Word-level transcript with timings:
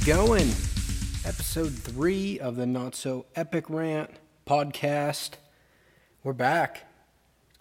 It 0.00 0.06
going? 0.06 0.48
Episode 1.26 1.74
three 1.74 2.38
of 2.38 2.56
the 2.56 2.64
Not 2.64 2.94
So 2.94 3.26
Epic 3.36 3.68
Rant 3.68 4.10
podcast. 4.46 5.32
We're 6.24 6.32
back. 6.32 6.86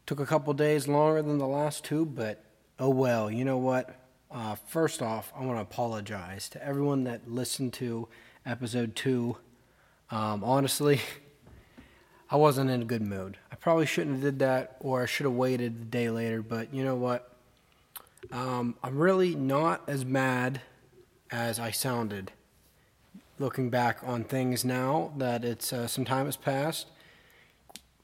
Took 0.06 0.22
a 0.22 0.26
couple 0.26 0.54
days 0.54 0.88
longer 0.88 1.22
than 1.22 1.38
the 1.38 1.48
last 1.48 1.84
two, 1.84 2.06
but 2.06 2.42
oh 2.80 2.92
well. 2.92 3.30
You 3.30 3.44
know 3.44 3.58
what? 3.58 3.94
Uh, 4.32 4.56
first 4.56 5.02
off, 5.02 5.34
I 5.36 5.44
want 5.44 5.58
to 5.58 5.62
apologize 5.64 6.48
to 6.50 6.66
everyone 6.66 7.04
that 7.04 7.30
listened 7.30 7.74
to 7.74 8.08
episode 8.46 8.96
two. 8.96 9.36
Um, 10.10 10.42
honestly, 10.42 11.02
I 12.32 12.38
wasn't 12.38 12.70
in 12.70 12.84
a 12.84 12.86
good 12.86 13.02
mood. 13.02 13.38
I 13.52 13.56
probably 13.56 13.86
shouldn't 13.86 14.16
have 14.16 14.24
did 14.24 14.40
that, 14.40 14.78
or 14.80 15.04
I 15.04 15.08
should 15.08 15.26
have 15.26 15.36
waited 15.36 15.74
a 15.74 15.86
day 15.86 16.10
later. 16.10 16.42
But 16.42 16.74
you 16.74 16.86
know 16.86 16.96
what? 16.96 17.34
Um, 18.32 18.76
I'm 18.82 18.98
really 18.98 19.36
not 19.36 19.84
as 19.90 20.06
mad 20.06 20.62
as 21.32 21.60
I 21.60 21.72
sounded. 21.72 22.32
Looking 23.38 23.70
back 23.70 24.00
on 24.04 24.24
things 24.24 24.66
now 24.66 25.14
that 25.18 25.46
it's 25.46 25.72
uh, 25.72 25.88
some 25.88 26.06
time 26.06 26.26
has 26.26 26.36
passed, 26.36 26.88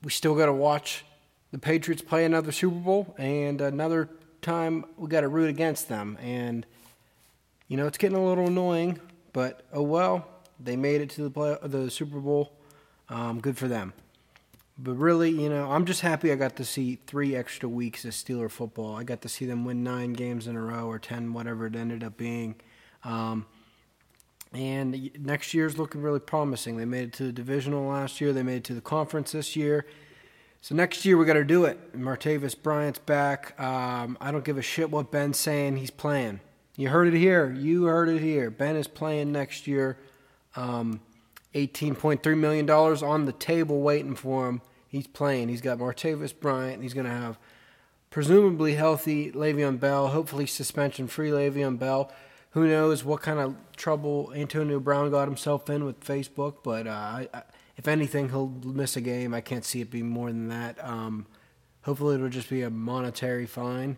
we 0.03 0.11
still 0.11 0.35
got 0.35 0.45
to 0.45 0.53
watch 0.53 1.03
the 1.51 1.57
Patriots 1.57 2.01
play 2.01 2.25
another 2.25 2.51
Super 2.51 2.75
Bowl, 2.77 3.15
and 3.17 3.59
another 3.61 4.09
time 4.41 4.85
we 4.97 5.09
got 5.09 5.21
to 5.21 5.27
root 5.27 5.49
against 5.49 5.89
them. 5.89 6.17
And 6.21 6.65
you 7.67 7.77
know 7.77 7.87
it's 7.87 7.97
getting 7.97 8.17
a 8.17 8.25
little 8.25 8.47
annoying, 8.47 8.99
but 9.33 9.61
oh 9.73 9.83
well. 9.83 10.27
They 10.57 10.77
made 10.77 11.01
it 11.01 11.09
to 11.11 11.23
the 11.23 11.29
play, 11.29 11.57
the 11.61 11.91
Super 11.91 12.19
Bowl. 12.19 12.53
Um, 13.09 13.41
good 13.41 13.57
for 13.57 13.67
them. 13.67 13.91
But 14.77 14.93
really, 14.93 15.29
you 15.29 15.49
know, 15.49 15.69
I'm 15.69 15.85
just 15.85 16.01
happy 16.01 16.31
I 16.31 16.35
got 16.35 16.55
to 16.55 16.65
see 16.65 16.97
three 17.07 17.35
extra 17.35 17.67
weeks 17.67 18.05
of 18.05 18.11
Steeler 18.11 18.49
football. 18.49 18.95
I 18.95 19.03
got 19.03 19.21
to 19.23 19.29
see 19.29 19.45
them 19.45 19.65
win 19.65 19.83
nine 19.83 20.13
games 20.13 20.47
in 20.47 20.55
a 20.55 20.61
row 20.61 20.87
or 20.87 20.97
ten, 20.99 21.33
whatever 21.33 21.65
it 21.65 21.75
ended 21.75 22.03
up 22.03 22.15
being. 22.17 22.55
Um, 23.05 23.45
and 24.53 25.11
next 25.19 25.53
year's 25.53 25.77
looking 25.77 26.01
really 26.01 26.19
promising. 26.19 26.77
They 26.77 26.85
made 26.85 27.03
it 27.03 27.13
to 27.13 27.23
the 27.23 27.31
divisional 27.31 27.87
last 27.87 28.19
year. 28.19 28.33
They 28.33 28.43
made 28.43 28.57
it 28.57 28.63
to 28.65 28.73
the 28.73 28.81
conference 28.81 29.31
this 29.31 29.55
year. 29.55 29.85
So 30.61 30.73
next 30.75 31.05
year 31.05 31.17
we 31.17 31.25
got 31.25 31.33
to 31.33 31.43
do 31.43 31.65
it. 31.65 31.95
Martavis 31.95 32.61
Bryant's 32.61 32.99
back. 32.99 33.59
Um, 33.59 34.17
I 34.19 34.31
don't 34.31 34.43
give 34.43 34.57
a 34.57 34.61
shit 34.61 34.89
what 34.89 35.11
Ben's 35.11 35.37
saying. 35.37 35.77
He's 35.77 35.91
playing. 35.91 36.39
You 36.75 36.89
heard 36.89 37.13
it 37.13 37.17
here. 37.17 37.51
You 37.51 37.85
heard 37.85 38.09
it 38.09 38.21
here. 38.21 38.49
Ben 38.49 38.75
is 38.75 38.87
playing 38.87 39.31
next 39.31 39.67
year. 39.67 39.97
Um, 40.55 41.01
$18.3 41.53 42.37
million 42.37 42.69
on 42.69 43.25
the 43.25 43.31
table 43.31 43.81
waiting 43.81 44.15
for 44.15 44.49
him. 44.49 44.61
He's 44.87 45.07
playing. 45.07 45.49
He's 45.49 45.61
got 45.61 45.77
Martavis 45.77 46.37
Bryant. 46.37 46.81
He's 46.81 46.93
going 46.93 47.05
to 47.05 47.11
have 47.11 47.37
presumably 48.09 48.75
healthy 48.75 49.31
Le'Veon 49.31 49.79
Bell, 49.79 50.07
hopefully 50.07 50.45
suspension 50.45 51.07
free 51.07 51.29
Le'Veon 51.29 51.77
Bell. 51.77 52.11
Who 52.55 52.69
knows 52.69 53.03
what 53.03 53.21
kind 53.21 53.37
of 53.37 53.53
trouble 53.75 54.31
Antonio 54.33 54.79
Brown 54.79 55.11
got 55.11 55.27
himself 55.27 55.69
in 55.69 55.83
with 55.83 55.99
Facebook, 55.99 56.63
but 56.63 56.87
uh, 56.87 56.89
I, 56.89 57.27
I, 57.33 57.41
if 57.75 57.85
anything, 57.85 58.29
he'll 58.29 58.47
miss 58.47 58.95
a 58.95 59.01
game. 59.01 59.33
I 59.33 59.41
can't 59.41 59.65
see 59.65 59.81
it 59.81 59.91
being 59.91 60.07
more 60.07 60.29
than 60.29 60.47
that. 60.47 60.81
Um, 60.81 61.25
hopefully, 61.81 62.15
it'll 62.15 62.29
just 62.29 62.49
be 62.49 62.61
a 62.61 62.69
monetary 62.69 63.45
fine. 63.45 63.97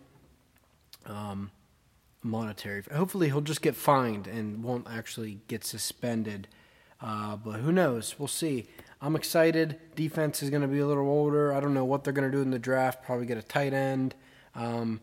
Um, 1.06 1.52
monetary. 2.24 2.82
Hopefully, 2.92 3.28
he'll 3.28 3.42
just 3.42 3.62
get 3.62 3.76
fined 3.76 4.26
and 4.26 4.64
won't 4.64 4.88
actually 4.90 5.38
get 5.48 5.64
suspended. 5.64 6.48
Uh, 7.00 7.36
but 7.36 7.60
who 7.60 7.72
knows? 7.72 8.16
We'll 8.18 8.28
see. 8.28 8.66
I'm 9.04 9.16
excited. 9.16 9.80
Defense 9.96 10.42
is 10.42 10.50
going 10.50 10.64
to 10.64 10.68
be 10.68 10.80
a 10.80 10.88
little 10.88 11.08
older. 11.08 11.54
I 11.54 11.60
don't 11.60 11.76
know 11.76 11.86
what 11.86 12.04
they're 12.04 12.12
going 12.12 12.30
to 12.32 12.36
do 12.36 12.42
in 12.42 12.50
the 12.50 12.58
draft. 12.58 13.04
Probably 13.04 13.28
get 13.28 13.38
a 13.38 13.44
tight 13.44 13.74
end, 13.74 14.16
um, 14.56 15.00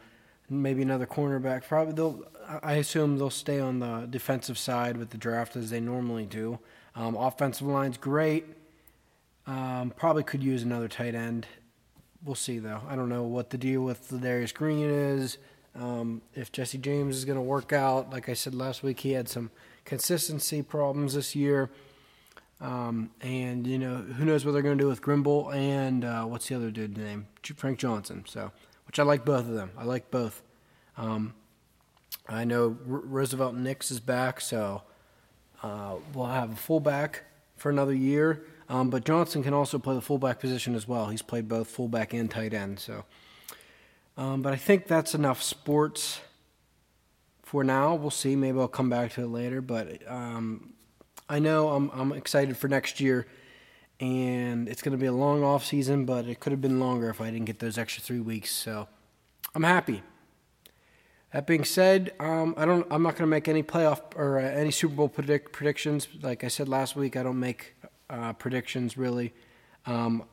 maybe 0.49 0.83
another 0.83 1.07
cornerback. 1.07 1.67
Probably 1.67 1.95
they'll. 1.95 2.25
I 2.63 2.75
assume 2.75 3.17
they'll 3.17 3.31
stay 3.31 3.59
on 3.59 3.79
the 3.79 4.07
defensive 4.09 4.59
side 4.59 4.99
with 4.99 5.11
the 5.11 5.17
draft 5.17 5.57
as 5.57 5.71
they 5.71 5.81
normally 5.81 6.27
do. 6.27 6.59
Um, 6.95 7.17
offensive 7.17 7.67
line's 7.67 7.97
great. 7.97 8.45
Um, 9.47 9.93
probably 9.97 10.23
could 10.23 10.43
use 10.43 10.63
another 10.63 10.89
tight 10.89 11.15
end. 11.15 11.47
We'll 12.23 12.35
see 12.35 12.59
though. 12.59 12.83
I 12.89 12.97
don't 12.97 13.09
know 13.09 13.23
what 13.25 13.51
the 13.51 13.59
deal 13.59 13.83
with 13.83 14.11
Ladarius 14.11 14.53
Green 14.55 14.89
is. 14.89 15.39
Um, 15.75 16.23
if 16.35 16.53
Jesse 16.53 16.79
James 16.79 17.17
is 17.17 17.25
going 17.25 17.37
to 17.37 17.43
work 17.43 17.73
out, 17.73 18.11
like 18.11 18.29
I 18.29 18.35
said 18.35 18.55
last 18.55 18.83
week, 18.83 19.01
he 19.01 19.13
had 19.13 19.29
some 19.29 19.51
consistency 19.85 20.63
problems 20.63 21.15
this 21.15 21.35
year. 21.35 21.71
Um, 22.61 23.11
and 23.21 23.67
you 23.67 23.79
know 23.79 23.97
who 23.97 24.25
knows 24.25 24.45
what 24.45 24.53
they're 24.53 24.63
going 24.63 24.79
to 24.79 24.83
do 24.83 24.89
with 24.89 25.03
Grimble 25.03 25.55
and 25.55 26.05
uh, 26.05 26.25
what's 26.25 26.49
the 26.49 26.55
other 26.55 26.71
dude's 26.71 26.97
name? 26.97 27.27
Frank 27.57 27.79
Johnson. 27.79 28.25
So, 28.27 28.53
which 28.95 29.01
I 29.01 29.03
like 29.03 29.25
both 29.25 29.41
of 29.41 29.55
them. 29.55 29.73
I 29.77 29.83
like 29.83 30.13
both. 30.13 30.41
Um, 30.97 31.35
I 32.29 32.45
know 32.45 32.79
R- 32.89 33.01
Roosevelt 33.01 33.57
Nix 33.57 33.91
is 33.91 33.99
back, 33.99 34.41
so 34.41 34.83
uh, 35.65 35.97
we'll 36.15 36.27
have 36.27 36.53
a 36.53 36.55
fullback 36.55 37.25
for 37.57 37.71
another 37.71 37.93
year. 37.93 38.45
Um, 38.69 38.91
but 38.91 39.05
Johnson 39.05 39.43
can 39.43 39.53
also 39.53 39.81
play 39.81 39.97
the 39.97 40.01
fullback 40.01 40.39
position 40.39 40.77
as 40.77 40.87
well. 40.87 41.07
He's 41.07 41.23
played 41.23 41.49
both 41.49 41.67
fullback 41.67 42.15
and 42.15 42.31
tight 42.31 42.55
end. 42.55 42.79
So, 42.79 43.05
um, 44.17 44.43
but 44.43 44.53
I 44.53 44.57
think 44.57 44.87
that's 44.87 45.13
enough 45.13 45.43
sports 45.43 46.21
for 47.43 47.65
now. 47.65 47.97
We'll 47.97 48.11
see. 48.13 48.37
Maybe 48.37 48.61
I'll 48.61 48.69
come 48.69 48.91
back 48.91 49.15
to 49.15 49.23
it 49.23 49.27
later. 49.27 49.61
But 49.61 50.03
um, 50.07 50.73
I 51.29 51.41
know 51.41 51.71
I'm 51.71 51.91
I'm 51.93 52.13
excited 52.13 52.57
for 52.57 52.69
next 52.69 53.01
year, 53.01 53.27
and 54.01 54.69
it's 54.69 54.83
going 54.83 54.93
to 54.93 54.99
be 54.99 55.07
a 55.07 55.13
long 55.13 55.43
off 55.43 55.65
season. 55.65 56.05
But 56.05 56.27
it 56.27 56.41
could 56.41 56.53
have 56.53 56.61
been 56.61 56.81
longer 56.81 57.11
if 57.11 57.21
I 57.21 57.31
didn't 57.31 57.47
get 57.47 57.59
those 57.59 57.79
extra 57.79 58.03
three 58.03 58.21
weeks. 58.21 58.53
So 58.53 58.89
I'm 59.55 59.63
happy. 59.63 60.03
That 61.33 61.49
being 61.49 61.65
said, 61.65 62.13
um, 62.21 62.55
I 62.57 62.65
don't. 62.65 62.87
I'm 62.93 63.03
not 63.03 63.17
going 63.17 63.25
to 63.25 63.27
make 63.27 63.49
any 63.49 63.65
playoff 63.65 64.01
or 64.15 64.39
uh, 64.39 64.43
any 64.43 64.71
Super 64.71 64.95
Bowl 64.95 65.09
predict, 65.09 65.53
predictions. 65.53 66.07
Like 66.23 66.45
I 66.45 66.49
said 66.49 66.69
last 66.69 66.95
week, 66.95 67.17
I 67.17 67.25
don't 67.25 67.41
make 67.41 67.75
uh, 68.09 68.35
predictions 68.35 68.97
really. 68.97 69.35
Um, 69.85 70.25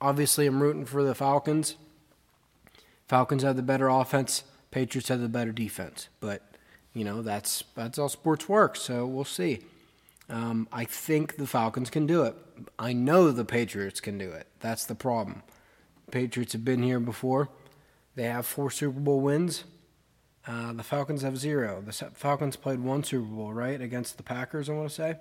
obviously, 0.00 0.46
I'm 0.46 0.62
rooting 0.62 0.84
for 0.84 1.02
the 1.02 1.14
Falcons. 1.14 1.76
Falcons 3.08 3.42
have 3.42 3.56
the 3.56 3.62
better 3.62 3.88
offense. 3.88 4.44
Patriots 4.70 5.08
have 5.08 5.20
the 5.20 5.28
better 5.28 5.52
defense. 5.52 6.08
But 6.20 6.42
you 6.92 7.04
know 7.04 7.22
that's 7.22 7.64
that's 7.74 7.96
how 7.96 8.08
sports 8.08 8.46
work. 8.46 8.76
So 8.76 9.06
we'll 9.06 9.24
see. 9.24 9.60
Um, 10.28 10.68
I 10.70 10.84
think 10.84 11.36
the 11.36 11.46
Falcons 11.46 11.90
can 11.90 12.06
do 12.06 12.24
it. 12.24 12.34
I 12.78 12.92
know 12.92 13.30
the 13.30 13.44
Patriots 13.44 14.00
can 14.00 14.18
do 14.18 14.30
it. 14.30 14.46
That's 14.60 14.84
the 14.84 14.94
problem. 14.94 15.42
Patriots 16.10 16.52
have 16.52 16.64
been 16.64 16.82
here 16.82 17.00
before. 17.00 17.48
They 18.14 18.24
have 18.24 18.46
four 18.46 18.70
Super 18.70 19.00
Bowl 19.00 19.20
wins. 19.20 19.64
Uh, 20.46 20.72
the 20.72 20.82
Falcons 20.82 21.22
have 21.22 21.38
zero. 21.38 21.82
The 21.84 21.92
Falcons 21.92 22.56
played 22.56 22.80
one 22.80 23.04
Super 23.04 23.26
Bowl, 23.26 23.52
right, 23.52 23.80
against 23.80 24.16
the 24.16 24.22
Packers. 24.22 24.68
I 24.68 24.72
want 24.72 24.88
to 24.88 24.94
say. 24.94 25.16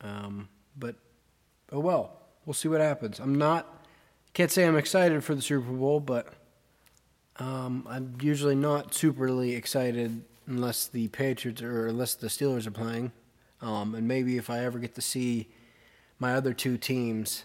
Um, 0.00 0.48
but 0.76 0.96
oh 1.72 1.80
well, 1.80 2.18
we'll 2.44 2.54
see 2.54 2.68
what 2.68 2.80
happens. 2.80 3.20
I'm 3.20 3.36
not. 3.36 3.84
Can't 4.32 4.50
say 4.50 4.66
I'm 4.66 4.76
excited 4.76 5.22
for 5.24 5.34
the 5.34 5.42
Super 5.42 5.70
Bowl, 5.72 6.00
but 6.00 6.32
um, 7.38 7.86
I'm 7.88 8.16
usually 8.20 8.54
not 8.54 8.92
superly 8.92 9.56
excited 9.56 10.22
unless 10.46 10.86
the 10.86 11.08
Patriots 11.08 11.62
or 11.62 11.86
unless 11.86 12.14
the 12.14 12.26
Steelers 12.26 12.66
are 12.66 12.72
playing. 12.72 13.12
Um, 13.62 13.94
and 13.94 14.08
maybe 14.08 14.36
if 14.36 14.50
I 14.50 14.64
ever 14.64 14.78
get 14.78 14.94
to 14.96 15.00
see 15.00 15.48
my 16.20 16.34
other 16.34 16.52
two 16.52 16.78
teams, 16.78 17.44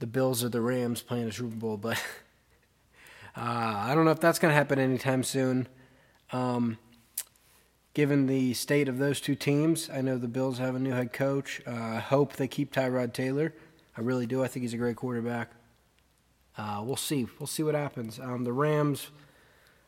the 0.00 0.06
Bills 0.06 0.42
or 0.42 0.48
the 0.48 0.60
Rams 0.60 1.02
playing 1.02 1.28
a 1.28 1.32
Super 1.32 1.54
Bowl, 1.54 1.76
but 1.76 1.96
uh, 3.36 3.40
I 3.40 3.94
don't 3.94 4.04
know 4.04 4.10
if 4.10 4.20
that's 4.20 4.40
going 4.40 4.50
to 4.50 4.56
happen 4.56 4.80
anytime 4.80 5.22
soon. 5.22 5.68
Um, 6.32 6.78
given 7.94 8.26
the 8.26 8.54
state 8.54 8.88
of 8.88 8.98
those 8.98 9.20
two 9.20 9.36
teams, 9.36 9.88
I 9.88 10.00
know 10.00 10.18
the 10.18 10.26
Bills 10.26 10.58
have 10.58 10.74
a 10.74 10.80
new 10.80 10.92
head 10.92 11.12
coach. 11.12 11.62
Uh, 11.64 11.70
I 11.70 11.98
hope 11.98 12.32
they 12.32 12.48
keep 12.48 12.72
Tyrod 12.72 13.12
Taylor. 13.12 13.54
I 13.96 14.00
really 14.00 14.26
do. 14.26 14.42
I 14.42 14.48
think 14.48 14.64
he's 14.64 14.74
a 14.74 14.78
great 14.78 14.96
quarterback. 14.96 15.52
Uh, 16.58 16.82
we'll 16.84 16.96
see. 16.96 17.28
We'll 17.38 17.46
see 17.46 17.62
what 17.62 17.76
happens. 17.76 18.18
Um, 18.18 18.42
the 18.42 18.52
Rams 18.52 19.10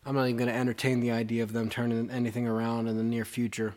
I'm 0.08 0.14
not 0.14 0.24
even 0.24 0.38
going 0.38 0.48
to 0.48 0.56
entertain 0.56 1.00
the 1.00 1.10
idea 1.10 1.42
of 1.42 1.52
them 1.52 1.68
turning 1.68 2.10
anything 2.10 2.48
around 2.48 2.88
in 2.88 2.96
the 2.96 3.02
near 3.02 3.26
future, 3.26 3.74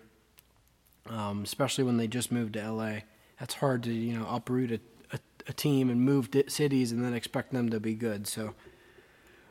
um, 1.10 1.44
especially 1.44 1.84
when 1.84 1.98
they 1.98 2.08
just 2.08 2.32
moved 2.32 2.54
to 2.54 2.72
LA. 2.72 3.00
That's 3.42 3.56
hard 3.56 3.82
to 3.84 3.92
you 3.92 4.18
know 4.18 4.28
uproot 4.30 4.72
a, 4.72 4.80
a, 5.12 5.20
a 5.48 5.54
team 5.54 5.90
and 5.90 6.00
move 6.00 6.30
cities 6.48 6.92
and 6.92 7.04
then 7.04 7.16
expect 7.16 7.52
them 7.52 7.72
to 7.72 7.80
be 7.80 7.96
good. 7.96 8.28
So, 8.28 8.54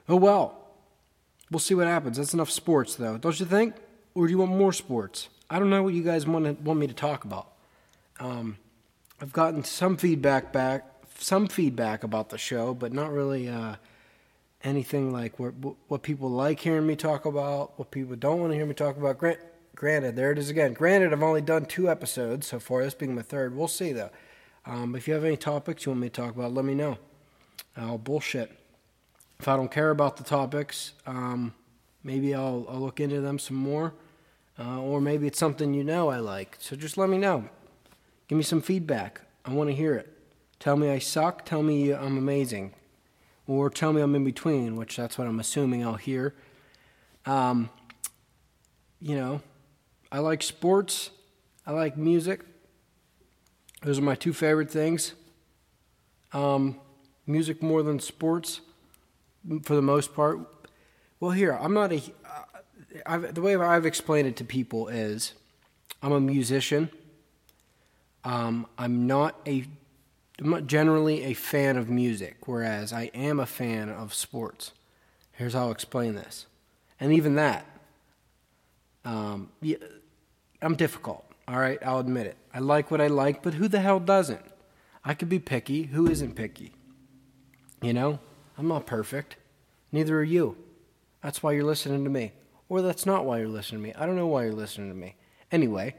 oh 0.08 0.14
well, 0.14 0.56
we'll 1.50 1.58
see 1.58 1.75
what 1.75 1.88
happens. 1.88 2.16
That's 2.16 2.32
enough 2.32 2.50
sports, 2.50 2.94
though, 2.94 3.19
don't 3.19 3.38
you 3.40 3.46
think? 3.46 3.75
Or 4.14 4.28
do 4.28 4.31
you 4.31 4.38
want 4.38 4.52
more 4.52 4.72
sports? 4.72 5.28
I 5.50 5.58
don't 5.58 5.70
know 5.70 5.82
what 5.82 5.92
you 5.92 6.04
guys 6.04 6.25
want 6.25 6.44
to, 6.44 6.52
want 6.62 6.78
me 6.78 6.87
to 6.87 6.94
talk 6.94 7.25
about. 7.25 7.48
Um, 8.20 8.58
I've 9.20 9.32
gotten 9.32 9.64
some 9.64 9.96
feedback 9.96 10.52
back, 10.52 10.87
some 11.19 11.48
feedback 11.48 12.04
about 12.04 12.28
the 12.28 12.38
show, 12.38 12.75
but 12.75 12.92
not 12.92 13.10
really. 13.10 13.48
Uh, 13.48 13.75
anything 14.62 15.10
like 15.10 15.38
what, 15.38 15.54
what 15.88 16.02
people 16.02 16.28
like 16.28 16.60
hearing 16.60 16.87
me 16.87 16.94
talk 16.94 17.25
about, 17.25 17.78
what 17.78 17.90
people 17.90 18.14
don't 18.14 18.40
want 18.40 18.52
to 18.52 18.56
hear 18.56 18.66
me 18.66 18.75
talk 18.75 18.96
about. 18.96 19.19
Grant, 19.19 19.40
granted, 19.75 20.17
there 20.17 20.32
it 20.32 20.38
is 20.38 20.50
again. 20.50 20.72
Granted, 20.72 21.12
I've 21.12 21.22
only 21.22 21.40
done 21.40 21.64
two 21.64 21.90
episodes 21.90 22.46
so 22.46 22.58
far, 22.58 22.82
this 22.82 22.94
being 22.94 23.14
my 23.14 23.22
third. 23.22 23.56
We'll 23.56 23.69
see 23.69 23.93
though. 23.93 24.11
Um, 24.67 24.94
if 24.94 25.08
you 25.08 25.14
have 25.14 25.25
any 25.25 25.37
topics 25.37 25.87
you 25.87 25.90
want 25.90 26.02
me 26.02 26.08
to 26.08 26.20
talk 26.20 26.34
about, 26.34 26.52
let 26.52 26.64
me 26.64 26.75
know. 26.75 26.99
I'll 27.76 27.99
bullshit. 27.99 28.56
If 29.38 29.49
I 29.49 29.56
don't 29.56 29.70
care 29.70 29.90
about 29.90 30.17
the 30.17 30.25
topics, 30.25 30.93
um, 31.06 31.55
maybe 32.05 32.34
I'll, 32.34 32.67
I'll, 32.69 32.81
look 32.81 33.00
into 33.00 33.20
them 33.20 33.38
some 33.38 33.56
more. 33.56 33.94
uh, 34.58 34.81
or 34.81 35.00
maybe 35.00 35.26
it's 35.26 35.38
something 35.38 35.73
you 35.73 35.82
know 35.82 36.11
I 36.11 36.19
like. 36.19 36.56
So 36.61 36.76
just 36.76 36.99
let 36.99 37.08
me 37.08 37.16
know. 37.16 37.49
Give 38.28 38.37
me 38.37 38.44
some 38.44 38.61
feedback. 38.61 39.23
I 39.44 39.52
want 39.52 39.70
to 39.70 39.75
hear 39.75 39.94
it. 39.94 40.12
Tell 40.58 40.76
me 40.76 40.90
I 40.90 40.99
suck. 40.99 41.46
Tell 41.46 41.62
me 41.62 41.93
I'm 41.93 42.19
amazing. 42.19 42.75
Or 43.46 43.70
tell 43.70 43.93
me 43.93 44.02
I'm 44.02 44.14
in 44.14 44.25
between, 44.25 44.76
which 44.76 44.96
that's 44.96 45.16
what 45.16 45.26
I'm 45.26 45.40
assuming 45.40 45.84
I'll 45.84 45.94
hear. 45.94 46.34
Um, 47.25 47.70
you 49.00 49.16
know, 49.16 49.40
I 50.12 50.19
like 50.19 50.43
sports. 50.43 51.11
I 51.67 51.73
like 51.73 51.97
music. 51.97 52.41
Those 53.83 53.99
are 53.99 54.03
my 54.03 54.15
two 54.15 54.33
favorite 54.33 54.71
things. 54.71 55.15
Um, 56.33 56.81
music 57.27 57.62
more 57.62 57.83
than 57.83 57.99
sports, 57.99 58.61
for 59.62 59.75
the 59.75 59.83
most 59.83 60.15
part. 60.15 60.41
Well, 61.19 61.31
here 61.31 61.53
I'm 61.53 61.75
not 61.75 61.93
a. 61.93 62.03
I've, 63.07 63.35
the 63.35 63.41
way 63.41 63.57
I've 63.57 63.87
explained 63.87 64.27
it 64.29 64.37
to 64.37 64.45
people 64.45 64.89
is, 64.89 65.35
I'm 66.03 66.12
a 66.12 66.21
musician. 66.21 66.91
Um, 68.25 68.67
I'm 68.77 69.07
not 69.07 69.41
a. 69.47 69.65
I'm 70.41 70.51
not 70.51 70.67
generally 70.67 71.25
a 71.25 71.35
fan 71.35 71.77
of 71.77 71.91
music, 71.91 72.49
whereas 72.49 72.93
I 72.93 73.11
am 73.15 73.39
a 73.39 73.47
fan 73.47 73.91
of 73.91 74.15
sports. 74.15 74.73
Here's 75.33 75.53
how 75.53 75.67
I'll 75.67 75.71
explain 75.71 76.15
this, 76.15 76.47
and 76.99 77.12
even 77.12 77.35
that. 77.37 77.67
Um, 79.05 79.51
yeah, 79.62 79.77
I'm 80.62 80.75
difficult. 80.77 81.25
All 81.49 81.59
right, 81.59 81.79
I'll 81.85 81.99
admit 81.99 82.27
it. 82.27 82.37
I 82.55 82.59
like 82.59 82.91
what 82.91 83.01
I 83.01 83.07
like, 83.07 83.43
but 83.43 83.55
who 83.55 83.69
the 83.69 83.81
hell 83.81 84.01
doesn't? 84.01 84.45
I 85.05 85.15
could 85.15 85.29
be 85.29 85.39
picky. 85.39 85.85
Who 85.85 86.09
isn't 86.09 86.35
picky? 86.35 86.73
You 87.83 87.95
know, 87.95 88.19
I'm 88.59 88.69
not 88.69 88.87
perfect. 88.87 89.37
Neither 89.91 90.19
are 90.19 90.25
you. 90.25 90.57
That's 91.23 91.43
why 91.43 91.53
you're 91.53 91.65
listening 91.65 92.05
to 92.05 92.11
me. 92.11 92.33
Or 92.69 92.83
that's 92.83 93.07
not 93.07 93.25
why 93.25 93.39
you're 93.39 93.49
listening 93.49 93.83
to 93.83 93.89
me. 93.89 93.95
I 93.95 94.07
don't 94.07 94.17
know 94.17 94.27
why 94.27 94.45
you're 94.45 94.53
listening 94.53 94.91
to 94.91 94.95
me. 94.95 95.17
Anyway, 95.51 95.97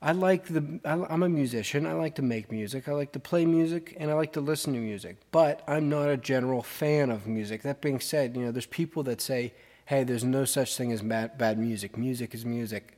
I 0.00 0.12
like 0.12 0.44
the. 0.46 0.80
I'm 0.84 1.22
a 1.22 1.28
musician. 1.28 1.86
I 1.86 1.94
like 1.94 2.14
to 2.16 2.22
make 2.22 2.52
music. 2.52 2.88
I 2.88 2.92
like 2.92 3.12
to 3.12 3.18
play 3.20 3.46
music, 3.46 3.96
and 3.98 4.10
I 4.10 4.14
like 4.14 4.34
to 4.34 4.40
listen 4.40 4.74
to 4.74 4.78
music. 4.78 5.16
But 5.32 5.64
I'm 5.66 5.88
not 5.88 6.10
a 6.10 6.16
general 6.16 6.62
fan 6.62 7.10
of 7.10 7.26
music. 7.26 7.62
That 7.62 7.80
being 7.80 7.98
said, 8.00 8.36
you 8.36 8.44
know, 8.44 8.52
there's 8.52 8.66
people 8.66 9.02
that 9.04 9.20
say, 9.20 9.54
"Hey, 9.86 10.04
there's 10.04 10.22
no 10.22 10.44
such 10.44 10.76
thing 10.76 10.92
as 10.92 11.02
bad, 11.02 11.38
bad 11.38 11.58
music. 11.58 11.96
Music 11.96 12.34
is 12.34 12.44
music." 12.44 12.93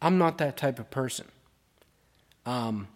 I'm 0.00 0.18
not 0.18 0.38
that 0.38 0.56
type 0.56 0.78
of 0.78 0.90
person. 0.90 1.26
Um, 2.46 2.88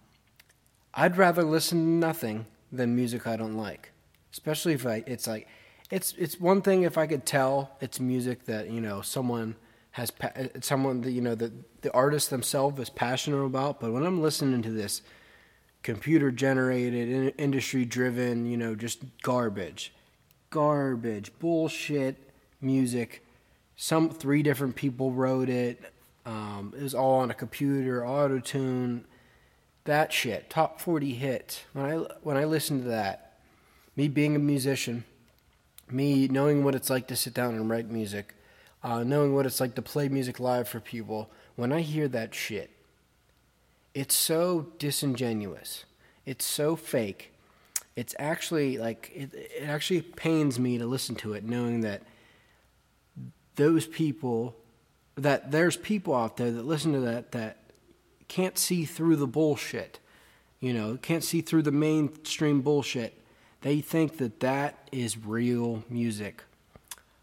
I'd 0.95 1.17
rather 1.17 1.43
listen 1.43 1.79
to 1.79 1.85
nothing 1.85 2.47
than 2.71 2.95
music 2.95 3.27
I 3.27 3.37
don't 3.37 3.57
like, 3.57 3.91
especially 4.33 4.75
if 4.75 4.87
I. 4.87 5.05
It's 5.07 5.27
like, 5.27 5.49
it's 5.91 6.15
it's 6.17 6.41
one 6.41 6.63
thing 6.63 6.83
if 6.83 6.97
I 6.97 7.07
could 7.07 7.27
tell 7.27 7.77
it's 7.81 8.01
music 8.01 8.47
that 8.47 8.71
you 8.71 8.81
know 8.81 9.03
someone 9.03 9.57
has 9.93 10.13
someone 10.61 11.03
that 11.03 11.13
you 11.13 11.21
know 11.21 11.35
the 11.35 11.53
the 11.83 11.93
artist 11.93 12.31
themselves 12.31 12.81
is 12.81 12.91
passionate 12.91 13.43
about. 13.43 13.81
But 13.81 13.93
when 13.93 14.05
I'm 14.05 14.23
listening 14.23 14.63
to 14.63 14.71
this 14.71 15.03
computer 15.83 16.31
generated, 16.31 17.35
industry 17.39 17.85
driven, 17.85 18.47
you 18.47 18.57
know, 18.57 18.75
just 18.75 19.03
garbage, 19.23 19.93
garbage, 20.51 21.33
bullshit 21.39 22.17
music. 22.61 23.25
Some 23.77 24.11
three 24.11 24.43
different 24.43 24.77
people 24.77 25.13
wrote 25.13 25.49
it. 25.49 25.93
Um, 26.25 26.73
it 26.77 26.83
was 26.83 26.95
all 26.95 27.21
on 27.21 27.31
a 27.31 27.35
computer, 27.35 28.07
auto 28.07 28.39
tune, 28.39 29.05
that 29.85 30.13
shit. 30.13 30.49
Top 30.49 30.81
forty 30.81 31.15
hits. 31.15 31.63
When 31.73 31.85
I 31.85 31.95
when 32.23 32.37
I 32.37 32.45
listen 32.45 32.83
to 32.83 32.89
that, 32.89 33.39
me 33.97 34.09
being 34.09 34.37
a 34.37 34.39
musician, 34.39 35.05
me 35.91 36.29
knowing 36.29 36.65
what 36.65 36.75
it's 36.75 36.91
like 36.91 37.09
to 37.09 37.17
sit 37.17 37.35
down 37.35 37.55
and 37.55 37.69
write 37.69 37.91
music, 37.91 38.35
uh, 38.83 39.03
knowing 39.03 39.35
what 39.35 39.47
it's 39.47 39.61
like 39.61 39.75
to 39.75 39.83
play 39.83 40.09
music 40.09 40.39
live 40.39 40.69
for 40.69 40.81
people, 40.81 41.31
when 41.57 41.73
I 41.73 41.81
hear 41.81 42.07
that 42.09 42.35
shit, 42.35 42.71
it's 43.95 44.15
so 44.15 44.69
disingenuous. 44.79 45.85
It's 46.25 46.45
so 46.45 46.77
fake. 46.77 47.33
It's 47.97 48.15
actually 48.19 48.79
like 48.79 49.11
it, 49.15 49.35
it 49.35 49.65
actually 49.67 50.03
pains 50.03 50.59
me 50.61 50.79
to 50.79 50.87
listen 50.87 51.17
to 51.17 51.33
it, 51.33 51.45
knowing 51.45 51.81
that 51.81 52.03
those 53.57 53.87
people 53.87 54.57
that 55.17 55.51
there's 55.51 55.77
people 55.77 56.15
out 56.15 56.37
there 56.37 56.51
that 56.51 56.65
listen 56.65 56.93
to 56.93 57.01
that 57.01 57.33
that 57.33 57.59
can't 58.29 58.57
see 58.57 58.85
through 58.85 59.17
the 59.17 59.27
bullshit. 59.27 59.99
You 60.61 60.73
know, 60.73 60.97
can't 61.01 61.25
see 61.25 61.41
through 61.41 61.63
the 61.63 61.73
mainstream 61.73 62.61
bullshit. 62.63 63.21
They 63.63 63.81
think 63.81 64.19
that 64.19 64.41
that 64.41 64.89
is 64.91 65.19
real 65.19 65.85
music, 65.89 66.43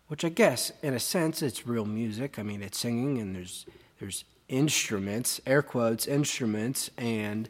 which 0.08 0.24
I 0.24 0.30
guess, 0.30 0.72
in 0.84 0.94
a 0.94 1.00
sense, 1.00 1.42
it's 1.42 1.66
real 1.66 1.86
music. 1.86 2.38
I 2.38 2.44
mean, 2.44 2.62
it's 2.62 2.78
singing 2.78 3.18
and 3.20 3.36
there's 3.36 3.66
there's 4.00 4.24
instruments, 4.48 5.42
air 5.46 5.62
quotes, 5.62 6.08
instruments, 6.08 6.90
and 6.98 7.50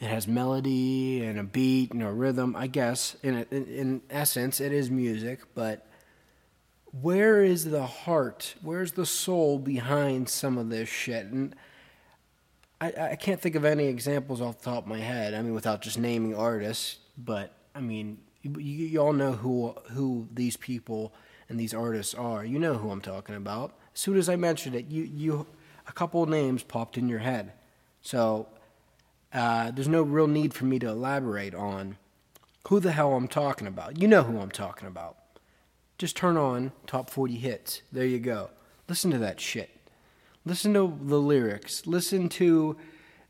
it 0.00 0.06
has 0.06 0.28
melody 0.28 1.24
and 1.24 1.38
a 1.38 1.44
beat 1.44 1.92
and 1.92 2.02
a 2.02 2.12
rhythm. 2.12 2.54
I 2.56 2.66
guess, 2.66 3.16
in 3.22 3.46
in, 3.50 3.66
in 3.66 4.02
essence, 4.10 4.60
it 4.60 4.72
is 4.72 4.90
music, 4.90 5.40
but 5.54 5.86
where 7.00 7.42
is 7.42 7.64
the 7.64 7.86
heart? 7.86 8.54
Where's 8.62 8.92
the 8.92 9.06
soul 9.06 9.58
behind 9.58 10.28
some 10.28 10.58
of 10.58 10.70
this 10.70 10.88
shit? 10.88 11.26
And 11.26 11.54
I, 12.80 12.92
I 13.10 13.16
can't 13.16 13.40
think 13.40 13.56
of 13.56 13.64
any 13.64 13.86
examples 13.86 14.40
off 14.40 14.58
the 14.58 14.70
top 14.70 14.84
of 14.84 14.88
my 14.88 15.00
head. 15.00 15.34
I 15.34 15.42
mean, 15.42 15.54
without 15.54 15.82
just 15.82 15.98
naming 15.98 16.34
artists, 16.34 16.98
but 17.18 17.52
I 17.74 17.80
mean, 17.80 18.18
you, 18.42 18.60
you 18.60 19.00
all 19.00 19.12
know 19.12 19.32
who 19.32 19.74
who 19.92 20.28
these 20.32 20.56
people 20.56 21.12
and 21.48 21.58
these 21.58 21.74
artists 21.74 22.14
are. 22.14 22.44
You 22.44 22.58
know 22.58 22.74
who 22.74 22.90
I'm 22.90 23.00
talking 23.00 23.34
about. 23.34 23.74
As 23.94 24.00
soon 24.00 24.16
as 24.16 24.28
I 24.28 24.36
mentioned 24.36 24.76
it, 24.76 24.86
you 24.86 25.02
you 25.02 25.46
a 25.88 25.92
couple 25.92 26.24
names 26.26 26.62
popped 26.62 26.96
in 26.96 27.08
your 27.08 27.20
head. 27.20 27.52
So 28.02 28.48
uh, 29.32 29.70
there's 29.72 29.88
no 29.88 30.02
real 30.02 30.28
need 30.28 30.54
for 30.54 30.64
me 30.64 30.78
to 30.78 30.88
elaborate 30.88 31.54
on 31.54 31.96
who 32.68 32.78
the 32.78 32.92
hell 32.92 33.14
I'm 33.14 33.28
talking 33.28 33.66
about. 33.66 34.00
You 34.00 34.06
know 34.06 34.22
who 34.22 34.38
I'm 34.38 34.50
talking 34.50 34.86
about. 34.86 35.16
Just 35.98 36.16
turn 36.16 36.36
on 36.36 36.72
top 36.86 37.10
40 37.10 37.36
hits. 37.36 37.82
There 37.92 38.06
you 38.06 38.18
go. 38.18 38.50
Listen 38.88 39.10
to 39.12 39.18
that 39.18 39.40
shit. 39.40 39.70
Listen 40.44 40.74
to 40.74 40.98
the 41.00 41.20
lyrics. 41.20 41.86
Listen 41.86 42.28
to 42.30 42.76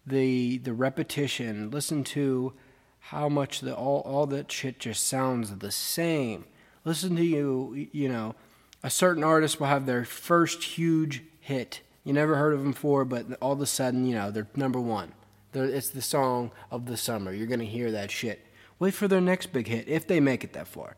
the 0.06 0.58
the 0.58 0.72
repetition. 0.72 1.70
Listen 1.70 2.02
to 2.04 2.52
how 2.98 3.28
much 3.28 3.60
the 3.60 3.74
all 3.74 4.00
all 4.00 4.26
that 4.26 4.50
shit 4.50 4.78
just 4.80 5.06
sounds 5.06 5.56
the 5.56 5.70
same. 5.70 6.44
Listen 6.84 7.16
to 7.16 7.24
you, 7.24 7.88
you 7.92 8.08
know, 8.08 8.34
a 8.82 8.90
certain 8.90 9.24
artist 9.24 9.58
will 9.58 9.68
have 9.68 9.86
their 9.86 10.04
first 10.04 10.62
huge 10.62 11.22
hit. 11.40 11.80
You 12.02 12.12
never 12.12 12.36
heard 12.36 12.52
of 12.52 12.60
them 12.60 12.72
before, 12.72 13.04
but 13.04 13.26
all 13.40 13.52
of 13.52 13.60
a 13.60 13.66
sudden, 13.66 14.04
you 14.04 14.14
know, 14.14 14.30
they're 14.30 14.48
number 14.54 14.80
one. 14.80 15.12
They're, 15.52 15.64
it's 15.64 15.88
the 15.88 16.02
song 16.02 16.50
of 16.70 16.86
the 16.86 16.96
summer. 16.96 17.32
You're 17.32 17.46
gonna 17.46 17.64
hear 17.64 17.90
that 17.92 18.10
shit. 18.10 18.44
Wait 18.78 18.92
for 18.92 19.06
their 19.06 19.20
next 19.20 19.46
big 19.52 19.68
hit 19.68 19.88
if 19.88 20.06
they 20.06 20.20
make 20.20 20.42
it 20.42 20.52
that 20.52 20.66
far. 20.66 20.96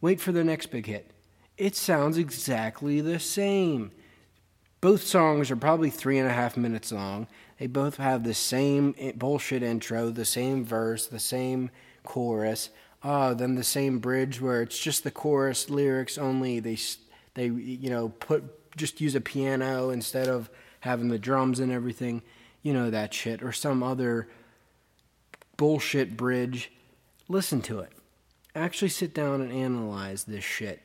Wait 0.00 0.20
for 0.20 0.32
their 0.32 0.44
next 0.44 0.66
big 0.66 0.86
hit. 0.86 1.10
It 1.56 1.74
sounds 1.74 2.18
exactly 2.18 3.00
the 3.00 3.18
same. 3.18 3.90
Both 4.80 5.02
songs 5.02 5.50
are 5.50 5.56
probably 5.56 5.90
three 5.90 6.18
and 6.18 6.28
a 6.28 6.32
half 6.32 6.56
minutes 6.56 6.92
long. 6.92 7.26
They 7.58 7.66
both 7.66 7.96
have 7.96 8.22
the 8.22 8.34
same 8.34 8.94
bullshit 9.16 9.64
intro, 9.64 10.10
the 10.10 10.24
same 10.24 10.64
verse, 10.64 11.06
the 11.06 11.18
same 11.18 11.70
chorus. 12.04 12.70
Oh, 13.02 13.34
then 13.34 13.56
the 13.56 13.64
same 13.64 13.98
bridge 13.98 14.40
where 14.40 14.62
it's 14.62 14.78
just 14.78 15.02
the 15.02 15.10
chorus 15.10 15.68
lyrics 15.68 16.16
only. 16.16 16.60
They 16.60 16.78
they 17.34 17.46
you 17.46 17.90
know 17.90 18.10
put 18.10 18.76
just 18.76 19.00
use 19.00 19.16
a 19.16 19.20
piano 19.20 19.90
instead 19.90 20.28
of 20.28 20.48
having 20.80 21.08
the 21.08 21.18
drums 21.18 21.58
and 21.58 21.72
everything. 21.72 22.22
You 22.62 22.72
know 22.72 22.90
that 22.90 23.12
shit 23.12 23.42
or 23.42 23.50
some 23.50 23.82
other 23.82 24.28
bullshit 25.56 26.16
bridge. 26.16 26.70
Listen 27.28 27.60
to 27.62 27.80
it. 27.80 27.92
Actually 28.58 28.88
sit 28.88 29.14
down 29.14 29.40
and 29.40 29.52
analyze 29.52 30.24
this 30.24 30.44
shit 30.44 30.82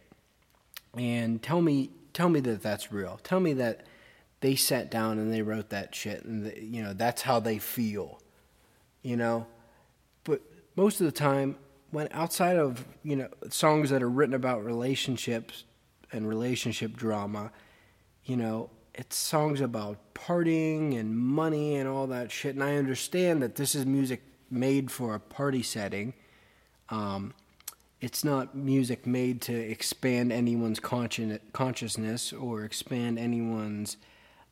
and 0.95 1.41
tell 1.41 1.61
me 1.61 1.89
tell 2.13 2.29
me 2.29 2.39
that 2.39 2.61
that's 2.61 2.91
real. 2.91 3.19
Tell 3.23 3.39
me 3.39 3.53
that 3.53 3.85
they 4.41 4.55
sat 4.55 4.91
down 4.91 5.19
and 5.19 5.33
they 5.33 5.41
wrote 5.41 5.69
that 5.69 5.95
shit, 5.95 6.23
and 6.23 6.45
the, 6.45 6.63
you 6.63 6.83
know 6.83 6.93
that's 6.93 7.23
how 7.23 7.39
they 7.39 7.57
feel. 7.57 8.21
You 9.01 9.17
know, 9.17 9.47
but 10.23 10.41
most 10.75 11.01
of 11.01 11.05
the 11.05 11.11
time, 11.11 11.57
when 11.91 12.07
outside 12.11 12.57
of 12.57 12.85
you 13.03 13.15
know 13.15 13.29
songs 13.49 13.89
that 13.89 14.03
are 14.03 14.09
written 14.09 14.35
about 14.35 14.63
relationships 14.63 15.63
and 16.11 16.27
relationship 16.27 16.95
drama, 16.95 17.51
you 18.25 18.37
know, 18.37 18.69
it's 18.93 19.17
songs 19.17 19.61
about 19.61 20.13
partying 20.13 20.99
and 20.99 21.17
money 21.17 21.75
and 21.75 21.89
all 21.89 22.07
that 22.07 22.31
shit. 22.31 22.53
And 22.55 22.63
I 22.63 22.75
understand 22.75 23.41
that 23.41 23.55
this 23.55 23.75
is 23.75 23.85
music 23.85 24.21
made 24.49 24.91
for 24.91 25.15
a 25.15 25.19
party 25.19 25.63
setting. 25.63 26.13
Um, 26.89 27.33
it's 28.03 28.25
not 28.25 28.53
music 28.53 29.07
made 29.07 29.39
to 29.39 29.53
expand 29.55 30.33
anyone's 30.33 30.77
consciousness 30.77 32.33
or 32.33 32.65
expand 32.65 33.17
anyone's 33.17 33.95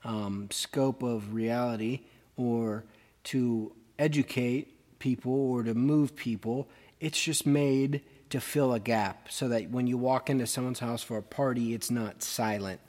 um, 0.05 0.47
scope 0.51 1.03
of 1.03 1.33
reality 1.33 1.99
or 2.37 2.85
to 3.25 3.73
educate 3.99 4.99
people 4.99 5.33
or 5.51 5.63
to 5.63 5.73
move 5.73 6.15
people. 6.15 6.69
It's 7.01 7.21
just 7.21 7.45
made 7.45 8.03
to 8.29 8.39
fill 8.39 8.73
a 8.73 8.79
gap 8.79 9.27
so 9.29 9.49
that 9.49 9.69
when 9.69 9.85
you 9.85 9.97
walk 9.97 10.29
into 10.29 10.47
someone's 10.47 10.79
house 10.79 11.03
for 11.03 11.17
a 11.17 11.21
party, 11.21 11.73
it's 11.73 11.91
not 11.91 12.23
silent. 12.23 12.79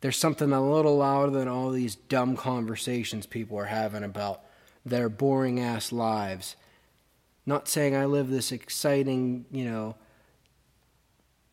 there's 0.00 0.16
something 0.16 0.54
a 0.54 0.72
little 0.72 0.96
louder 0.96 1.32
than 1.32 1.48
all 1.48 1.70
these 1.70 1.96
dumb 1.96 2.34
conversations 2.34 3.26
people 3.26 3.58
are 3.58 3.66
having 3.66 4.04
about 4.04 4.40
their 4.86 5.10
boring 5.10 5.60
ass 5.60 5.92
lives. 5.92 6.56
Not 7.44 7.68
saying 7.68 7.96
I 7.96 8.04
live 8.04 8.28
this 8.30 8.52
exciting, 8.52 9.46
you 9.50 9.64
know, 9.64 9.96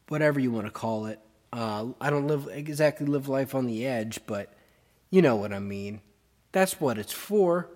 whatever 0.08 0.40
you 0.40 0.52
want 0.52 0.66
to 0.68 0.72
call 0.72 1.06
it. 1.08 1.20
Uh, 1.52 1.88
I 2.00 2.10
don't 2.10 2.28
live 2.28 2.48
exactly 2.52 3.08
live 3.08 3.28
life 3.28 3.56
on 3.56 3.66
the 3.66 3.86
edge, 3.86 4.20
but 4.28 4.54
you 5.10 5.22
know 5.22 5.36
what 5.36 5.52
I 5.52 5.60
mean. 5.60 6.02
That's 6.52 6.80
what 6.80 6.98
it's 6.98 7.14
for. 7.14 7.70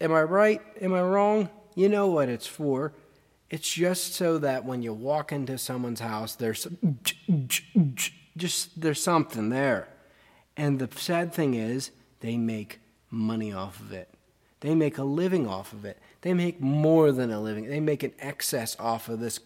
Am 0.00 0.12
I 0.12 0.22
right? 0.22 0.60
Am 0.80 0.92
I 0.92 1.02
wrong? 1.02 1.48
You 1.74 1.88
know 1.88 2.08
what 2.08 2.28
it's 2.28 2.46
for. 2.46 2.94
It's 3.48 3.70
just 3.70 4.14
so 4.14 4.38
that 4.38 4.64
when 4.64 4.82
you 4.82 4.92
walk 4.92 5.30
into 5.30 5.56
someone's 5.56 6.00
house, 6.00 6.34
there's 6.34 6.66
just 8.36 8.80
there's 8.80 9.02
something 9.02 9.50
there. 9.50 9.88
And 10.56 10.78
the 10.78 10.88
sad 10.98 11.32
thing 11.32 11.54
is, 11.54 11.90
they 12.20 12.36
make 12.36 12.80
money 13.10 13.52
off 13.52 13.78
of 13.78 13.92
it. 13.92 14.08
They 14.66 14.74
make 14.74 14.98
a 14.98 15.04
living 15.04 15.46
off 15.46 15.72
of 15.72 15.84
it. 15.84 15.96
They 16.22 16.34
make 16.34 16.60
more 16.60 17.12
than 17.12 17.30
a 17.30 17.40
living. 17.40 17.68
They 17.68 17.78
make 17.78 18.02
an 18.02 18.10
excess 18.18 18.74
off 18.80 19.08
of 19.08 19.20
this 19.20 19.38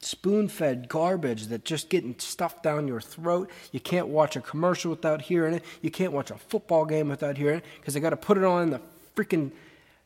spoon 0.00 0.48
fed 0.48 0.88
garbage 0.88 1.46
that 1.46 1.64
just 1.64 1.88
getting 1.88 2.16
stuffed 2.18 2.64
down 2.64 2.88
your 2.88 3.00
throat. 3.00 3.48
You 3.70 3.78
can't 3.78 4.08
watch 4.08 4.34
a 4.34 4.40
commercial 4.40 4.90
without 4.90 5.22
hearing 5.22 5.54
it. 5.54 5.64
You 5.82 5.92
can't 5.92 6.12
watch 6.12 6.32
a 6.32 6.34
football 6.34 6.84
game 6.84 7.08
without 7.08 7.38
hearing 7.38 7.58
it 7.58 7.64
because 7.78 7.94
they 7.94 8.00
got 8.00 8.10
to 8.10 8.16
put 8.16 8.38
it 8.38 8.42
on 8.42 8.70
the 8.70 8.80
freaking 9.14 9.52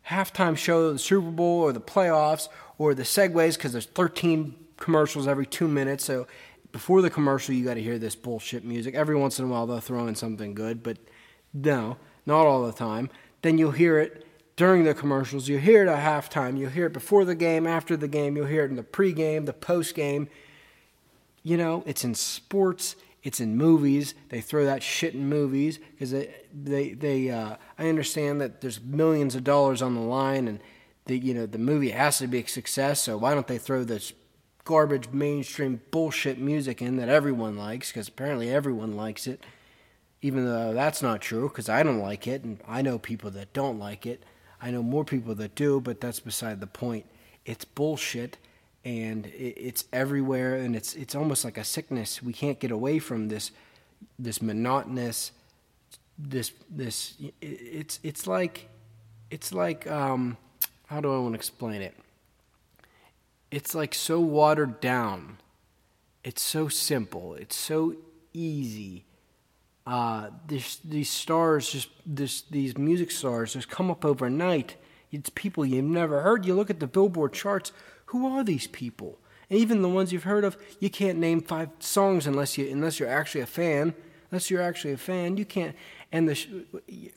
halftime 0.09 0.59
show 0.59 0.83
of 0.83 0.93
the 0.93 0.99
Super 0.99 1.31
Bowl 1.31 1.63
or 1.63 1.73
the 1.73 1.81
playoffs 1.81 2.49
or 2.77 2.93
the 2.93 3.05
segues 3.05 3.55
because 3.55 3.73
there's 3.73 3.87
13 3.87 4.55
commercials 4.77 5.27
every 5.27 5.47
two 5.47 5.69
minutes. 5.69 6.05
So 6.05 6.27
before 6.71 7.01
the 7.01 7.09
commercial, 7.09 7.55
you 7.55 7.65
got 7.65 7.75
to 7.75 7.83
hear 7.83 7.99
this 7.99 8.15
bullshit 8.15 8.63
music. 8.63 8.95
Every 8.95 9.17
once 9.17 9.39
in 9.39 9.47
a 9.47 9.49
while, 9.49 9.67
they'll 9.67 9.81
throw 9.81 10.07
in 10.07 10.15
something 10.15 10.53
good, 10.53 10.83
but 10.83 10.99
no, 11.55 11.97
not 12.27 12.45
all 12.45 12.67
the 12.67 12.75
time. 12.75 13.09
Then 13.41 13.57
you'll 13.57 13.71
hear 13.71 13.99
it 13.99 14.24
during 14.57 14.85
the 14.85 14.95
commercials. 14.95 15.49
You'll 15.49 15.61
hear 15.61 15.85
it 15.85 15.89
at 15.89 15.99
halftime. 15.99 16.59
You'll 16.59 16.71
hear 16.71 16.87
it 16.87 16.93
before 16.93 17.25
the 17.25 17.35
game, 17.35 17.67
after 17.67 17.97
the 17.97 18.09
game. 18.09 18.37
You'll 18.37 18.47
hear 18.47 18.65
it 18.65 18.71
in 18.71 18.77
the 18.77 18.83
pregame, 18.83 19.47
the 19.47 19.53
postgame. 19.53 20.29
You 21.43 21.57
know, 21.57 21.83
it's 21.87 22.05
in 22.05 22.15
sports. 22.15 22.97
It's 23.23 23.41
in 23.41 23.57
movies. 23.57 24.15
They 24.29 24.41
throw 24.41 24.65
that 24.67 24.83
shit 24.83 25.15
in 25.15 25.29
movies 25.29 25.79
because 25.79 26.11
they, 26.11 26.35
they, 26.53 26.93
they. 26.93 27.31
Uh, 27.31 27.57
I 27.79 27.89
understand 27.89 28.41
that 28.41 28.61
there's 28.61 28.81
millions 28.81 29.35
of 29.35 29.45
dollars 29.45 29.83
on 29.83 29.95
the 29.95 30.01
line, 30.01 30.47
and 30.47 30.61
the, 31.07 31.19
you 31.19 31.35
know, 31.35 31.47
the 31.47 31.59
movie 31.59 31.91
has 31.91 32.19
to 32.19 32.27
be 32.27 32.41
a 32.41 32.47
success. 32.47 33.01
So 33.01 33.17
why 33.17 33.35
don't 33.35 33.47
they 33.47 33.59
throw 33.59 33.83
this 33.83 34.13
garbage 34.65 35.09
mainstream 35.11 35.81
bullshit 35.91 36.39
music 36.39 36.81
in 36.81 36.97
that 36.97 37.09
everyone 37.09 37.57
likes? 37.57 37.91
Because 37.91 38.09
apparently 38.09 38.51
everyone 38.51 38.95
likes 38.95 39.27
it, 39.27 39.43
even 40.23 40.45
though 40.45 40.75
that's 40.75 41.03
not 41.03 41.21
true. 41.21 41.49
Because 41.49 41.69
I 41.69 41.83
don't 41.83 42.01
like 42.01 42.27
it, 42.27 42.45
and 42.45 42.61
I 42.69 42.83
know 42.83 42.99
people 42.99 43.31
that 43.33 43.53
don't 43.53 43.79
like 43.79 44.07
it. 44.07 44.23
I 44.61 44.71
know 44.71 44.83
more 44.83 45.05
people 45.05 45.35
that 45.35 45.55
do, 45.55 45.81
but 45.81 46.01
that's 46.01 46.21
beside 46.21 46.61
the 46.61 46.67
point. 46.67 47.07
It's 47.45 47.65
bullshit 47.65 48.39
and 48.85 49.27
it's 49.35 49.85
everywhere 49.93 50.57
and 50.57 50.77
it's 50.77 50.95
it's 50.95 51.15
almost 51.15 51.45
like 51.45 51.59
a 51.59 51.65
sickness. 51.65 52.23
We 52.23 52.33
can't 52.33 52.59
get 52.59 52.71
away 52.71 52.99
from 52.99 53.29
this 53.29 53.51
this 54.19 54.43
monotonous 54.43 55.33
this 56.19 56.53
this 56.71 57.15
it's 57.41 57.99
it's 58.03 58.27
like 58.27 58.69
it's 59.31 59.53
like 59.53 59.91
um 59.91 60.37
how 60.87 61.01
do 61.01 61.13
I 61.13 61.19
want 61.19 61.33
to 61.33 61.37
explain 61.37 61.83
it? 61.83 61.97
It's 63.51 63.75
like 63.75 63.95
so 63.95 64.21
watered 64.21 64.81
down. 64.81 65.39
It's 66.23 66.43
so 66.43 66.69
simple. 66.69 67.35
It's 67.35 67.57
so 67.57 67.97
easy 68.33 69.05
uh, 69.87 70.31
this, 70.47 70.77
these 70.77 71.11
stars, 71.11 71.71
just 71.71 71.91
this, 72.07 72.43
these 72.43 72.79
music 72.79 73.11
stars, 73.11 73.53
just 73.53 73.69
come 73.69 73.91
up 73.91 74.05
overnight. 74.05 74.77
It's 75.13 75.31
people 75.31 75.65
you've 75.65 75.85
never 75.85 76.23
heard. 76.23 76.45
You 76.45 76.55
look 76.55 76.71
at 76.71 76.81
the 76.81 76.87
Billboard 76.87 77.33
charts. 77.33 77.73
Who 78.07 78.27
are 78.27 78.43
these 78.43 78.67
people? 78.67 79.19
And 79.51 79.59
even 79.59 79.83
the 79.83 79.89
ones 79.89 80.13
you've 80.13 80.25
heard 80.25 80.45
of, 80.45 80.57
you 80.81 80.91
can't 80.91 81.19
name 81.19 81.41
five 81.41 81.69
songs 81.79 82.27
unless 82.27 82.57
you 82.59 82.69
unless 82.71 82.99
you're 82.99 83.09
actually 83.09 83.43
a 83.43 83.47
fan. 83.47 83.95
Unless 84.31 84.51
you're 84.51 84.63
actually 84.63 84.93
a 84.93 84.97
fan, 84.97 85.37
you 85.37 85.45
can't. 85.45 85.77
And 86.11 86.29
the 86.29 86.65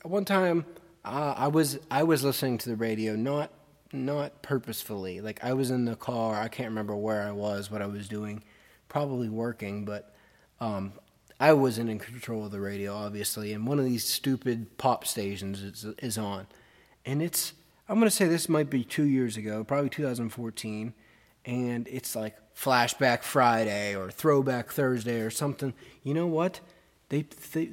one 0.02 0.24
time, 0.24 0.66
uh, 1.04 1.34
I 1.36 1.48
was 1.48 1.78
I 1.90 2.02
was 2.04 2.22
listening 2.22 2.58
to 2.58 2.68
the 2.68 2.76
radio, 2.76 3.16
not 3.16 3.50
not 3.92 4.42
purposefully. 4.42 5.20
Like 5.20 5.42
I 5.42 5.54
was 5.54 5.70
in 5.70 5.84
the 5.84 5.96
car. 5.96 6.40
I 6.40 6.48
can't 6.48 6.68
remember 6.68 6.94
where 6.94 7.22
I 7.22 7.32
was, 7.32 7.70
what 7.70 7.82
I 7.82 7.86
was 7.86 8.08
doing, 8.08 8.44
probably 8.88 9.28
working, 9.28 9.84
but 9.84 10.14
um, 10.60 10.92
I 11.40 11.52
wasn't 11.52 11.90
in 11.90 11.98
control 11.98 12.46
of 12.46 12.50
the 12.50 12.60
radio, 12.60 12.94
obviously, 12.94 13.52
and 13.52 13.66
one 13.66 13.78
of 13.78 13.84
these 13.84 14.04
stupid 14.04 14.76
pop 14.76 15.06
stations 15.06 15.62
is, 15.62 15.84
is 15.98 16.18
on. 16.18 16.46
And 17.06 17.22
it's, 17.22 17.52
I'm 17.88 17.98
going 17.98 18.10
to 18.10 18.14
say 18.14 18.26
this 18.26 18.48
might 18.48 18.70
be 18.70 18.82
two 18.82 19.04
years 19.04 19.36
ago, 19.36 19.62
probably 19.62 19.88
2014, 19.88 20.94
and 21.44 21.88
it's 21.88 22.16
like 22.16 22.36
Flashback 22.56 23.22
Friday 23.22 23.94
or 23.94 24.10
Throwback 24.10 24.70
Thursday 24.70 25.20
or 25.20 25.30
something. 25.30 25.74
You 26.02 26.14
know 26.14 26.26
what? 26.26 26.60
They, 27.08 27.26
they 27.52 27.70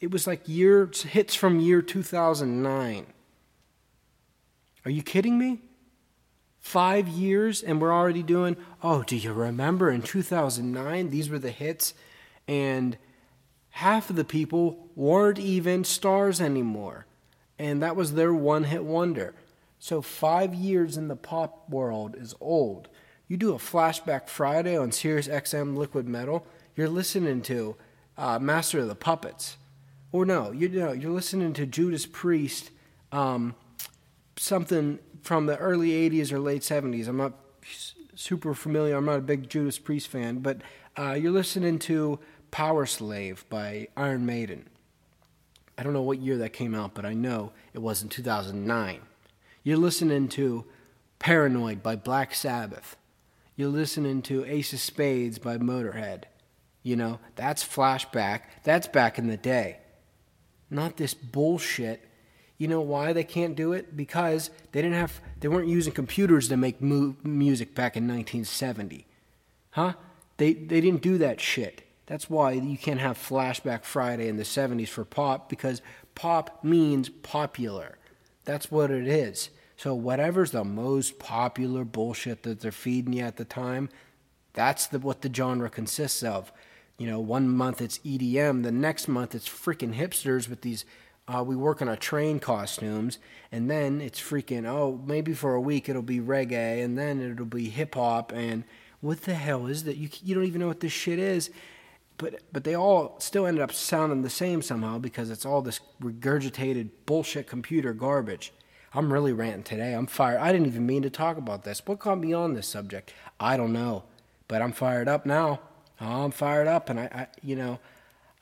it 0.00 0.10
was 0.10 0.26
like 0.26 0.46
year 0.46 0.90
hits 0.92 1.34
from 1.34 1.60
year 1.60 1.80
2009. 1.80 3.06
Are 4.84 4.90
you 4.90 5.02
kidding 5.02 5.38
me? 5.38 5.60
Five 6.60 7.08
years 7.08 7.62
and 7.62 7.80
we're 7.80 7.92
already 7.92 8.22
doing, 8.22 8.56
oh, 8.82 9.02
do 9.02 9.16
you 9.16 9.32
remember 9.32 9.90
in 9.90 10.02
2009 10.02 11.08
these 11.08 11.30
were 11.30 11.38
the 11.38 11.50
hits? 11.50 11.94
And 12.46 12.96
half 13.70 14.10
of 14.10 14.16
the 14.16 14.24
people 14.24 14.88
weren't 14.94 15.38
even 15.38 15.84
stars 15.84 16.40
anymore. 16.40 17.06
And 17.58 17.82
that 17.82 17.96
was 17.96 18.14
their 18.14 18.32
one 18.34 18.64
hit 18.64 18.84
wonder. 18.84 19.34
So, 19.78 20.00
five 20.00 20.54
years 20.54 20.96
in 20.96 21.08
the 21.08 21.16
pop 21.16 21.68
world 21.68 22.16
is 22.16 22.34
old. 22.40 22.88
You 23.28 23.36
do 23.36 23.52
a 23.52 23.58
flashback 23.58 24.28
Friday 24.28 24.76
on 24.76 24.92
Sirius 24.92 25.28
XM 25.28 25.76
Liquid 25.76 26.06
Metal, 26.08 26.46
you're 26.76 26.88
listening 26.88 27.42
to 27.42 27.76
uh, 28.16 28.38
Master 28.38 28.80
of 28.80 28.88
the 28.88 28.94
Puppets. 28.94 29.56
Or 30.12 30.24
no, 30.24 30.52
you 30.52 30.68
know, 30.68 30.92
you're 30.92 31.10
listening 31.10 31.52
to 31.54 31.66
Judas 31.66 32.06
Priest, 32.06 32.70
um, 33.12 33.54
something 34.36 34.98
from 35.22 35.46
the 35.46 35.56
early 35.56 35.90
80s 35.90 36.32
or 36.32 36.38
late 36.38 36.62
70s. 36.62 37.08
I'm 37.08 37.16
not 37.16 37.32
super 38.14 38.54
familiar, 38.54 38.96
I'm 38.96 39.06
not 39.06 39.18
a 39.18 39.22
big 39.22 39.48
Judas 39.48 39.78
Priest 39.78 40.08
fan, 40.08 40.38
but 40.38 40.58
uh, 40.96 41.12
you're 41.12 41.32
listening 41.32 41.78
to 41.80 42.20
Powerslave 42.54 43.42
by 43.48 43.88
Iron 43.96 44.24
Maiden. 44.24 44.68
I 45.76 45.82
don't 45.82 45.92
know 45.92 46.02
what 46.02 46.20
year 46.20 46.38
that 46.38 46.52
came 46.52 46.72
out, 46.72 46.94
but 46.94 47.04
I 47.04 47.12
know 47.12 47.50
it 47.72 47.80
was 47.80 48.00
in 48.00 48.08
2009. 48.08 49.00
You're 49.64 49.76
listening 49.76 50.28
to 50.28 50.64
Paranoid 51.18 51.82
by 51.82 51.96
Black 51.96 52.32
Sabbath. 52.32 52.96
You're 53.56 53.70
listening 53.70 54.22
to 54.22 54.44
Ace 54.44 54.72
of 54.72 54.78
Spades 54.78 55.40
by 55.40 55.58
Motorhead. 55.58 56.24
You 56.84 56.94
know, 56.94 57.18
that's 57.34 57.64
flashback. 57.64 58.42
That's 58.62 58.86
back 58.86 59.18
in 59.18 59.26
the 59.26 59.36
day. 59.36 59.78
Not 60.70 60.96
this 60.96 61.12
bullshit. 61.12 62.08
You 62.56 62.68
know 62.68 62.82
why 62.82 63.12
they 63.12 63.24
can't 63.24 63.56
do 63.56 63.72
it? 63.72 63.96
Because 63.96 64.50
they 64.70 64.80
didn't 64.80 64.96
have 64.96 65.20
they 65.40 65.48
weren't 65.48 65.66
using 65.66 65.92
computers 65.92 66.46
to 66.50 66.56
make 66.56 66.80
mu- 66.80 67.16
music 67.24 67.74
back 67.74 67.96
in 67.96 68.04
1970. 68.04 69.06
Huh? 69.70 69.94
They 70.36 70.52
they 70.52 70.80
didn't 70.80 71.02
do 71.02 71.18
that 71.18 71.40
shit. 71.40 71.82
That's 72.06 72.28
why 72.28 72.52
you 72.52 72.76
can't 72.76 73.00
have 73.00 73.16
Flashback 73.16 73.84
Friday 73.84 74.28
in 74.28 74.36
the 74.36 74.42
70s 74.42 74.88
for 74.88 75.04
pop 75.04 75.48
because 75.48 75.80
pop 76.14 76.62
means 76.62 77.08
popular. 77.08 77.98
That's 78.44 78.70
what 78.70 78.90
it 78.90 79.06
is. 79.06 79.50
So, 79.76 79.94
whatever's 79.94 80.52
the 80.52 80.64
most 80.64 81.18
popular 81.18 81.84
bullshit 81.84 82.42
that 82.44 82.60
they're 82.60 82.70
feeding 82.70 83.14
you 83.14 83.24
at 83.24 83.36
the 83.36 83.44
time, 83.44 83.88
that's 84.52 84.86
the, 84.86 85.00
what 85.00 85.22
the 85.22 85.32
genre 85.32 85.68
consists 85.68 86.22
of. 86.22 86.52
You 86.96 87.08
know, 87.08 87.18
one 87.18 87.48
month 87.48 87.82
it's 87.82 87.98
EDM, 87.98 88.62
the 88.62 88.70
next 88.70 89.08
month 89.08 89.34
it's 89.34 89.48
freaking 89.48 89.94
hipsters 89.94 90.48
with 90.48 90.60
these 90.60 90.84
uh, 91.26 91.42
we 91.42 91.56
work 91.56 91.80
on 91.80 91.88
a 91.88 91.96
train 91.96 92.38
costumes, 92.38 93.18
and 93.50 93.70
then 93.70 94.00
it's 94.00 94.20
freaking 94.20 94.66
oh 94.66 95.00
maybe 95.06 95.32
for 95.32 95.54
a 95.54 95.60
week 95.60 95.88
it'll 95.88 96.02
be 96.02 96.20
reggae, 96.20 96.84
and 96.84 96.98
then 96.98 97.20
it'll 97.20 97.46
be 97.46 97.70
hip 97.70 97.94
hop, 97.94 98.32
and 98.32 98.64
what 99.00 99.22
the 99.22 99.34
hell 99.34 99.66
is 99.66 99.84
that? 99.84 99.96
You 99.96 100.08
you 100.22 100.34
don't 100.34 100.44
even 100.44 100.60
know 100.60 100.68
what 100.68 100.80
this 100.80 100.92
shit 100.92 101.18
is, 101.18 101.50
but 102.18 102.40
but 102.52 102.64
they 102.64 102.76
all 102.76 103.16
still 103.18 103.46
ended 103.46 103.62
up 103.62 103.72
sounding 103.72 104.22
the 104.22 104.30
same 104.30 104.62
somehow 104.62 104.98
because 104.98 105.30
it's 105.30 105.44
all 105.44 105.62
this 105.62 105.80
regurgitated 106.02 106.90
bullshit 107.06 107.46
computer 107.46 107.92
garbage. 107.92 108.52
I'm 108.92 109.12
really 109.12 109.32
ranting 109.32 109.64
today. 109.64 109.92
I'm 109.92 110.06
fired. 110.06 110.38
I 110.38 110.52
didn't 110.52 110.68
even 110.68 110.86
mean 110.86 111.02
to 111.02 111.10
talk 111.10 111.36
about 111.36 111.64
this. 111.64 111.82
What 111.84 111.98
got 111.98 112.18
me 112.18 112.32
on 112.32 112.54
this 112.54 112.68
subject? 112.68 113.12
I 113.40 113.56
don't 113.56 113.72
know, 113.72 114.04
but 114.46 114.62
I'm 114.62 114.72
fired 114.72 115.08
up 115.08 115.26
now. 115.26 115.60
I'm 116.00 116.30
fired 116.30 116.68
up, 116.68 116.88
and 116.90 117.00
I, 117.00 117.04
I 117.12 117.26
you 117.42 117.56
know, 117.56 117.80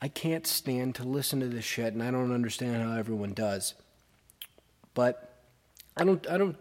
I 0.01 0.09
can't 0.09 0.45
stand 0.45 0.95
to 0.95 1.03
listen 1.03 1.39
to 1.39 1.47
this 1.47 1.65
shit, 1.65 1.93
and 1.93 2.03
I 2.03 2.11
don't 2.11 2.33
understand 2.33 2.83
how 2.83 2.95
everyone 2.97 3.33
does. 3.33 3.73
But 4.93 5.39
I 5.97 6.03
don't, 6.03 6.27
I 6.29 6.37
don't, 6.37 6.57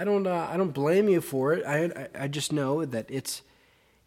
I 0.00 0.04
don't, 0.04 0.26
uh, 0.26 0.48
I 0.50 0.56
don't 0.56 0.72
blame 0.72 1.08
you 1.08 1.20
for 1.20 1.52
it. 1.52 1.64
I, 1.64 1.84
I, 1.84 2.24
I 2.24 2.28
just 2.28 2.52
know 2.52 2.84
that 2.84 3.06
it's 3.08 3.42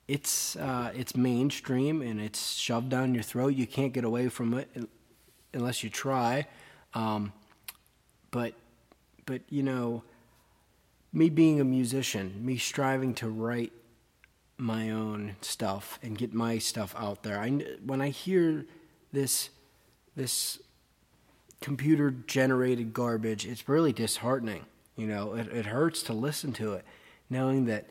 it's 0.10 0.56
uh, 0.56 0.92
it's 0.96 1.16
mainstream 1.16 2.02
and 2.02 2.20
it's 2.20 2.54
shoved 2.54 2.90
down 2.90 3.14
your 3.14 3.22
throat. 3.22 3.50
You 3.50 3.68
can't 3.68 3.94
get 3.94 4.04
away 4.04 4.28
from 4.28 4.56
it 4.56 4.68
unless 5.54 5.84
you 5.84 5.92
try. 5.92 6.48
Um, 6.96 7.32
but 8.32 8.56
but 9.28 9.44
you 9.50 9.62
know, 9.62 10.04
me 11.14 11.30
being 11.30 11.62
a 11.62 11.64
musician, 11.64 12.44
me 12.44 12.58
striving 12.58 13.14
to 13.16 13.30
write 13.30 13.72
my 14.58 14.90
own 14.90 15.36
stuff 15.42 16.00
and 16.02 16.18
get 16.18 16.34
my 16.34 16.58
stuff 16.58 16.96
out 16.98 17.22
there. 17.22 17.40
I 17.40 17.52
when 17.86 18.02
I 18.02 18.10
hear 18.10 18.66
this 19.14 19.52
this 20.16 20.60
computer 21.62 22.10
generated 22.10 22.96
garbage, 22.96 23.46
it's 23.46 23.70
really 23.70 23.94
disheartening. 23.94 24.66
You 24.96 25.06
know, 25.06 25.36
it, 25.36 25.50
it 25.50 25.66
hurts 25.68 26.02
to 26.04 26.14
listen 26.14 26.52
to 26.54 26.74
it, 26.74 26.86
knowing 27.30 27.66
that 27.66 27.86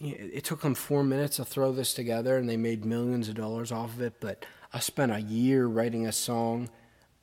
it 0.00 0.44
took 0.44 0.62
them 0.62 0.74
four 0.74 1.02
minutes 1.02 1.36
to 1.36 1.44
throw 1.44 1.72
this 1.72 1.94
together 1.94 2.36
and 2.36 2.48
they 2.48 2.56
made 2.56 2.84
millions 2.84 3.28
of 3.28 3.34
dollars 3.34 3.72
off 3.72 3.94
of 3.94 4.02
it. 4.02 4.14
But 4.20 4.46
I 4.72 4.78
spent 4.78 5.12
a 5.12 5.20
year 5.20 5.66
writing 5.66 6.06
a 6.06 6.12
song 6.12 6.68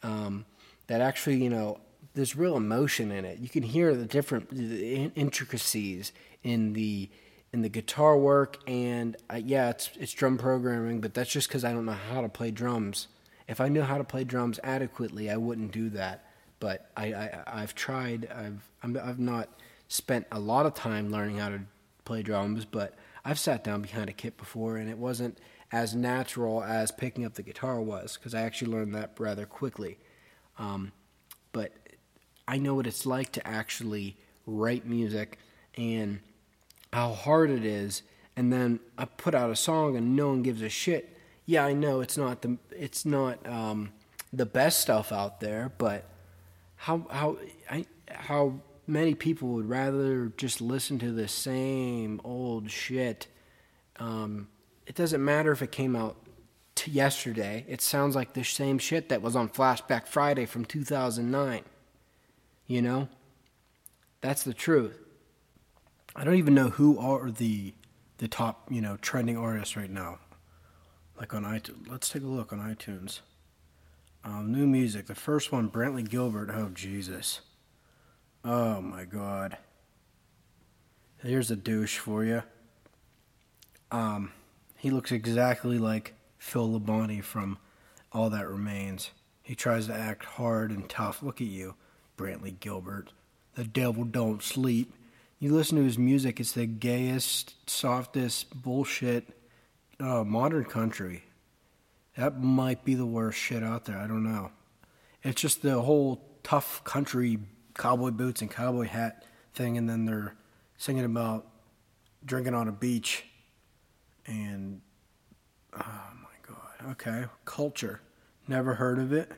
um, 0.03 0.45
that 0.87 1.01
actually, 1.01 1.43
you 1.43 1.49
know, 1.49 1.79
there's 2.13 2.35
real 2.35 2.57
emotion 2.57 3.11
in 3.11 3.25
it. 3.25 3.39
You 3.39 3.49
can 3.49 3.63
hear 3.63 3.93
the 3.93 4.05
different 4.05 4.49
the 4.49 5.11
intricacies 5.15 6.11
in 6.43 6.73
the 6.73 7.09
in 7.51 7.61
the 7.61 7.69
guitar 7.69 8.17
work, 8.17 8.57
and 8.67 9.15
uh, 9.31 9.39
yeah, 9.43 9.69
it's 9.69 9.89
it's 9.99 10.13
drum 10.13 10.37
programming, 10.37 11.01
but 11.01 11.13
that's 11.13 11.31
just 11.31 11.47
because 11.47 11.63
I 11.63 11.71
don't 11.71 11.85
know 11.85 11.93
how 11.93 12.21
to 12.21 12.29
play 12.29 12.51
drums. 12.51 13.07
If 13.47 13.61
I 13.61 13.67
knew 13.67 13.81
how 13.81 13.97
to 13.97 14.03
play 14.03 14.23
drums 14.23 14.59
adequately, 14.63 15.29
I 15.29 15.37
wouldn't 15.37 15.71
do 15.71 15.89
that. 15.91 16.25
But 16.59 16.89
I, 16.97 17.13
I 17.13 17.43
I've 17.47 17.75
tried. 17.75 18.29
I've 18.31 18.69
i 18.83 19.05
have 19.05 19.19
not 19.19 19.49
spent 19.87 20.25
a 20.31 20.39
lot 20.39 20.65
of 20.65 20.73
time 20.73 21.11
learning 21.11 21.37
how 21.37 21.49
to 21.49 21.61
play 22.05 22.21
drums, 22.21 22.65
but 22.65 22.95
I've 23.23 23.39
sat 23.39 23.63
down 23.63 23.81
behind 23.81 24.09
a 24.09 24.13
kit 24.13 24.37
before, 24.37 24.77
and 24.77 24.89
it 24.89 24.97
wasn't 24.97 25.39
as 25.71 25.95
natural 25.95 26.63
as 26.63 26.91
picking 26.91 27.25
up 27.25 27.33
the 27.33 27.43
guitar 27.43 27.81
was 27.81 28.15
because 28.15 28.33
I 28.33 28.41
actually 28.41 28.71
learned 28.71 28.95
that 28.95 29.11
rather 29.19 29.45
quickly. 29.45 29.97
Um, 30.57 30.91
but 31.51 31.73
I 32.47 32.57
know 32.57 32.75
what 32.75 32.87
it's 32.87 33.05
like 33.05 33.31
to 33.33 33.45
actually 33.47 34.17
write 34.45 34.85
music 34.85 35.39
and 35.75 36.19
how 36.93 37.13
hard 37.13 37.49
it 37.49 37.65
is. 37.65 38.03
And 38.37 38.53
then 38.53 38.79
I 38.97 39.05
put 39.05 39.33
out 39.33 39.49
a 39.49 39.55
song 39.55 39.95
and 39.97 40.15
no 40.15 40.27
one 40.29 40.43
gives 40.43 40.61
a 40.61 40.69
shit. 40.69 41.17
Yeah, 41.45 41.65
I 41.65 41.73
know 41.73 42.01
it's 42.01 42.17
not 42.17 42.41
the 42.41 42.57
it's 42.71 43.05
not 43.05 43.45
um, 43.47 43.91
the 44.33 44.45
best 44.45 44.81
stuff 44.81 45.11
out 45.11 45.39
there, 45.39 45.71
but 45.77 46.05
how 46.75 47.05
how 47.09 47.37
I, 47.69 47.85
how 48.09 48.61
many 48.87 49.15
people 49.15 49.49
would 49.49 49.69
rather 49.69 50.31
just 50.37 50.61
listen 50.61 50.99
to 50.99 51.11
the 51.11 51.27
same 51.27 52.21
old 52.23 52.69
shit. 52.69 53.27
Um, 53.97 54.47
it 54.85 54.95
doesn't 54.95 55.23
matter 55.23 55.51
if 55.51 55.61
it 55.61 55.71
came 55.71 55.95
out 55.95 56.17
t- 56.75 56.91
yesterday. 56.91 57.65
It 57.67 57.81
sounds 57.81 58.15
like 58.15 58.33
the 58.33 58.43
same 58.43 58.77
shit 58.77 59.09
that 59.09 59.21
was 59.21 59.35
on 59.35 59.49
Flashback 59.49 60.07
Friday 60.07 60.45
from 60.45 60.65
2009. 60.65 61.63
You 62.67 62.81
know? 62.81 63.07
That's 64.21 64.43
the 64.43 64.53
truth. 64.53 64.97
I 66.15 66.23
don't 66.23 66.35
even 66.35 66.55
know 66.55 66.69
who 66.69 66.97
are 66.97 67.29
the 67.29 67.73
the 68.17 68.27
top, 68.29 68.71
you 68.71 68.79
know, 68.79 68.97
trending 69.01 69.37
artists 69.37 69.75
right 69.75 69.89
now. 69.89 70.19
Like 71.19 71.33
on 71.33 71.43
iTunes. 71.43 71.89
Let's 71.89 72.09
take 72.09 72.23
a 72.23 72.27
look 72.27 72.53
on 72.53 72.59
iTunes. 72.59 73.19
Um, 74.23 74.51
new 74.51 74.65
music. 74.65 75.05
The 75.05 75.15
first 75.15 75.51
one, 75.51 75.69
Brantley 75.69 76.07
Gilbert. 76.07 76.49
Oh, 76.51 76.69
Jesus. 76.73 77.41
Oh 78.47 78.79
my 78.79 79.05
god. 79.05 79.57
Here's 81.23 81.49
a 81.49 81.55
douche 81.55 81.97
for 81.97 82.23
you. 82.23 82.43
Um, 83.89 84.33
he 84.77 84.91
looks 84.91 85.11
exactly 85.11 85.79
like 85.79 86.13
Phil 86.37 86.79
Labonte 86.79 87.23
from 87.23 87.57
All 88.11 88.29
That 88.29 88.47
Remains. 88.47 89.09
He 89.41 89.55
tries 89.55 89.87
to 89.87 89.95
act 89.95 90.25
hard 90.25 90.69
and 90.69 90.87
tough. 90.87 91.23
Look 91.23 91.41
at 91.41 91.47
you, 91.47 91.73
Brantley 92.19 92.59
Gilbert. 92.59 93.13
The 93.55 93.63
devil 93.63 94.03
don't 94.03 94.43
sleep. 94.43 94.93
You 95.39 95.51
listen 95.51 95.79
to 95.79 95.83
his 95.83 95.97
music, 95.97 96.39
it's 96.39 96.51
the 96.51 96.67
gayest, 96.67 97.67
softest 97.67 98.61
bullshit 98.61 99.27
uh, 99.99 100.23
modern 100.23 100.65
country. 100.65 101.23
That 102.15 102.39
might 102.39 102.85
be 102.85 102.93
the 102.93 103.07
worst 103.07 103.39
shit 103.39 103.63
out 103.63 103.85
there. 103.85 103.97
I 103.97 104.05
don't 104.05 104.23
know. 104.23 104.51
It's 105.23 105.41
just 105.41 105.63
the 105.63 105.81
whole 105.81 106.21
tough 106.43 106.83
country 106.83 107.39
cowboy 107.77 108.11
boots 108.11 108.41
and 108.41 108.49
cowboy 108.49 108.87
hat 108.87 109.23
thing, 109.53 109.77
and 109.77 109.89
then 109.89 110.05
they're 110.05 110.35
singing 110.77 111.05
about 111.05 111.47
drinking 112.25 112.53
on 112.53 112.67
a 112.67 112.71
beach. 112.71 113.25
And 114.25 114.81
oh 115.73 116.09
my 116.21 116.47
god, 116.47 116.91
okay, 116.91 117.25
culture. 117.45 118.01
Never 118.47 118.75
heard 118.75 118.99
of 118.99 119.13
it. 119.13 119.31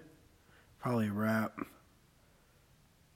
Probably 0.79 1.09
rap. 1.09 1.59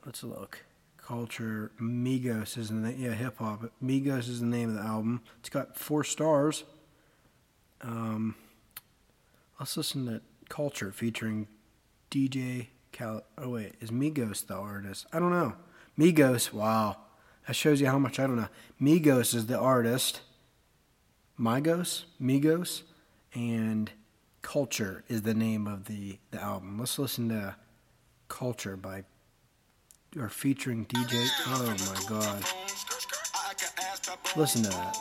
Let's 0.06 0.24
look. 0.24 0.66
Culture. 0.98 1.72
Migos 1.80 2.58
is 2.58 2.70
the 2.70 2.76
name. 2.76 2.96
Yeah, 2.98 3.14
hip 3.14 3.38
hop. 3.38 3.72
Migos 3.84 4.30
is 4.30 4.40
the 4.40 4.46
name 4.46 4.70
of 4.70 4.76
the 4.76 4.82
album. 4.82 5.22
It's 5.40 5.50
got 5.50 5.78
four 5.78 6.04
stars. 6.04 6.64
Um, 7.82 8.36
let's 9.60 9.76
listen 9.76 10.06
to 10.06 10.22
Culture 10.50 10.92
featuring 10.92 11.48
DJ 12.10 12.68
Cal. 13.02 13.24
Oh 13.36 13.50
wait, 13.50 13.74
is 13.82 13.90
Migos 13.90 14.46
the 14.46 14.54
artist? 14.54 15.08
I 15.12 15.18
don't 15.18 15.32
know. 15.32 15.56
Migos. 15.98 16.54
Wow, 16.54 16.98
that 17.48 17.56
shows 17.56 17.82
you 17.82 17.88
how 17.88 17.98
much 17.98 18.20
I 18.20 18.28
don't 18.28 18.36
know. 18.36 18.50
Migos 18.80 19.34
is 19.34 19.48
the 19.48 19.58
artist. 19.58 20.22
Migos, 21.40 22.04
Migos, 22.22 22.84
and 23.34 23.92
Culture 24.44 25.04
is 25.08 25.24
the 25.24 25.34
name 25.34 25.66
of 25.66 25.86
the 25.86 26.20
the 26.30 26.40
album. 26.40 26.78
Let's 26.78 27.00
listen 27.00 27.30
to 27.30 27.56
Culture 28.28 28.78
by 28.78 29.04
or 30.16 30.30
featuring 30.30 30.86
DJ. 30.86 31.28
Oh 31.48 31.66
my 31.66 32.04
God. 32.08 32.44
Listen 34.36 34.62
to 34.64 34.70
that. 34.70 34.98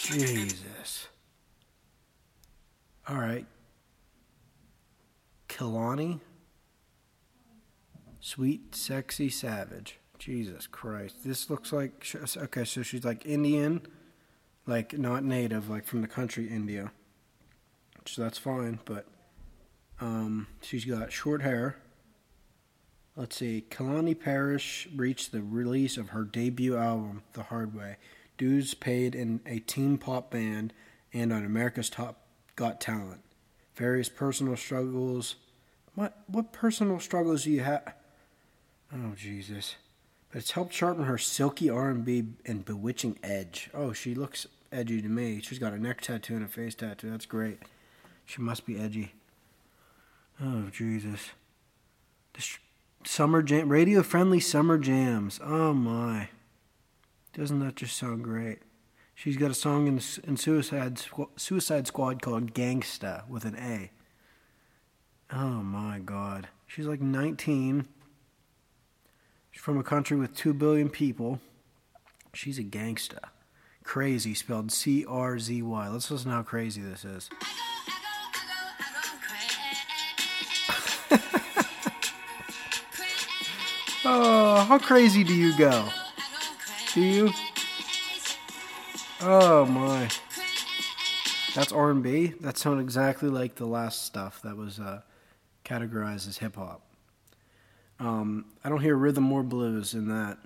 Jesus. 0.00 1.06
All 3.08 3.18
right. 3.18 3.46
Kehlani. 5.56 6.20
Sweet, 8.20 8.74
sexy, 8.74 9.30
savage. 9.30 9.98
Jesus 10.18 10.66
Christ. 10.66 11.24
This 11.24 11.48
looks 11.48 11.72
like. 11.72 12.06
Okay, 12.36 12.64
so 12.64 12.82
she's 12.82 13.04
like 13.04 13.24
Indian, 13.24 13.82
like 14.66 14.98
not 14.98 15.24
native, 15.24 15.70
like 15.70 15.84
from 15.84 16.02
the 16.02 16.08
country 16.08 16.48
India. 16.48 16.90
So 18.06 18.22
that's 18.22 18.38
fine, 18.38 18.80
but 18.84 19.06
um, 20.00 20.46
she's 20.60 20.84
got 20.84 21.12
short 21.12 21.42
hair. 21.42 21.76
Let's 23.14 23.36
see. 23.36 23.64
Kehlani 23.70 24.18
Parrish 24.18 24.88
reached 24.94 25.32
the 25.32 25.42
release 25.42 25.96
of 25.96 26.10
her 26.10 26.24
debut 26.24 26.76
album, 26.76 27.22
The 27.32 27.44
Hard 27.44 27.74
Way. 27.74 27.96
Dues 28.36 28.74
paid 28.74 29.14
in 29.14 29.40
a 29.46 29.60
teen 29.60 29.96
pop 29.96 30.30
band 30.30 30.74
and 31.14 31.32
on 31.32 31.44
America's 31.44 31.88
Top 31.88 32.26
Got 32.56 32.80
Talent. 32.80 33.22
Various 33.74 34.10
personal 34.10 34.56
struggles 34.56 35.36
what 35.96 36.18
what 36.28 36.52
personal 36.52 37.00
struggles 37.00 37.44
do 37.44 37.50
you 37.50 37.62
have? 37.62 37.94
Oh 38.94 39.14
Jesus! 39.16 39.74
But 40.30 40.38
it's 40.38 40.52
helped 40.52 40.72
sharpen 40.72 41.04
her 41.04 41.18
silky 41.18 41.68
R&B 41.68 42.24
and 42.44 42.64
bewitching 42.64 43.18
edge. 43.22 43.70
Oh, 43.74 43.92
she 43.92 44.14
looks 44.14 44.46
edgy 44.70 45.00
to 45.00 45.08
me. 45.08 45.40
She's 45.40 45.58
got 45.58 45.72
a 45.72 45.78
neck 45.78 46.02
tattoo 46.02 46.36
and 46.36 46.44
a 46.44 46.48
face 46.48 46.74
tattoo. 46.74 47.10
That's 47.10 47.26
great. 47.26 47.58
She 48.26 48.42
must 48.42 48.66
be 48.66 48.78
edgy. 48.78 49.14
Oh 50.40 50.68
Jesus! 50.70 51.30
Summer 53.04 53.42
jam, 53.42 53.70
radio 53.70 54.02
friendly 54.02 54.40
summer 54.40 54.78
jams. 54.78 55.40
Oh 55.42 55.72
my! 55.72 56.28
Doesn't 57.32 57.60
that 57.60 57.76
just 57.76 57.96
sound 57.96 58.22
great? 58.22 58.58
She's 59.14 59.38
got 59.38 59.50
a 59.50 59.54
song 59.54 59.86
in, 59.86 60.00
in 60.24 60.36
Suicide 60.36 61.00
Suicide 61.36 61.86
Squad 61.86 62.20
called 62.20 62.52
"Gangsta" 62.52 63.26
with 63.28 63.46
an 63.46 63.56
A. 63.56 63.90
Oh 65.32 65.62
my 65.62 65.98
God. 65.98 66.48
She's 66.66 66.86
like 66.86 67.00
19. 67.00 67.86
She's 69.50 69.62
from 69.62 69.78
a 69.78 69.82
country 69.82 70.16
with 70.16 70.34
2 70.34 70.54
billion 70.54 70.88
people. 70.88 71.40
She's 72.32 72.58
a 72.58 72.64
gangsta. 72.64 73.18
Crazy, 73.82 74.34
spelled 74.34 74.72
C 74.72 75.04
R 75.06 75.38
Z 75.38 75.62
Y. 75.62 75.88
Let's 75.88 76.10
listen 76.10 76.30
how 76.30 76.42
crazy 76.42 76.82
this 76.82 77.04
is. 77.04 77.30
oh, 84.04 84.66
how 84.68 84.78
crazy 84.78 85.22
do 85.24 85.32
you 85.32 85.56
go? 85.56 85.88
Do 86.92 87.00
you? 87.00 87.30
Oh 89.20 89.64
my. 89.66 90.08
That's 91.54 91.72
R&B. 91.72 92.34
That 92.40 92.58
sounds 92.58 92.82
exactly 92.82 93.30
like 93.30 93.54
the 93.54 93.66
last 93.66 94.04
stuff 94.04 94.42
that 94.42 94.56
was 94.56 94.78
uh, 94.78 95.00
categorized 95.66 96.28
as 96.28 96.38
hip 96.38 96.56
hop. 96.56 96.80
Um, 97.98 98.46
I 98.64 98.68
don't 98.68 98.80
hear 98.80 98.94
rhythm 98.94 99.30
or 99.32 99.42
blues 99.42 99.94
in 99.94 100.08
that. 100.08 100.38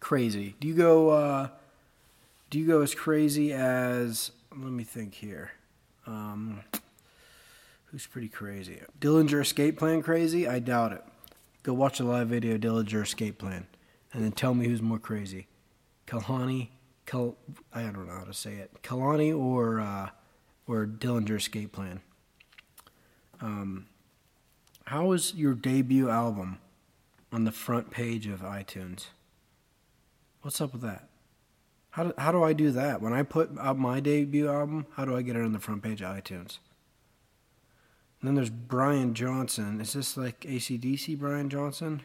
Crazy. 0.00 0.54
Do 0.60 0.68
you 0.68 0.74
go? 0.74 1.10
Uh, 1.10 1.48
Do 2.50 2.58
you 2.58 2.66
go 2.66 2.82
as 2.82 2.94
crazy 2.94 3.52
as? 3.52 4.30
Let 4.50 4.72
me 4.72 4.84
think 4.84 5.14
here. 5.14 5.52
Um, 6.06 6.60
who's 7.86 8.06
pretty 8.06 8.28
crazy? 8.28 8.80
Dillinger 9.00 9.40
Escape 9.42 9.78
Plan 9.78 10.02
crazy? 10.02 10.48
I 10.48 10.58
doubt 10.58 10.92
it. 10.92 11.04
Go 11.62 11.74
watch 11.74 12.00
a 12.00 12.04
live 12.04 12.28
video 12.28 12.54
of 12.54 12.60
Dillinger 12.60 13.02
Escape 13.02 13.38
Plan, 13.38 13.66
and 14.12 14.24
then 14.24 14.32
tell 14.32 14.54
me 14.54 14.66
who's 14.66 14.80
more 14.80 14.98
crazy, 14.98 15.46
Kehlani, 16.06 16.68
Kal, 17.04 17.36
I 17.74 17.82
don't 17.82 18.06
know 18.06 18.14
how 18.14 18.24
to 18.24 18.32
say 18.32 18.54
it, 18.54 18.70
Kehlani 18.82 19.36
or 19.36 19.80
uh, 19.80 20.10
or 20.66 20.86
Dillinger 20.86 21.36
Escape 21.36 21.72
Plan. 21.72 22.00
Um, 23.40 23.86
how 24.86 25.06
was 25.06 25.34
your 25.34 25.54
debut 25.54 26.08
album 26.08 26.58
on 27.32 27.44
the 27.44 27.52
front 27.52 27.90
page 27.90 28.26
of 28.26 28.40
iTunes? 28.40 29.06
What's 30.42 30.60
up 30.60 30.72
with 30.72 30.82
that? 30.82 31.08
How 31.90 32.04
do, 32.04 32.14
how 32.18 32.32
do 32.32 32.42
I 32.42 32.52
do 32.52 32.70
that? 32.70 33.02
When 33.02 33.12
I 33.12 33.22
put 33.22 33.50
out 33.58 33.78
my 33.78 34.00
debut 34.00 34.48
album, 34.48 34.86
how 34.94 35.04
do 35.04 35.16
I 35.16 35.22
get 35.22 35.36
it 35.36 35.42
on 35.42 35.52
the 35.52 35.58
front 35.58 35.82
page 35.82 36.00
of 36.00 36.14
iTunes? 36.14 36.58
And 38.20 38.28
then 38.28 38.34
there's 38.34 38.50
Brian 38.50 39.14
Johnson. 39.14 39.80
Is 39.80 39.92
this 39.92 40.16
like 40.16 40.40
ACDC 40.40 41.18
Brian 41.18 41.48
Johnson? 41.48 42.02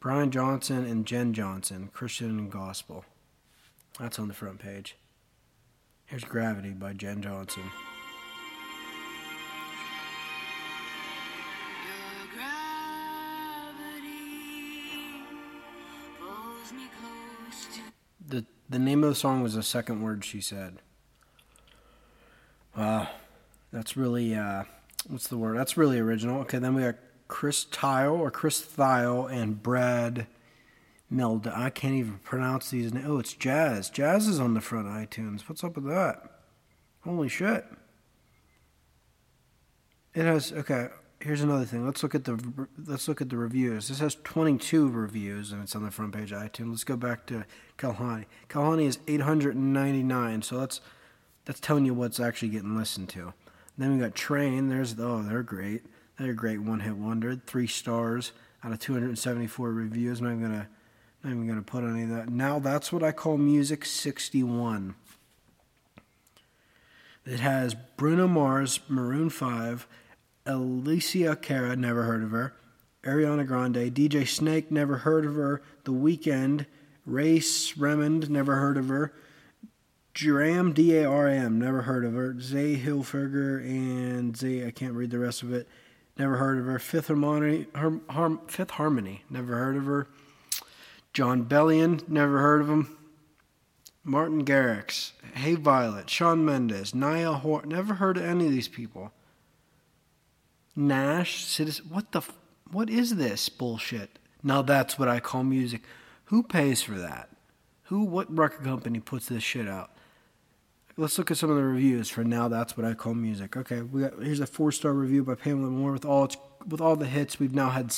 Brian 0.00 0.30
Johnson 0.30 0.84
and 0.84 1.06
Jen 1.06 1.32
Johnson, 1.32 1.90
Christian 1.92 2.38
and 2.38 2.50
Gospel. 2.50 3.04
That's 4.00 4.18
on 4.18 4.28
the 4.28 4.34
front 4.34 4.58
page. 4.58 4.96
Here's 6.06 6.24
Gravity 6.24 6.70
by 6.70 6.92
Jen 6.92 7.22
Johnson. 7.22 7.62
The 18.72 18.78
name 18.78 19.04
of 19.04 19.10
the 19.10 19.14
song 19.14 19.42
was 19.42 19.52
the 19.52 19.62
second 19.62 20.00
word 20.00 20.24
she 20.24 20.40
said. 20.40 20.78
Wow. 22.74 23.06
That's 23.70 23.98
really 23.98 24.34
uh 24.34 24.64
what's 25.08 25.28
the 25.28 25.36
word? 25.36 25.58
That's 25.58 25.76
really 25.76 25.98
original. 25.98 26.40
Okay, 26.40 26.58
then 26.58 26.74
we 26.74 26.80
got 26.80 26.94
Chris 27.28 27.64
Tile 27.64 28.14
or 28.14 28.30
Chris 28.30 28.62
Thile 28.62 29.26
and 29.26 29.62
Brad 29.62 30.26
Meld. 31.10 31.46
I 31.46 31.68
can't 31.68 31.96
even 31.96 32.20
pronounce 32.24 32.70
these. 32.70 32.90
Oh, 33.04 33.18
it's 33.18 33.34
Jazz. 33.34 33.90
Jazz 33.90 34.26
is 34.26 34.40
on 34.40 34.54
the 34.54 34.62
front 34.62 34.86
iTunes. 34.86 35.42
What's 35.50 35.62
up 35.62 35.76
with 35.76 35.86
that? 35.88 36.22
Holy 37.04 37.28
shit! 37.28 37.66
It 40.14 40.24
has 40.24 40.50
okay. 40.50 40.88
Here's 41.22 41.40
another 41.40 41.64
thing. 41.64 41.86
Let's 41.86 42.02
look 42.02 42.16
at 42.16 42.24
the 42.24 42.36
let's 42.84 43.06
look 43.06 43.20
at 43.20 43.30
the 43.30 43.36
reviews. 43.36 43.86
This 43.86 44.00
has 44.00 44.16
22 44.24 44.88
reviews 44.88 45.52
and 45.52 45.62
it's 45.62 45.76
on 45.76 45.84
the 45.84 45.90
front 45.92 46.12
page 46.12 46.32
of 46.32 46.42
iTunes. 46.42 46.70
Let's 46.70 46.84
go 46.84 46.96
back 46.96 47.26
to 47.26 47.44
Kehlani. 47.78 48.24
Kehlani 48.48 48.86
is 48.86 48.98
899. 49.06 50.42
So 50.42 50.58
that's 50.58 50.80
that's 51.44 51.60
telling 51.60 51.84
you 51.84 51.94
what's 51.94 52.18
actually 52.18 52.48
getting 52.48 52.76
listened 52.76 53.08
to. 53.10 53.34
Then 53.78 53.94
we 53.94 54.02
got 54.02 54.16
Train. 54.16 54.68
There's 54.68 54.96
oh, 54.98 55.22
they're 55.22 55.44
great. 55.44 55.82
They're 56.18 56.32
a 56.32 56.34
great 56.34 56.60
one-hit 56.60 56.96
wonder. 56.96 57.36
Three 57.46 57.68
stars 57.68 58.32
out 58.64 58.72
of 58.72 58.80
274 58.80 59.70
reviews. 59.70 60.18
I'm 60.18 60.24
not 60.24 60.32
even 60.32 60.42
gonna 60.42 60.68
not 61.22 61.30
even 61.30 61.46
gonna 61.46 61.62
put 61.62 61.84
any 61.84 62.02
of 62.02 62.08
that. 62.08 62.30
Now 62.30 62.58
that's 62.58 62.92
what 62.92 63.04
I 63.04 63.12
call 63.12 63.38
music 63.38 63.84
61. 63.84 64.96
It 67.24 67.38
has 67.38 67.76
Bruno 67.96 68.26
Mars, 68.26 68.80
Maroon 68.88 69.30
5, 69.30 69.86
Alicia 70.46 71.36
Cara, 71.36 71.76
never 71.76 72.04
heard 72.04 72.22
of 72.22 72.30
her, 72.30 72.54
Ariana 73.04 73.46
Grande, 73.46 73.94
DJ 73.94 74.26
Snake, 74.26 74.70
never 74.70 74.98
heard 74.98 75.24
of 75.24 75.34
her, 75.34 75.62
The 75.84 75.92
Weeknd, 75.92 76.66
Rae 77.06 77.38
Sremmurd, 77.38 78.28
never 78.28 78.56
heard 78.56 78.76
of 78.76 78.88
her, 78.88 79.12
Dram, 80.14 80.72
D 80.72 80.96
A 80.98 81.08
R 81.08 81.26
M, 81.26 81.58
never 81.58 81.82
heard 81.82 82.04
of 82.04 82.12
her. 82.12 82.38
Zay 82.38 82.76
Hilfiger 82.76 83.64
and 83.64 84.36
Zay, 84.36 84.66
I 84.66 84.70
can't 84.70 84.92
read 84.92 85.10
the 85.10 85.18
rest 85.18 85.42
of 85.42 85.52
it, 85.52 85.66
never 86.18 86.36
heard 86.36 86.58
of 86.58 86.66
her. 86.66 86.78
Fifth 86.78 87.08
Harmony, 87.08 87.66
Har, 87.74 88.38
Fifth 88.46 88.72
Harmony, 88.72 89.24
never 89.30 89.56
heard 89.56 89.76
of 89.76 89.86
her. 89.86 90.06
Jon 91.14 91.44
Bellion, 91.44 92.06
never 92.08 92.40
heard 92.40 92.60
of 92.60 92.68
him. 92.68 92.96
Martin 94.04 94.44
Garrix, 94.44 95.12
Hey 95.34 95.54
Violet, 95.54 96.10
Shawn 96.10 96.44
Mendes, 96.44 96.94
Nia 96.94 97.32
Horan, 97.32 97.70
never 97.70 97.94
heard 97.94 98.18
of 98.18 98.24
any 98.24 98.46
of 98.46 98.52
these 98.52 98.68
people. 98.68 99.12
Nash, 100.74 101.44
Citizen, 101.44 101.86
what 101.88 102.12
the, 102.12 102.22
what 102.70 102.88
is 102.88 103.16
this 103.16 103.48
bullshit? 103.48 104.18
Now 104.42 104.62
that's 104.62 104.98
what 104.98 105.08
I 105.08 105.20
call 105.20 105.44
music. 105.44 105.82
Who 106.26 106.42
pays 106.42 106.82
for 106.82 106.98
that? 106.98 107.28
Who, 107.84 108.04
what 108.04 108.34
record 108.34 108.64
company 108.64 109.00
puts 109.00 109.26
this 109.26 109.42
shit 109.42 109.68
out? 109.68 109.90
Let's 110.96 111.18
look 111.18 111.30
at 111.30 111.36
some 111.36 111.50
of 111.50 111.56
the 111.56 111.62
reviews 111.62 112.08
for 112.08 112.24
now. 112.24 112.48
That's 112.48 112.76
what 112.76 112.86
I 112.86 112.94
call 112.94 113.14
music. 113.14 113.56
Okay, 113.56 113.80
we 113.80 114.02
got 114.02 114.22
here's 114.22 114.40
a 114.40 114.46
four 114.46 114.72
star 114.72 114.92
review 114.92 115.24
by 115.24 115.34
Pamela 115.34 115.70
Moore 115.70 115.92
with 115.92 116.04
all 116.04 116.24
its 116.24 116.36
with 116.66 116.82
all 116.82 116.96
the 116.96 117.06
hits 117.06 117.40
we've 117.40 117.54
now 117.54 117.70
had. 117.70 117.94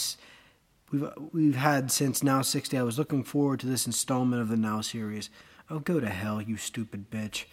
We've 0.93 1.09
we've 1.33 1.57
had 1.57 1.91
since 1.91 2.23
Now 2.23 2.43
60. 2.43 2.79
I 2.79 2.83
was 2.85 2.97
looking 2.99 3.25
forward 3.25 3.59
to 3.61 3.67
this 3.67 3.87
installment 3.87 4.43
of 4.43 4.49
the 4.49 4.57
Now 4.57 4.81
series. 4.81 5.29
Oh, 5.69 5.81
go 5.81 5.99
to 5.99 6.09
hell, 6.09 6.41
you 6.41 6.57
stupid 6.57 7.11
bitch. 7.11 7.47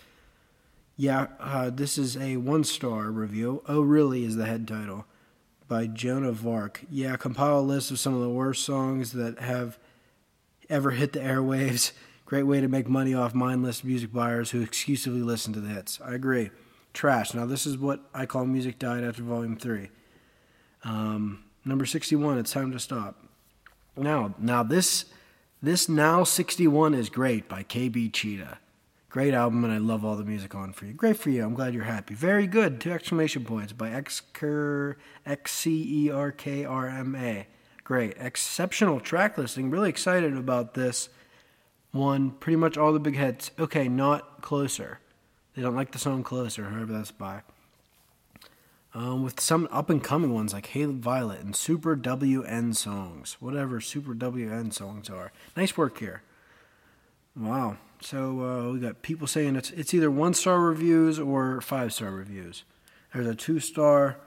Yeah, 0.95 1.27
uh, 1.39 1.71
this 1.71 1.97
is 1.97 2.17
a 2.17 2.38
one 2.38 2.63
star 2.63 3.10
review. 3.10 3.63
Oh, 3.67 3.81
really 3.81 4.23
is 4.25 4.36
the 4.36 4.45
head 4.45 4.67
title 4.67 5.05
by 5.71 5.88
Jonah 5.88 6.34
Vark. 6.34 6.84
Yeah, 6.91 7.15
compile 7.15 7.60
a 7.60 7.62
list 7.62 7.91
of 7.91 7.99
some 7.99 8.13
of 8.13 8.19
the 8.19 8.29
worst 8.29 8.65
songs 8.65 9.13
that 9.13 9.39
have 9.39 9.79
ever 10.69 10.91
hit 10.91 11.13
the 11.13 11.19
airwaves. 11.19 11.93
Great 12.25 12.43
way 12.43 12.60
to 12.60 12.67
make 12.67 12.89
money 12.89 13.13
off 13.13 13.34
mindless 13.34 13.81
music 13.81 14.12
buyers 14.12 14.51
who 14.51 14.62
exclusively 14.62 15.21
listen 15.21 15.53
to 15.53 15.62
the 15.62 15.69
hits. 15.69 15.97
I 16.03 16.13
agree. 16.13 16.51
Trash. 16.91 17.34
Now, 17.34 17.45
this 17.45 17.65
is 17.65 17.77
what 17.77 18.01
I 18.13 18.25
call 18.25 18.45
Music 18.45 18.79
Died 18.79 19.05
After 19.05 19.23
Volume 19.23 19.55
3. 19.55 19.89
Um, 20.84 21.45
number 21.63 21.86
61, 21.86 22.38
It's 22.38 22.51
Time 22.51 22.73
to 22.73 22.79
Stop. 22.79 23.23
Now, 23.95 24.36
now 24.38 24.63
this, 24.63 25.05
this 25.63 25.88
Now 25.88 26.25
61 26.25 26.93
is 26.93 27.10
great 27.10 27.47
by 27.47 27.63
KB 27.63 28.12
Cheetah. 28.12 28.57
Great 29.12 29.34
album, 29.34 29.63
and 29.65 29.74
I 29.74 29.78
love 29.78 30.06
all 30.06 30.15
the 30.15 30.24
music 30.24 30.56
on 30.56 30.71
for 30.71 30.86
you. 30.86 30.93
Great 30.93 31.17
for 31.17 31.30
you. 31.32 31.43
I'm 31.43 31.54
glad 31.54 31.74
you're 31.74 31.84
happy. 31.84 32.13
Very 32.13 32.47
good. 32.47 32.80
Two 32.80 32.93
exclamation 32.93 33.43
points 33.43 33.74
by 33.74 33.89
Xcer, 33.89 34.95
X-C-E-R-K-R-M-A. 35.26 36.17
Great. 37.84 38.13
Exceptional 38.17 39.02
track 39.02 39.38
listing. 39.38 39.69
Really 39.69 39.89
excited 39.89 40.38
about 40.38 40.76
this 40.76 41.10
one 41.91 42.32
pretty 42.32 42.56
much 42.56 42.78
all 42.78 42.93
the 42.93 43.02
big 43.02 43.17
hits. 43.17 43.52
Okay, 43.60 43.89
not 43.89 44.41
closer. 44.41 45.00
They 45.56 45.62
don't 45.62 45.76
like 45.76 45.91
the 45.91 46.00
song 46.00 46.24
closer, 46.24 46.69
however 46.69 46.93
that's 46.93 47.12
by. 47.12 47.41
Um, 48.93 49.24
with 49.24 49.41
some 49.41 49.67
up 49.71 49.89
and 49.89 50.02
coming 50.02 50.34
ones 50.34 50.54
like 50.54 50.67
Hey 50.67 50.86
Violet 50.86 51.41
and 51.41 51.54
Super 51.54 51.97
WN 51.97 52.74
songs, 52.78 53.36
whatever 53.41 53.82
Super 53.82 54.13
WN 54.13 54.74
songs 54.74 55.10
are. 55.10 55.34
Nice 55.58 55.76
work 55.76 56.00
here. 56.00 56.21
Wow. 57.36 57.76
So 58.01 58.41
uh, 58.41 58.73
we 58.73 58.79
got 58.79 59.01
people 59.01 59.27
saying 59.27 59.55
it's 59.55 59.71
it's 59.71 59.93
either 59.93 60.11
one 60.11 60.33
star 60.33 60.59
reviews 60.59 61.19
or 61.19 61.61
five 61.61 61.93
star 61.93 62.11
reviews. 62.11 62.63
There's 63.13 63.27
a 63.27 63.35
two 63.35 63.59
star. 63.59 64.17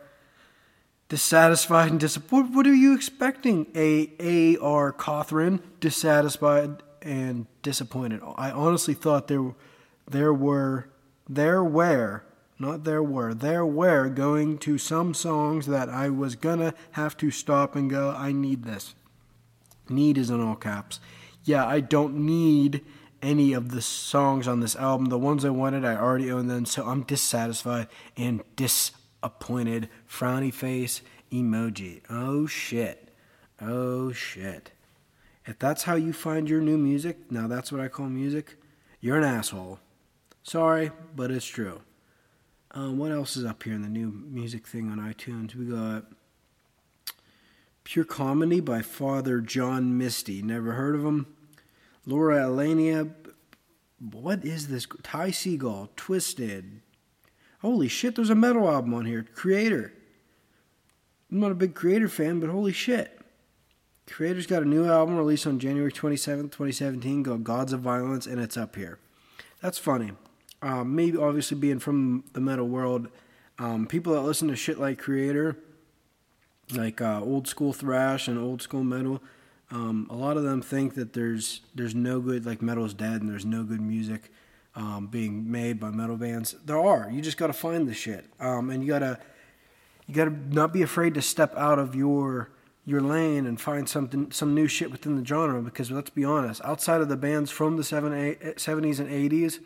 Dissatisfied 1.10 1.90
and 1.90 2.00
disappointed. 2.00 2.56
What 2.56 2.66
are 2.66 2.74
you 2.74 2.94
expecting? 2.94 3.66
A 3.76 4.10
A 4.18 4.56
R 4.56 4.90
Cawthron 4.90 5.60
dissatisfied 5.78 6.82
and 7.02 7.46
disappointed. 7.62 8.22
I 8.36 8.50
honestly 8.50 8.94
thought 8.94 9.28
there, 9.28 9.54
there 10.10 10.32
were, 10.32 10.88
there 11.28 11.62
were, 11.62 12.24
not 12.58 12.84
there 12.84 13.02
were, 13.02 13.34
there 13.34 13.66
were 13.66 14.08
going 14.08 14.56
to 14.58 14.78
some 14.78 15.12
songs 15.12 15.66
that 15.66 15.90
I 15.90 16.08
was 16.08 16.36
gonna 16.36 16.72
have 16.92 17.18
to 17.18 17.30
stop 17.30 17.76
and 17.76 17.90
go, 17.90 18.10
I 18.10 18.32
need 18.32 18.64
this. 18.64 18.94
Need 19.90 20.16
is 20.16 20.30
in 20.30 20.40
all 20.40 20.56
caps. 20.56 21.00
Yeah, 21.44 21.66
I 21.66 21.80
don't 21.80 22.16
need 22.16 22.80
any 23.24 23.52
of 23.52 23.70
the 23.70 23.82
songs 23.82 24.46
on 24.46 24.60
this 24.60 24.76
album. 24.76 25.06
The 25.06 25.18
ones 25.18 25.44
I 25.44 25.50
wanted, 25.50 25.84
I 25.84 25.96
already 25.96 26.30
own 26.30 26.46
them, 26.46 26.66
so 26.66 26.86
I'm 26.86 27.02
dissatisfied 27.02 27.88
and 28.16 28.42
disappointed. 28.54 29.88
Frowny 30.08 30.52
face 30.52 31.00
emoji. 31.32 32.02
Oh 32.10 32.46
shit. 32.46 33.08
Oh 33.60 34.12
shit. 34.12 34.72
If 35.46 35.58
that's 35.58 35.84
how 35.84 35.94
you 35.94 36.12
find 36.12 36.48
your 36.48 36.60
new 36.60 36.78
music, 36.78 37.30
now 37.30 37.48
that's 37.48 37.72
what 37.72 37.80
I 37.80 37.88
call 37.88 38.06
music, 38.06 38.56
you're 39.00 39.18
an 39.18 39.24
asshole. 39.24 39.78
Sorry, 40.42 40.90
but 41.16 41.30
it's 41.30 41.46
true. 41.46 41.80
Um, 42.70 42.98
what 42.98 43.12
else 43.12 43.36
is 43.36 43.44
up 43.44 43.62
here 43.62 43.74
in 43.74 43.82
the 43.82 43.88
new 43.88 44.10
music 44.10 44.66
thing 44.66 44.90
on 44.90 44.98
iTunes? 44.98 45.54
We 45.54 45.66
got 45.66 46.04
Pure 47.84 48.06
Comedy 48.06 48.60
by 48.60 48.82
Father 48.82 49.40
John 49.40 49.96
Misty. 49.96 50.42
Never 50.42 50.72
heard 50.72 50.94
of 50.94 51.04
him. 51.04 51.26
Laura 52.06 52.44
Elenia. 52.44 53.12
What 53.98 54.44
is 54.44 54.68
this? 54.68 54.86
Ty 55.02 55.30
Segall. 55.30 55.88
Twisted. 55.96 56.80
Holy 57.62 57.88
shit, 57.88 58.16
there's 58.16 58.30
a 58.30 58.34
metal 58.34 58.68
album 58.68 58.92
on 58.92 59.06
here. 59.06 59.24
Kreator. 59.34 59.92
I'm 61.32 61.40
not 61.40 61.50
a 61.50 61.54
big 61.54 61.74
Kreator 61.74 62.10
fan, 62.10 62.38
but 62.38 62.50
holy 62.50 62.72
shit. 62.72 63.18
Kreator's 64.06 64.46
got 64.46 64.62
a 64.62 64.66
new 64.66 64.84
album 64.84 65.16
released 65.16 65.46
on 65.46 65.58
January 65.58 65.90
27th, 65.90 66.52
2017 66.52 67.24
called 67.24 67.42
Gods 67.42 67.72
of 67.72 67.80
Violence, 67.80 68.26
and 68.26 68.38
it's 68.38 68.56
up 68.56 68.76
here. 68.76 68.98
that's 69.62 69.78
funny. 69.78 70.12
Um, 70.60 70.94
me, 70.94 71.16
obviously, 71.16 71.56
being 71.58 71.78
from 71.78 72.24
the 72.34 72.40
metal 72.40 72.68
world, 72.68 73.08
um, 73.58 73.86
people 73.86 74.12
that 74.12 74.20
listen 74.20 74.48
to 74.48 74.56
shit 74.56 74.78
like 74.78 75.00
Kreator, 75.00 75.56
like 76.72 77.00
uh, 77.00 77.20
old 77.20 77.48
school 77.48 77.72
thrash 77.72 78.28
and 78.28 78.38
old 78.38 78.62
school 78.62 78.84
metal, 78.84 79.22
um, 79.70 80.06
a 80.10 80.14
lot 80.14 80.36
of 80.36 80.42
them 80.42 80.62
think 80.62 80.94
that 80.94 81.12
there's 81.12 81.62
there's 81.74 81.94
no 81.94 82.20
good 82.20 82.46
like 82.46 82.62
metal's 82.62 82.94
dead 82.94 83.20
and 83.20 83.28
there's 83.28 83.46
no 83.46 83.62
good 83.62 83.80
music 83.80 84.30
um, 84.76 85.06
being 85.06 85.50
made 85.50 85.80
by 85.80 85.90
metal 85.90 86.16
bands. 86.16 86.54
There 86.64 86.78
are. 86.78 87.10
You 87.10 87.20
just 87.20 87.36
got 87.36 87.46
to 87.48 87.52
find 87.52 87.88
the 87.88 87.94
shit, 87.94 88.26
um, 88.40 88.70
and 88.70 88.82
you 88.82 88.88
gotta 88.88 89.18
you 90.06 90.14
gotta 90.14 90.30
not 90.30 90.72
be 90.72 90.82
afraid 90.82 91.14
to 91.14 91.22
step 91.22 91.54
out 91.56 91.78
of 91.78 91.94
your 91.94 92.50
your 92.84 93.00
lane 93.00 93.46
and 93.46 93.60
find 93.60 93.88
something 93.88 94.30
some 94.30 94.54
new 94.54 94.68
shit 94.68 94.90
within 94.90 95.16
the 95.16 95.24
genre. 95.24 95.62
Because 95.62 95.90
let's 95.90 96.10
be 96.10 96.24
honest, 96.24 96.60
outside 96.64 97.00
of 97.00 97.08
the 97.08 97.16
bands 97.16 97.50
from 97.50 97.76
the 97.76 97.82
70s 97.82 99.00
and 99.00 99.08
80s 99.08 99.60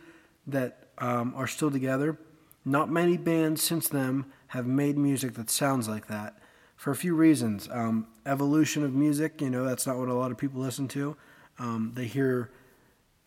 that 0.46 0.88
um, 0.98 1.32
are 1.36 1.46
still 1.46 1.70
together, 1.70 2.18
not 2.64 2.90
many 2.90 3.16
bands 3.16 3.62
since 3.62 3.88
them 3.88 4.26
have 4.48 4.66
made 4.66 4.96
music 4.96 5.34
that 5.34 5.50
sounds 5.50 5.88
like 5.88 6.06
that. 6.06 6.38
For 6.78 6.92
a 6.92 6.96
few 6.96 7.16
reasons, 7.16 7.68
um, 7.72 8.06
evolution 8.24 8.84
of 8.84 8.94
music. 8.94 9.40
You 9.42 9.50
know, 9.50 9.64
that's 9.64 9.84
not 9.84 9.98
what 9.98 10.08
a 10.08 10.14
lot 10.14 10.30
of 10.30 10.38
people 10.38 10.60
listen 10.60 10.86
to. 10.88 11.16
Um, 11.58 11.90
they 11.94 12.06
hear 12.06 12.52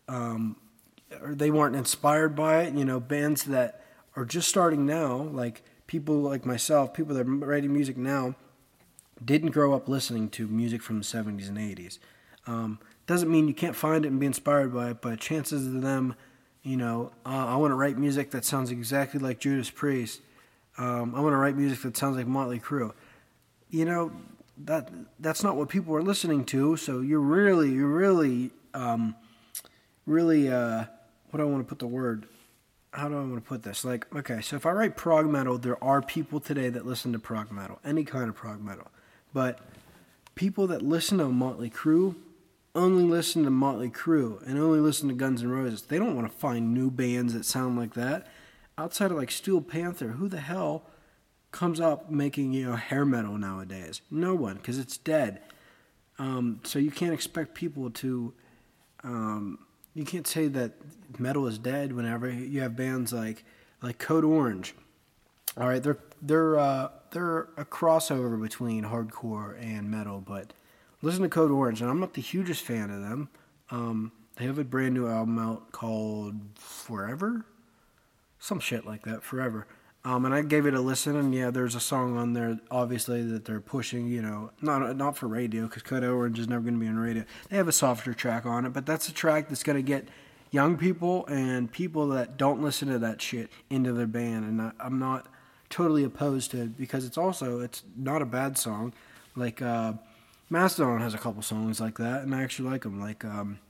um, 0.08 0.56
or 1.20 1.34
they 1.34 1.50
weren't 1.50 1.76
inspired 1.76 2.34
by 2.34 2.62
it. 2.62 2.74
You 2.74 2.86
know, 2.86 2.98
bands 2.98 3.44
that 3.44 3.84
are 4.16 4.24
just 4.24 4.48
starting 4.48 4.86
now, 4.86 5.16
like 5.16 5.62
people 5.86 6.16
like 6.16 6.46
myself, 6.46 6.94
people 6.94 7.14
that 7.14 7.26
are 7.26 7.30
writing 7.30 7.74
music 7.74 7.98
now, 7.98 8.36
didn't 9.22 9.50
grow 9.50 9.74
up 9.74 9.86
listening 9.86 10.30
to 10.30 10.46
music 10.48 10.82
from 10.82 10.98
the 10.98 11.04
70s 11.04 11.48
and 11.48 11.58
80s. 11.58 11.98
Um, 12.46 12.78
doesn't 13.06 13.30
mean 13.30 13.48
you 13.48 13.54
can't 13.54 13.76
find 13.76 14.06
it 14.06 14.08
and 14.08 14.18
be 14.18 14.24
inspired 14.24 14.72
by 14.72 14.92
it, 14.92 15.02
but 15.02 15.20
chances 15.20 15.66
of 15.66 15.82
them, 15.82 16.14
you 16.62 16.78
know, 16.78 17.12
uh, 17.26 17.46
I 17.48 17.56
want 17.56 17.72
to 17.72 17.74
write 17.74 17.98
music 17.98 18.30
that 18.30 18.46
sounds 18.46 18.70
exactly 18.70 19.20
like 19.20 19.40
Judas 19.40 19.68
Priest. 19.68 20.22
Um, 20.78 21.14
I 21.14 21.20
want 21.20 21.34
to 21.34 21.36
write 21.36 21.54
music 21.54 21.82
that 21.82 21.98
sounds 21.98 22.16
like 22.16 22.26
Motley 22.26 22.58
Crue. 22.58 22.92
You 23.72 23.86
know, 23.86 24.12
that 24.58 24.90
that's 25.18 25.42
not 25.42 25.56
what 25.56 25.68
people 25.68 25.96
are 25.96 26.02
listening 26.02 26.44
to. 26.44 26.76
So 26.76 27.00
you're 27.00 27.18
really, 27.18 27.70
you're 27.70 27.88
really, 27.88 28.52
um, 28.74 29.16
really. 30.06 30.48
Uh, 30.48 30.84
what 31.30 31.38
do 31.38 31.44
I 31.44 31.50
want 31.50 31.64
to 31.64 31.68
put 31.68 31.78
the 31.78 31.86
word? 31.86 32.26
How 32.92 33.08
do 33.08 33.14
I 33.14 33.20
want 33.20 33.36
to 33.36 33.40
put 33.40 33.62
this? 33.62 33.86
Like, 33.86 34.14
okay, 34.14 34.42
so 34.42 34.54
if 34.56 34.66
I 34.66 34.72
write 34.72 34.98
prog 34.98 35.26
metal, 35.26 35.56
there 35.56 35.82
are 35.82 36.02
people 36.02 36.40
today 36.40 36.68
that 36.68 36.86
listen 36.86 37.12
to 37.14 37.18
prog 37.18 37.50
metal, 37.50 37.80
any 37.82 38.04
kind 38.04 38.28
of 38.28 38.34
prog 38.34 38.62
metal. 38.62 38.88
But 39.32 39.60
people 40.34 40.66
that 40.66 40.82
listen 40.82 41.16
to 41.16 41.28
Motley 41.28 41.70
Crue 41.70 42.14
only 42.74 43.04
listen 43.04 43.44
to 43.44 43.50
Motley 43.50 43.88
Crue 43.88 44.46
and 44.46 44.58
only 44.58 44.80
listen 44.80 45.08
to 45.08 45.14
Guns 45.14 45.42
N' 45.42 45.50
Roses. 45.50 45.82
They 45.82 45.98
don't 45.98 46.14
want 46.14 46.30
to 46.30 46.36
find 46.36 46.74
new 46.74 46.90
bands 46.90 47.32
that 47.32 47.46
sound 47.46 47.78
like 47.78 47.94
that. 47.94 48.26
Outside 48.76 49.10
of 49.10 49.16
like 49.16 49.30
Steel 49.30 49.62
Panther, 49.62 50.08
who 50.08 50.28
the 50.28 50.40
hell 50.40 50.82
comes 51.52 51.80
up 51.80 52.10
making 52.10 52.52
you 52.52 52.66
know 52.66 52.76
hair 52.76 53.04
metal 53.04 53.38
nowadays? 53.38 54.00
No 54.10 54.34
one, 54.34 54.56
because 54.56 54.78
it's 54.78 54.96
dead. 54.96 55.40
Um, 56.18 56.60
so 56.64 56.78
you 56.78 56.90
can't 56.90 57.14
expect 57.14 57.54
people 57.54 57.90
to 57.90 58.34
um, 59.04 59.58
you 59.94 60.04
can't 60.04 60.26
say 60.26 60.48
that 60.48 60.72
metal 61.18 61.46
is 61.46 61.58
dead 61.58 61.92
whenever 61.92 62.30
you 62.30 62.60
have 62.60 62.76
bands 62.76 63.12
like 63.12 63.44
like 63.82 63.98
Code 63.98 64.24
Orange. 64.24 64.74
All 65.56 65.68
right, 65.68 65.82
they're 65.82 65.98
they're 66.20 66.58
uh, 66.58 66.88
they're 67.10 67.48
a 67.56 67.64
crossover 67.64 68.40
between 68.40 68.84
hardcore 68.84 69.60
and 69.62 69.90
metal, 69.90 70.22
but 70.26 70.52
listen 71.02 71.22
to 71.22 71.28
Code 71.28 71.50
Orange, 71.50 71.80
and 71.80 71.90
I'm 71.90 72.00
not 72.00 72.14
the 72.14 72.22
hugest 72.22 72.64
fan 72.64 72.90
of 72.90 73.02
them. 73.02 73.28
Um, 73.70 74.12
they 74.36 74.46
have 74.46 74.58
a 74.58 74.64
brand 74.64 74.94
new 74.94 75.08
album 75.08 75.38
out 75.38 75.72
called 75.72 76.36
Forever, 76.54 77.44
some 78.38 78.60
shit 78.60 78.86
like 78.86 79.02
that, 79.02 79.22
Forever. 79.22 79.66
Um, 80.04 80.24
and 80.24 80.34
I 80.34 80.42
gave 80.42 80.66
it 80.66 80.74
a 80.74 80.80
listen, 80.80 81.16
and 81.16 81.32
yeah, 81.32 81.50
there's 81.50 81.76
a 81.76 81.80
song 81.80 82.16
on 82.16 82.32
there, 82.32 82.58
obviously 82.72 83.22
that 83.22 83.44
they're 83.44 83.60
pushing. 83.60 84.08
You 84.08 84.20
know, 84.20 84.50
not 84.60 84.96
not 84.96 85.16
for 85.16 85.28
radio 85.28 85.66
because 85.66 85.82
Code 85.82 86.02
Orange 86.02 86.40
is 86.40 86.48
never 86.48 86.62
going 86.62 86.74
to 86.74 86.80
be 86.80 86.88
on 86.88 86.98
radio. 86.98 87.24
They 87.48 87.56
have 87.56 87.68
a 87.68 87.72
softer 87.72 88.12
track 88.12 88.44
on 88.44 88.66
it, 88.66 88.72
but 88.72 88.84
that's 88.84 89.08
a 89.08 89.12
track 89.12 89.48
that's 89.48 89.62
going 89.62 89.76
to 89.76 89.82
get 89.82 90.08
young 90.50 90.76
people 90.76 91.24
and 91.26 91.70
people 91.70 92.08
that 92.08 92.36
don't 92.36 92.60
listen 92.60 92.88
to 92.88 92.98
that 92.98 93.22
shit 93.22 93.48
into 93.70 93.92
their 93.92 94.08
band. 94.08 94.44
And 94.44 94.60
I, 94.60 94.72
I'm 94.80 94.98
not 94.98 95.26
totally 95.70 96.02
opposed 96.02 96.50
to 96.50 96.62
it 96.62 96.76
because 96.76 97.04
it's 97.04 97.16
also 97.16 97.60
it's 97.60 97.84
not 97.96 98.22
a 98.22 98.26
bad 98.26 98.58
song. 98.58 98.92
Like 99.36 99.62
uh, 99.62 99.92
Mastodon 100.50 101.00
has 101.00 101.14
a 101.14 101.18
couple 101.18 101.42
songs 101.42 101.80
like 101.80 101.98
that, 101.98 102.22
and 102.22 102.34
I 102.34 102.42
actually 102.42 102.70
like 102.70 102.82
them. 102.82 103.00
Like 103.00 103.24
um, 103.24 103.60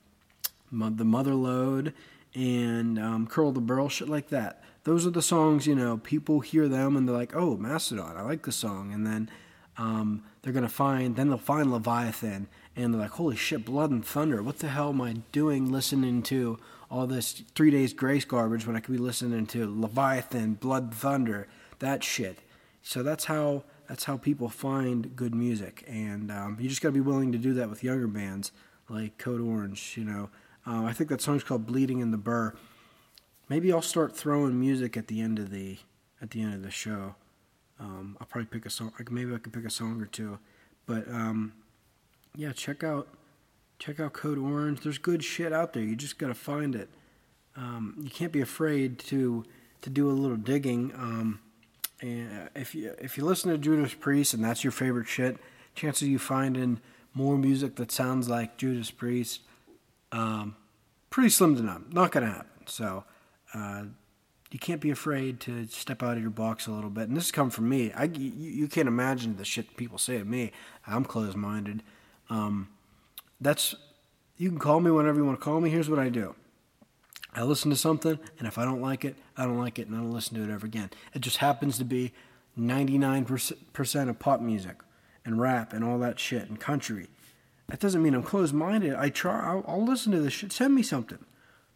the 0.71 1.05
Motherload 1.05 1.93
and 2.35 2.99
um, 2.99 3.27
Curl 3.27 3.53
the 3.53 3.61
Burl, 3.61 3.91
shit 3.91 4.09
like 4.09 4.31
that 4.31 4.63
those 4.85 5.07
are 5.07 5.11
the 5.11 5.23
songs, 5.23 5.67
you 5.67 5.75
know, 5.75 5.99
people 5.99 6.41
hear 6.41 6.69
them 6.69 6.97
and 6.97 7.09
they're 7.09 7.17
like, 7.17 7.35
oh, 7.35 7.57
Mastodon, 7.57 8.17
I 8.17 8.23
like 8.23 8.43
the 8.45 8.53
song. 8.53 8.93
And 8.93 9.07
then 9.07 9.31
um, 9.79 10.25
they're 10.43 10.53
to 10.53 10.69
find, 10.69 11.17
then 11.17 11.29
they'll 11.29 11.39
find 11.39 11.71
Leviathan 11.71 12.49
and 12.75 12.93
they're 12.93 13.01
like, 13.01 13.13
holy 13.13 13.37
shit, 13.37 13.65
Blood 13.65 13.91
and 13.91 14.05
Thunder. 14.05 14.43
What 14.43 14.59
the 14.59 14.69
hell 14.69 14.91
am 14.91 15.01
I 15.01 15.15
doing 15.31 15.71
listening 15.71 16.23
to 16.25 16.59
all 16.93 17.07
this 17.07 17.43
Three 17.55 17.71
Days 17.71 17.95
Grace 17.95 18.25
garbage 18.25 18.67
when 18.67 18.77
I 18.77 18.81
could 18.81 18.93
be 18.93 18.99
listening 18.99 19.47
to 19.47 19.81
Leviathan, 19.81 20.55
Blood 20.55 20.93
Thunder, 20.95 21.49
that 21.79 22.05
shit. 22.05 22.39
So 22.83 23.03
that's 23.03 23.25
how 23.25 23.65
that's 23.89 24.05
how 24.05 24.17
people 24.17 24.49
find 24.49 25.17
good 25.17 25.35
music, 25.35 25.85
and 25.87 26.31
um, 26.31 26.57
you 26.61 26.69
just 26.69 26.83
got 26.83 26.89
to 26.89 26.93
be 26.93 27.01
willing 27.01 27.33
to 27.33 27.39
do 27.39 27.55
that 27.55 27.69
with 27.69 27.83
younger 27.83 28.07
bands 28.07 28.53
like 28.89 29.19
Code 29.19 29.41
Orange. 29.41 29.95
You 29.97 30.05
know, 30.05 30.31
uh, 30.67 30.85
I 30.85 30.93
think 30.93 31.11
that 31.11 31.21
song's 31.21 31.45
called 31.45 31.67
"Bleeding 31.67 32.01
in 32.01 32.11
the 32.11 32.19
Blur." 32.19 32.55
Maybe 33.49 33.73
I'll 33.73 33.83
start 33.83 34.17
throwing 34.17 34.59
music 34.59 34.97
at 34.97 35.09
the 35.09 35.21
end 35.21 35.39
of 35.39 35.51
the 35.51 35.79
at 36.21 36.31
the 36.31 36.43
end 36.43 36.55
of 36.55 36.63
the 36.63 36.71
show. 36.71 37.17
Um, 37.81 38.17
I'll 38.21 38.27
probably 38.27 38.47
pick 38.47 38.65
a 38.65 38.71
song. 38.71 38.93
Maybe 39.11 39.35
I 39.35 39.39
can 39.39 39.53
pick 39.53 39.65
a 39.65 39.71
song 39.71 40.01
or 40.01 40.07
two. 40.07 40.39
But 40.87 41.09
um, 41.09 41.53
yeah, 42.37 42.53
check 42.53 42.85
out 42.85 43.09
check 43.79 43.99
out 43.99 44.13
Code 44.13 44.39
Orange. 44.39 44.81
There's 44.81 44.99
good 44.99 45.25
shit 45.25 45.53
out 45.53 45.73
there. 45.73 45.83
You 45.83 45.97
just 45.97 46.19
gotta 46.19 46.35
find 46.35 46.75
it. 46.75 46.89
Um, 47.57 47.97
you 48.01 48.11
can't 48.11 48.33
be 48.33 48.41
afraid 48.41 48.99
to 49.01 49.45
to 49.83 49.91
do 49.91 50.09
a 50.09 50.13
little 50.13 50.37
digging. 50.37 50.93
Um, 50.95 51.41
and 52.01 52.49
if 52.55 52.75
you 52.75 52.95
if 53.01 53.19
you 53.19 53.25
listen 53.25 53.51
to 53.51 53.59
Judas 53.59 53.95
Priest 53.95 54.35
and 54.35 54.45
that's 54.45 54.65
your 54.65 54.71
favorite 54.71 55.09
shit, 55.09 55.37
chances 55.75 56.09
you 56.09 56.19
finding 56.19 56.81
more 57.15 57.37
music 57.37 57.77
that 57.77 57.91
sounds 57.93 58.29
like 58.29 58.57
Judas 58.57 58.91
Priest, 58.91 59.41
um, 60.13 60.57
pretty 61.11 61.29
slim 61.29 61.57
to 61.57 61.63
none. 61.63 61.87
Not 61.93 62.13
gonna 62.13 62.31
happen. 62.31 62.67
So 62.67 63.05
uh, 63.55 63.85
you 64.51 64.59
can't 64.59 64.81
be 64.81 64.91
afraid 64.91 65.41
to 65.41 65.67
step 65.67 66.03
out 66.03 66.17
of 66.17 66.23
your 66.23 66.31
box 66.31 66.67
a 66.67 66.73
little 66.73 66.91
bit. 66.91 67.09
And 67.09 67.17
this 67.17 67.25
has 67.25 67.31
come 67.31 67.49
from 67.49 67.69
me. 67.69 67.91
I, 67.93 68.05
you, 68.05 68.31
you 68.31 68.69
can't 68.69 68.89
imagine 68.89 69.37
the 69.37 69.45
shit 69.45 69.77
people 69.77 69.97
say 69.97 70.19
to 70.19 70.25
me. 70.25 70.53
I'm 70.87 71.05
closed 71.05 71.37
minded. 71.37 71.83
Um, 72.29 72.69
that's, 73.41 73.75
you 74.37 74.51
can 74.51 74.59
call 74.59 74.81
me 74.81 74.91
whenever 74.91 75.19
you 75.19 75.25
want 75.25 75.41
to 75.41 75.45
call 75.45 75.61
me. 75.61 75.71
Here's 75.71 75.89
what 75.89 75.99
I 75.99 76.11
do 76.11 76.35
I 77.35 77.43
listen 77.45 77.71
to 77.71 77.77
something, 77.77 78.19
and 78.39 78.47
if 78.47 78.59
I 78.59 78.65
don't 78.65 78.83
like 78.83 79.07
it, 79.07 79.17
I 79.37 79.45
don't 79.45 79.59
like 79.59 79.79
it, 79.79 79.87
and 79.87 79.97
I 79.97 80.01
don't 80.01 80.13
listen 80.13 80.37
to 80.37 80.45
it 80.45 80.53
ever 80.53 80.67
again. 80.67 80.91
It 81.15 81.21
just 81.21 81.39
happens 81.39 81.79
to 81.79 81.85
be 81.85 82.13
99% 82.59 84.09
of 84.09 84.19
pop 84.19 84.41
music 84.43 84.77
and 85.25 85.41
rap 85.41 85.73
and 85.73 85.83
all 85.83 85.99
that 86.01 86.19
shit 86.19 86.49
and 86.49 86.61
country. 86.61 87.09
That 87.69 87.81
doesn't 87.81 88.03
mean 88.03 88.15
I'm 88.15 88.23
closed 88.23 88.53
minded. 88.53 88.95
I 88.95 89.09
try, 89.09 89.41
I'll, 89.41 89.65
I'll 89.67 89.85
listen 89.85 90.13
to 90.13 90.21
this 90.21 90.35
shit. 90.35 90.53
Send 90.53 90.75
me 90.75 90.83
something. 90.83 91.25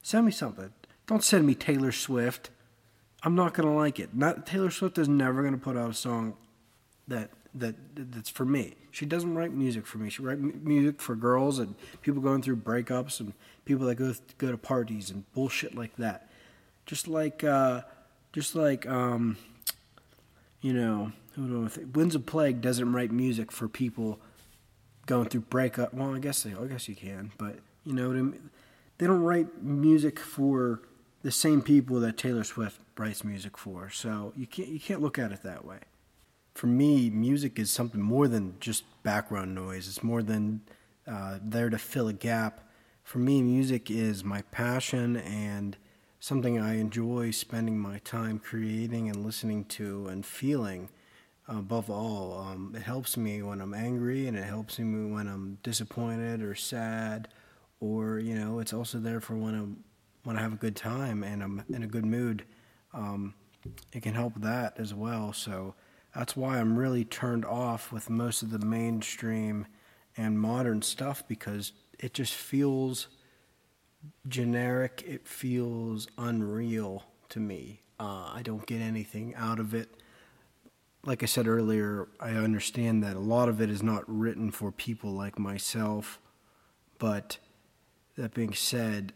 Send 0.02 0.26
me 0.26 0.32
something. 0.32 0.72
Don't 1.06 1.22
send 1.22 1.46
me 1.46 1.54
Taylor 1.54 1.92
Swift. 1.92 2.50
I'm 3.22 3.34
not 3.34 3.54
gonna 3.54 3.74
like 3.74 3.98
it. 3.98 4.14
Not 4.14 4.46
Taylor 4.46 4.70
Swift 4.70 4.98
is 4.98 5.08
never 5.08 5.42
gonna 5.42 5.58
put 5.58 5.76
out 5.76 5.90
a 5.90 5.94
song 5.94 6.34
that 7.08 7.30
that 7.54 7.74
that's 7.94 8.30
for 8.30 8.44
me. 8.44 8.74
She 8.90 9.06
doesn't 9.06 9.34
write 9.34 9.52
music 9.52 9.86
for 9.86 9.98
me. 9.98 10.10
She 10.10 10.22
writes 10.22 10.40
music 10.40 11.00
for 11.00 11.14
girls 11.14 11.58
and 11.58 11.74
people 12.02 12.22
going 12.22 12.42
through 12.42 12.56
breakups 12.56 13.20
and 13.20 13.34
people 13.64 13.86
that 13.86 13.96
go 13.96 14.14
go 14.38 14.50
to 14.50 14.56
parties 14.56 15.10
and 15.10 15.30
bullshit 15.32 15.74
like 15.74 15.96
that. 15.96 16.30
Just 16.86 17.08
like 17.08 17.44
uh, 17.44 17.82
just 18.32 18.54
like 18.54 18.86
um, 18.86 19.36
you 20.60 20.72
know, 20.72 21.12
who 21.34 21.48
do 21.48 21.64
I 21.64 21.68
think? 21.68 21.96
Winds 21.96 22.14
of 22.14 22.26
Plague 22.26 22.60
doesn't 22.60 22.92
write 22.92 23.12
music 23.12 23.52
for 23.52 23.68
people 23.68 24.18
going 25.06 25.28
through 25.28 25.42
breakup. 25.42 25.94
Well, 25.94 26.14
I 26.14 26.18
guess 26.18 26.42
they, 26.42 26.54
I 26.54 26.66
guess 26.66 26.88
you 26.88 26.96
can, 26.96 27.32
but 27.38 27.58
you 27.84 27.92
know 27.92 28.08
what 28.08 28.16
I 28.16 28.22
mean. 28.22 28.50
They 28.98 29.06
don't 29.06 29.22
write 29.22 29.62
music 29.62 30.18
for 30.18 30.80
the 31.22 31.30
same 31.30 31.62
people 31.62 32.00
that 32.00 32.16
Taylor 32.16 32.44
Swift 32.44 32.80
writes 32.96 33.24
music 33.24 33.58
for. 33.58 33.90
So 33.90 34.32
you 34.36 34.46
can't 34.46 34.68
you 34.68 34.80
can't 34.80 35.02
look 35.02 35.18
at 35.18 35.32
it 35.32 35.42
that 35.42 35.64
way. 35.64 35.78
For 36.54 36.66
me, 36.66 37.10
music 37.10 37.58
is 37.58 37.70
something 37.70 38.00
more 38.00 38.28
than 38.28 38.56
just 38.60 38.84
background 39.02 39.54
noise. 39.54 39.88
It's 39.88 40.02
more 40.02 40.22
than 40.22 40.62
uh, 41.06 41.38
there 41.42 41.68
to 41.68 41.78
fill 41.78 42.08
a 42.08 42.12
gap. 42.12 42.60
For 43.02 43.18
me, 43.18 43.42
music 43.42 43.90
is 43.90 44.24
my 44.24 44.42
passion 44.50 45.16
and 45.16 45.76
something 46.18 46.58
I 46.58 46.78
enjoy 46.78 47.30
spending 47.30 47.78
my 47.78 47.98
time 47.98 48.38
creating 48.38 49.08
and 49.08 49.24
listening 49.24 49.64
to 49.66 50.08
and 50.08 50.24
feeling. 50.24 50.88
Above 51.48 51.88
all, 51.88 52.40
um, 52.40 52.74
it 52.74 52.82
helps 52.82 53.16
me 53.16 53.42
when 53.42 53.60
I'm 53.60 53.74
angry 53.74 54.26
and 54.26 54.36
it 54.36 54.42
helps 54.42 54.80
me 54.80 55.12
when 55.12 55.28
I'm 55.28 55.58
disappointed 55.62 56.42
or 56.42 56.56
sad, 56.56 57.28
or 57.78 58.18
you 58.18 58.34
know, 58.34 58.58
it's 58.58 58.72
also 58.72 58.98
there 58.98 59.20
for 59.20 59.36
when 59.36 59.54
I'm 59.54 59.84
when 60.26 60.36
I 60.36 60.40
have 60.40 60.52
a 60.52 60.56
good 60.56 60.74
time 60.74 61.22
and 61.22 61.40
I'm 61.40 61.62
in 61.72 61.84
a 61.84 61.86
good 61.86 62.04
mood, 62.04 62.44
um, 62.92 63.34
it 63.92 64.02
can 64.02 64.12
help 64.12 64.32
that 64.40 64.74
as 64.76 64.92
well. 64.92 65.32
So 65.32 65.76
that's 66.16 66.34
why 66.34 66.58
I'm 66.58 66.76
really 66.76 67.04
turned 67.04 67.44
off 67.44 67.92
with 67.92 68.10
most 68.10 68.42
of 68.42 68.50
the 68.50 68.58
mainstream 68.58 69.68
and 70.16 70.40
modern 70.40 70.82
stuff 70.82 71.22
because 71.28 71.70
it 72.00 72.12
just 72.12 72.34
feels 72.34 73.06
generic. 74.26 75.04
It 75.06 75.28
feels 75.28 76.08
unreal 76.18 77.04
to 77.28 77.38
me. 77.38 77.82
Uh, 78.00 78.32
I 78.34 78.40
don't 78.42 78.66
get 78.66 78.80
anything 78.80 79.32
out 79.36 79.60
of 79.60 79.74
it. 79.74 79.90
Like 81.04 81.22
I 81.22 81.26
said 81.26 81.46
earlier, 81.46 82.08
I 82.18 82.30
understand 82.30 83.04
that 83.04 83.14
a 83.14 83.20
lot 83.20 83.48
of 83.48 83.60
it 83.60 83.70
is 83.70 83.80
not 83.80 84.02
written 84.08 84.50
for 84.50 84.72
people 84.72 85.12
like 85.12 85.38
myself, 85.38 86.18
but 86.98 87.38
that 88.16 88.34
being 88.34 88.54
said, 88.54 89.12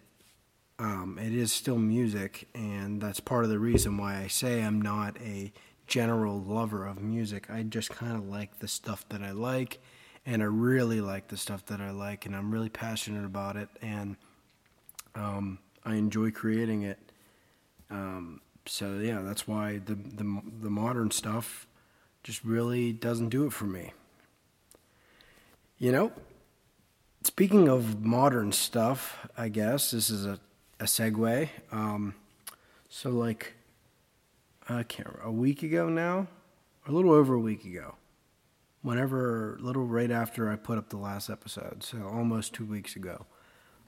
um, 0.81 1.19
it 1.23 1.35
is 1.35 1.53
still 1.53 1.77
music, 1.77 2.49
and 2.55 3.03
that's 3.03 3.21
part 3.21 3.45
of 3.45 3.51
the 3.51 3.59
reason 3.59 3.99
why 3.99 4.17
I 4.17 4.29
say 4.29 4.63
I'm 4.63 4.81
not 4.81 5.15
a 5.21 5.53
general 5.87 6.41
lover 6.41 6.87
of 6.87 7.03
music. 7.03 7.51
I 7.51 7.65
just 7.65 7.91
kind 7.91 8.17
of 8.17 8.27
like 8.27 8.61
the 8.61 8.67
stuff 8.67 9.07
that 9.11 9.21
I 9.21 9.33
like, 9.33 9.79
and 10.25 10.43
I 10.43 10.47
really 10.47 11.03
like 11.03 11.29
the 11.29 11.37
stuff 11.37 11.67
that 11.67 11.83
I 11.83 11.91
like, 11.91 12.25
and 12.25 12.35
I'm 12.35 12.51
really 12.51 12.71
passionate 12.71 13.27
about 13.27 13.57
it, 13.57 13.69
and 13.83 14.17
um, 15.15 15.59
I 15.85 15.97
enjoy 15.97 16.31
creating 16.31 16.85
it. 16.85 16.99
Um, 17.91 18.41
so 18.65 19.01
yeah, 19.01 19.21
that's 19.21 19.47
why 19.47 19.83
the, 19.85 19.97
the 19.97 20.41
the 20.63 20.71
modern 20.71 21.11
stuff 21.11 21.67
just 22.23 22.43
really 22.43 22.91
doesn't 22.95 23.29
do 23.29 23.45
it 23.45 23.53
for 23.53 23.67
me. 23.67 23.93
You 25.77 25.93
know, 25.93 26.13
speaking 27.23 27.69
of 27.69 28.03
modern 28.03 28.53
stuff, 28.53 29.29
I 29.37 29.51
guess 29.51 29.91
this 29.91 30.09
is 30.09 30.25
a 30.25 30.41
a 30.81 30.85
segue. 30.85 31.49
Um, 31.71 32.15
so 32.89 33.11
like, 33.11 33.55
I 34.69 34.83
can't 34.83 35.09
a 35.23 35.31
week 35.31 35.63
ago 35.63 35.89
now, 35.89 36.27
a 36.87 36.93
little 36.93 37.13
over 37.13 37.35
a 37.35 37.41
week 37.41 37.65
ago, 37.65 37.95
whenever 38.83 39.59
little 39.61 39.85
right 39.85 40.11
after 40.11 40.51
I 40.51 40.57
put 40.57 40.79
up 40.79 40.89
the 40.89 40.97
last 40.97 41.29
episode, 41.29 41.83
so 41.83 42.09
almost 42.11 42.55
two 42.55 42.65
weeks 42.65 42.97
ago. 42.97 43.27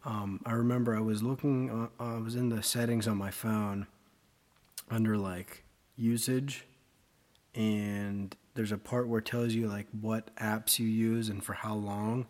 Um, 0.04 0.40
I 0.44 0.52
remember 0.52 0.96
I 0.96 1.00
was 1.00 1.22
looking, 1.22 1.88
uh, 1.98 2.02
I 2.02 2.18
was 2.18 2.34
in 2.34 2.48
the 2.48 2.62
settings 2.62 3.08
on 3.08 3.16
my 3.16 3.30
phone 3.30 3.86
under 4.90 5.16
like 5.16 5.64
usage, 5.96 6.64
and 7.54 8.36
there's 8.54 8.72
a 8.72 8.78
part 8.78 9.08
where 9.08 9.20
it 9.20 9.26
tells 9.26 9.54
you 9.54 9.68
like 9.68 9.86
what 10.00 10.34
apps 10.36 10.78
you 10.78 10.86
use 10.86 11.28
and 11.28 11.42
for 11.42 11.54
how 11.54 11.74
long. 11.74 12.26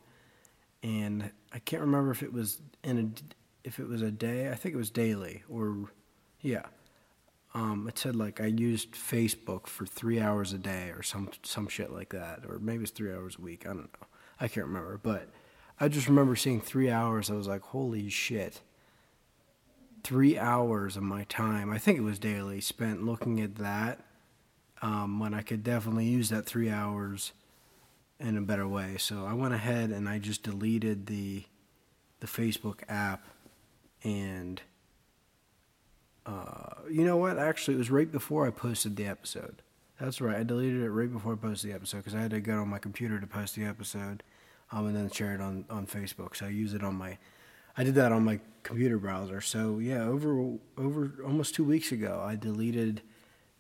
And 0.83 1.31
I 1.53 1.59
can't 1.61 1.83
remember 1.83 2.11
if 2.11 2.23
it 2.23 2.33
was 2.33 2.59
in 2.85 2.99
a 2.99 3.42
if 3.65 3.79
it 3.79 3.89
was 3.89 4.03
a 4.03 4.11
day, 4.11 4.51
I 4.51 4.55
think 4.55 4.75
it 4.75 4.79
was 4.79 4.91
daily 4.91 5.43
or 5.49 5.91
yeah. 6.41 6.67
Um, 7.55 7.87
it 7.87 7.99
said 7.99 8.17
like 8.17 8.41
I 8.41 8.47
used 8.47 8.93
Facebook 8.93 9.67
for 9.67 9.85
three 9.85 10.19
hours 10.19 10.53
a 10.53 10.59
day 10.59 10.91
or 10.91 11.03
some 11.03 11.31
some 11.43 11.69
shit 11.69 11.93
like 11.93 12.11
that, 12.11 12.41
or 12.49 12.59
maybe 12.59 12.83
it's 12.83 12.93
three 12.93 13.13
hours 13.13 13.37
a 13.39 13.43
week. 13.43 13.67
I 13.67 13.71
don't 13.71 13.93
know. 14.01 14.07
I 14.41 14.49
can't 14.49 14.67
remember, 14.67 14.99
but 15.03 15.29
I 15.79 15.89
just 15.89 16.09
remember 16.09 16.35
seeing 16.37 16.61
three 16.61 16.91
hours. 16.91 17.31
I 17.31 17.35
was 17.35 17.47
like, 17.47 17.63
holy 17.63 18.09
shit. 18.09 18.61
Three 20.03 20.37
hours 20.37 20.97
of 20.97 21.05
my 21.05 21.25
time, 21.25 21.71
I 21.71 21.79
think 21.79 21.99
it 21.99 22.03
was 22.03 22.19
daily, 22.19 22.61
spent 22.61 23.05
looking 23.05 23.41
at 23.41 23.57
that 23.57 24.01
um, 24.81 25.21
when 25.21 25.33
I 25.33 25.43
could 25.43 25.63
definitely 25.63 26.07
use 26.07 26.29
that 26.31 26.45
three 26.45 26.71
hours 26.71 27.33
in 28.19 28.37
a 28.37 28.41
better 28.41 28.67
way. 28.67 28.97
So 28.99 29.25
I 29.27 29.33
went 29.33 29.55
ahead 29.55 29.91
and 29.91 30.09
I 30.09 30.19
just 30.19 30.43
deleted 30.43 31.07
the 31.07 31.45
the 32.21 32.27
Facebook 32.29 32.81
app 32.89 33.25
and 34.05 34.63
uh, 36.27 36.75
you 36.91 37.05
know 37.05 37.17
what? 37.17 37.39
Actually, 37.39 37.75
it 37.75 37.79
was 37.79 37.91
right 37.91 38.11
before 38.11 38.47
I 38.47 38.51
posted 38.51 38.97
the 38.97 39.07
episode. 39.07 39.63
That's 40.01 40.21
right. 40.21 40.37
I 40.37 40.43
deleted 40.43 40.83
it 40.83 40.91
right 40.91 41.13
before 41.13 41.35
I 41.35 41.37
posted 41.37 41.71
the 41.71 41.75
episode 41.75 41.99
because 41.99 42.15
I 42.15 42.21
had 42.21 42.31
to 42.31 42.41
go 42.41 42.61
on 42.61 42.69
my 42.69 42.79
computer 42.79 43.21
to 43.21 43.27
post 43.27 43.55
the 43.55 43.65
episode, 43.65 44.23
um, 44.71 44.87
and 44.87 44.97
then 44.97 45.11
share 45.11 45.35
it 45.35 45.41
on 45.41 45.65
on 45.71 45.87
Facebook. 45.87 46.37
So 46.37 46.47
I 46.47 46.51
use 46.51 46.75
it 46.75 46.83
on 46.83 46.95
my. 46.95 47.19
I 47.77 47.85
did 47.85 47.95
that 47.95 48.13
on 48.13 48.25
my 48.25 48.41
computer 48.63 48.99
browser. 48.99 49.41
So 49.41 49.79
yeah, 49.79 50.05
over 50.05 50.57
over 50.77 51.13
almost 51.25 51.55
two 51.55 51.65
weeks 51.65 51.93
ago, 51.93 52.23
I 52.25 52.37
deleted 52.37 53.03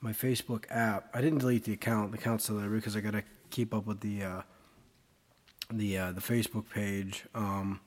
my 0.00 0.12
Facebook 0.12 0.64
app. 0.70 1.08
I 1.14 1.20
didn't 1.20 1.38
delete 1.38 1.64
the 1.64 1.72
account. 1.72 2.12
The 2.12 2.18
account's 2.18 2.44
still 2.44 2.58
there 2.58 2.68
because 2.68 2.96
I 2.96 3.00
got 3.00 3.12
to 3.12 3.22
keep 3.50 3.72
up 3.72 3.86
with 3.86 4.00
the 4.00 4.22
uh, 4.22 4.42
the 5.70 5.98
uh, 5.98 6.12
the 6.12 6.20
Facebook 6.20 6.68
page, 6.70 7.24
um, 7.34 7.80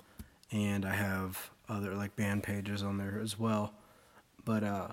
and 0.51 0.85
I 0.85 0.93
have 0.93 1.51
other 1.69 1.93
like 1.93 2.15
band 2.15 2.43
pages 2.43 2.83
on 2.83 2.97
there 2.97 3.19
as 3.21 3.39
well. 3.39 3.73
But 4.43 4.63
uh, 4.63 4.87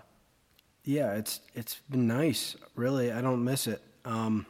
yeah, 0.85 1.15
it's 1.15 1.41
it's 1.55 1.81
been 1.91 2.07
nice. 2.07 2.57
Really, 2.75 3.13
I 3.13 3.21
don't 3.21 3.45
miss 3.45 3.67
it. 3.67 3.83
Um, 4.05 4.47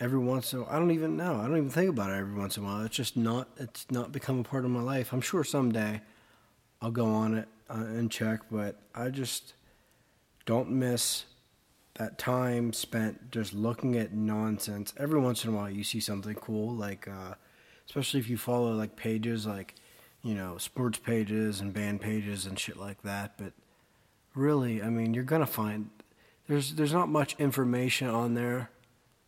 every 0.00 0.18
once 0.18 0.52
in 0.52 0.60
a 0.60 0.62
while, 0.62 0.72
I 0.72 0.78
don't 0.78 0.90
even 0.90 1.16
know. 1.16 1.36
I 1.36 1.46
don't 1.46 1.56
even 1.56 1.70
think 1.70 1.90
about 1.90 2.10
it 2.10 2.14
every 2.14 2.34
once 2.34 2.56
in 2.56 2.64
a 2.64 2.66
while. 2.66 2.84
It's 2.84 2.96
just 2.96 3.16
not. 3.16 3.48
It's 3.56 3.90
not 3.90 4.12
become 4.12 4.40
a 4.40 4.44
part 4.44 4.64
of 4.64 4.70
my 4.70 4.82
life. 4.82 5.12
I'm 5.12 5.20
sure 5.20 5.44
someday 5.44 6.00
I'll 6.80 6.90
go 6.90 7.06
on 7.06 7.34
it 7.34 7.48
uh, 7.68 7.74
and 7.74 8.10
check, 8.10 8.40
but 8.50 8.80
I 8.94 9.10
just 9.10 9.54
don't 10.46 10.70
miss 10.70 11.24
that 11.94 12.16
time 12.16 12.72
spent 12.72 13.30
just 13.32 13.52
looking 13.52 13.96
at 13.96 14.12
nonsense. 14.14 14.94
Every 14.96 15.18
once 15.18 15.44
in 15.44 15.52
a 15.52 15.56
while, 15.56 15.68
you 15.68 15.82
see 15.82 16.00
something 16.00 16.34
cool, 16.36 16.74
like 16.74 17.08
uh, 17.08 17.34
especially 17.86 18.20
if 18.20 18.30
you 18.30 18.36
follow 18.36 18.72
like 18.72 18.94
pages 18.96 19.46
like 19.46 19.74
you 20.22 20.34
know, 20.34 20.58
sports 20.58 20.98
pages 20.98 21.60
and 21.60 21.72
band 21.72 22.00
pages 22.00 22.46
and 22.46 22.58
shit 22.58 22.76
like 22.76 23.02
that. 23.02 23.38
But 23.38 23.52
really, 24.34 24.82
I 24.82 24.90
mean, 24.90 25.14
you're 25.14 25.24
gonna 25.24 25.46
find 25.46 25.90
there's 26.48 26.74
there's 26.74 26.92
not 26.92 27.08
much 27.08 27.36
information 27.38 28.08
on 28.08 28.34
there 28.34 28.70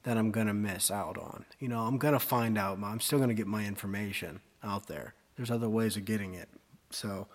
that 0.03 0.16
I'm 0.16 0.31
gonna 0.31 0.55
miss 0.55 0.90
out 0.90 1.18
on. 1.18 1.44
You 1.59 1.68
know, 1.68 1.81
I'm 1.81 1.98
gonna 1.98 2.18
find 2.20 2.57
out. 2.59 2.79
I'm 2.83 3.00
still 3.00 3.18
gonna 3.18 3.35
get 3.35 3.46
my 3.46 3.64
information 3.64 4.40
out 4.62 4.87
there. 4.87 5.14
There's 5.37 5.50
other 5.50 5.68
ways 5.68 5.96
of 5.96 6.05
getting 6.05 6.35
it. 6.35 6.48
So, 6.90 7.29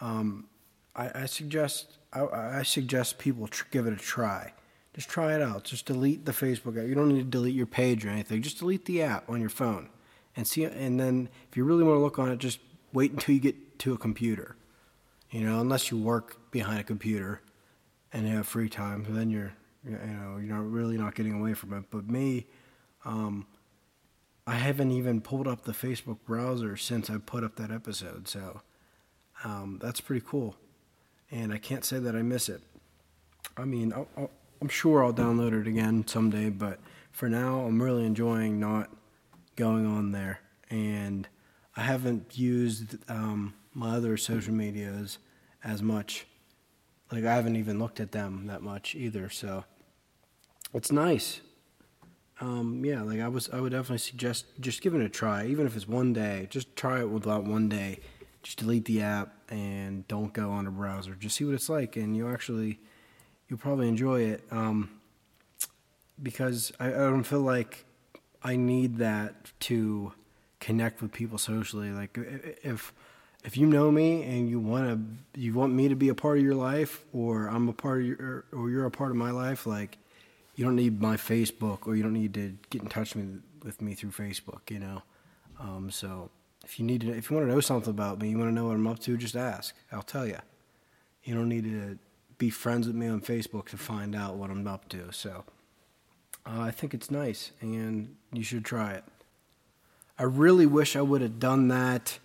um, 0.00 0.46
I, 0.94 1.22
I, 1.22 1.26
suggest 1.26 1.98
I, 2.12 2.24
I, 2.24 2.62
suggest 2.62 3.18
people 3.18 3.48
tr- 3.48 3.64
give 3.70 3.86
it 3.86 3.92
a 3.92 3.96
try. 3.96 4.52
Just 4.94 5.08
try 5.08 5.34
it 5.34 5.42
out. 5.42 5.64
Just 5.64 5.86
delete 5.86 6.24
the 6.24 6.32
Facebook 6.32 6.78
app. 6.78 6.86
You 6.86 6.94
don't 6.94 7.08
need 7.08 7.18
to 7.18 7.24
delete 7.24 7.54
your 7.54 7.66
page 7.66 8.04
or 8.04 8.10
anything. 8.10 8.42
Just 8.42 8.58
delete 8.58 8.84
the 8.84 9.02
app 9.02 9.28
on 9.28 9.40
your 9.40 9.50
phone 9.50 9.88
and 10.36 10.46
see. 10.46 10.64
And 10.64 11.00
then 11.00 11.28
if 11.50 11.56
you 11.56 11.64
really 11.64 11.82
want 11.82 11.96
to 11.96 12.00
look 12.00 12.18
on 12.18 12.30
it, 12.30 12.38
just 12.38 12.60
wait 12.92 13.12
until 13.12 13.34
you 13.34 13.40
get 13.40 13.78
to 13.80 13.92
a 13.92 13.98
computer. 13.98 14.56
You 15.30 15.40
know, 15.40 15.60
unless 15.60 15.90
you 15.90 15.98
work 15.98 16.50
behind 16.50 16.80
a 16.80 16.84
computer 16.84 17.40
and 18.12 18.28
you 18.28 18.36
have 18.36 18.46
free 18.46 18.68
time, 18.68 19.06
then 19.08 19.30
you're 19.30 19.54
you 19.84 19.92
know 19.92 20.38
you're 20.38 20.54
not 20.54 20.70
really 20.70 20.96
not 20.96 21.14
getting 21.14 21.32
away 21.32 21.54
from 21.54 21.72
it. 21.72 21.84
But 21.90 22.08
me, 22.08 22.46
um, 23.04 23.46
I 24.46 24.54
haven't 24.54 24.90
even 24.90 25.20
pulled 25.20 25.48
up 25.48 25.64
the 25.64 25.72
Facebook 25.72 26.18
browser 26.26 26.76
since 26.76 27.08
I 27.08 27.18
put 27.18 27.44
up 27.44 27.56
that 27.56 27.70
episode, 27.70 28.28
so 28.28 28.60
um, 29.44 29.78
that's 29.82 30.00
pretty 30.00 30.24
cool. 30.26 30.56
And 31.30 31.52
I 31.52 31.58
can't 31.58 31.84
say 31.84 31.98
that 31.98 32.14
I 32.14 32.22
miss 32.22 32.48
it. 32.48 32.60
I 33.56 33.64
mean, 33.64 33.92
i 33.92 34.28
am 34.60 34.68
sure 34.68 35.02
I'll 35.02 35.14
download 35.14 35.58
it 35.58 35.66
again 35.66 36.06
someday, 36.06 36.50
but 36.50 36.78
for 37.10 37.28
now, 37.28 37.60
I'm 37.60 37.82
really 37.82 38.04
enjoying 38.04 38.60
not 38.60 38.90
going 39.56 39.86
on 39.86 40.12
there 40.12 40.40
and 40.70 41.28
I 41.76 41.82
haven't 41.82 42.36
used 42.38 42.96
um, 43.10 43.54
my 43.72 43.96
other 43.96 44.16
social 44.16 44.54
medias 44.54 45.18
as 45.64 45.82
much. 45.82 46.26
Like 47.10 47.24
I 47.24 47.34
haven't 47.34 47.56
even 47.56 47.78
looked 47.78 48.00
at 48.00 48.12
them 48.12 48.46
that 48.46 48.62
much 48.62 48.94
either. 48.94 49.30
So 49.30 49.64
it's 50.74 50.92
nice. 50.92 51.40
Um, 52.40 52.84
yeah, 52.84 53.02
like 53.02 53.20
I 53.20 53.28
was, 53.28 53.48
I 53.50 53.60
would 53.60 53.72
definitely 53.72 53.98
suggest 53.98 54.46
just 54.60 54.82
giving 54.82 55.00
it 55.00 55.06
a 55.06 55.08
try, 55.08 55.46
even 55.46 55.66
if 55.66 55.76
it's 55.76 55.86
one 55.86 56.12
day. 56.12 56.48
Just 56.50 56.74
try 56.74 57.00
it 57.00 57.08
without 57.08 57.44
one 57.44 57.68
day. 57.68 58.00
Just 58.42 58.58
delete 58.58 58.86
the 58.86 59.02
app 59.02 59.32
and 59.48 60.06
don't 60.08 60.32
go 60.32 60.50
on 60.50 60.66
a 60.66 60.70
browser. 60.70 61.14
Just 61.14 61.36
see 61.36 61.44
what 61.44 61.54
it's 61.54 61.68
like, 61.68 61.96
and 61.96 62.16
you 62.16 62.28
actually, 62.28 62.80
you'll 63.48 63.60
probably 63.60 63.86
enjoy 63.88 64.22
it. 64.22 64.42
Um, 64.50 64.90
because 66.20 66.72
I, 66.80 66.88
I 66.88 66.90
don't 66.90 67.22
feel 67.22 67.42
like 67.42 67.84
I 68.42 68.56
need 68.56 68.96
that 68.96 69.52
to 69.60 70.12
connect 70.62 71.02
with 71.02 71.12
people 71.12 71.38
socially. 71.38 71.90
Like 71.90 72.16
if 72.62 72.92
if 73.44 73.56
you 73.56 73.66
know 73.66 73.90
me 73.90 74.22
and 74.22 74.48
you 74.48 74.60
want 74.60 74.86
to 75.34 75.40
you 75.40 75.52
want 75.52 75.72
me 75.72 75.88
to 75.88 75.96
be 75.96 76.08
a 76.08 76.14
part 76.14 76.38
of 76.38 76.44
your 76.44 76.54
life 76.54 77.04
or 77.12 77.48
I'm 77.48 77.68
a 77.68 77.72
part 77.72 78.00
of 78.00 78.06
your 78.06 78.44
or 78.52 78.70
you're 78.70 78.86
a 78.86 78.90
part 78.90 79.10
of 79.10 79.16
my 79.16 79.32
life, 79.32 79.66
like 79.66 79.98
you 80.54 80.64
don't 80.64 80.76
need 80.76 81.02
my 81.02 81.16
Facebook 81.16 81.86
or 81.86 81.96
you 81.96 82.02
don't 82.04 82.12
need 82.12 82.34
to 82.34 82.54
get 82.70 82.82
in 82.82 82.88
touch 82.88 83.16
with 83.16 83.24
me, 83.24 83.38
with 83.64 83.82
me 83.82 83.94
through 83.94 84.10
Facebook, 84.10 84.70
you 84.70 84.78
know. 84.78 85.02
Um, 85.58 85.90
so 85.90 86.30
if 86.64 86.78
you 86.78 86.86
need 86.86 87.00
to 87.00 87.10
if 87.10 87.28
you 87.28 87.36
want 87.36 87.48
to 87.48 87.52
know 87.52 87.60
something 87.60 87.90
about 87.90 88.20
me, 88.20 88.30
you 88.30 88.38
want 88.38 88.50
to 88.50 88.54
know 88.54 88.66
what 88.66 88.76
I'm 88.76 88.86
up 88.86 89.00
to, 89.00 89.16
just 89.16 89.36
ask. 89.36 89.74
I'll 89.90 90.02
tell 90.02 90.26
you. 90.26 90.38
You 91.24 91.34
don't 91.34 91.48
need 91.48 91.64
to 91.64 91.98
be 92.38 92.50
friends 92.50 92.86
with 92.86 92.96
me 92.96 93.08
on 93.08 93.20
Facebook 93.20 93.66
to 93.68 93.76
find 93.76 94.14
out 94.14 94.36
what 94.36 94.50
I'm 94.50 94.66
up 94.66 94.88
to. 94.90 95.12
So 95.12 95.44
uh, 96.46 96.60
I 96.60 96.70
think 96.70 96.94
it's 96.94 97.10
nice 97.10 97.52
and 97.60 98.16
you 98.32 98.42
should 98.42 98.64
try 98.64 98.92
it. 98.92 99.04
I 100.18 100.24
really 100.24 100.66
wish 100.66 100.96
I 100.96 101.02
would 101.02 101.22
have 101.22 101.38
done 101.38 101.68
that 101.68 102.18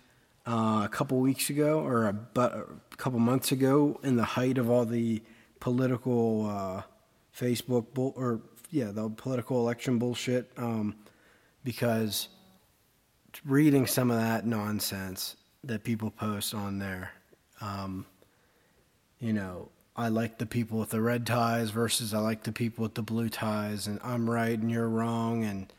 uh, 0.46 0.82
a 0.84 0.88
couple 0.90 1.18
weeks 1.18 1.50
ago 1.50 1.80
or 1.80 2.06
a, 2.06 2.40
a, 2.40 2.64
couple 2.96 3.18
months 3.18 3.52
ago 3.52 3.98
in 4.02 4.16
the 4.16 4.24
height 4.24 4.58
of 4.58 4.70
all 4.70 4.84
the 4.84 5.22
political 5.60 6.46
uh, 6.46 6.82
Facebook 7.36 7.86
bull, 7.94 8.12
or 8.16 8.40
yeah, 8.70 8.90
the 8.92 9.08
political 9.10 9.60
election 9.60 9.98
bullshit. 9.98 10.50
Um, 10.56 10.96
because 11.64 12.28
reading 13.44 13.86
some 13.86 14.10
of 14.10 14.18
that 14.18 14.46
nonsense 14.46 15.36
that 15.64 15.84
people 15.84 16.10
post 16.10 16.54
on 16.54 16.78
there, 16.78 17.12
um, 17.60 18.06
you 19.20 19.32
know, 19.32 19.68
I 19.96 20.08
like 20.08 20.38
the 20.38 20.46
people 20.46 20.78
with 20.78 20.90
the 20.90 21.00
red 21.00 21.26
ties 21.26 21.70
versus 21.70 22.14
I 22.14 22.20
like 22.20 22.44
the 22.44 22.52
people 22.52 22.82
with 22.82 22.94
the 22.94 23.02
blue 23.02 23.28
ties, 23.28 23.86
and 23.86 23.98
I'm 24.02 24.30
right 24.30 24.58
and 24.58 24.70
you're 24.70 24.88
wrong, 24.88 25.44
and 25.44 25.72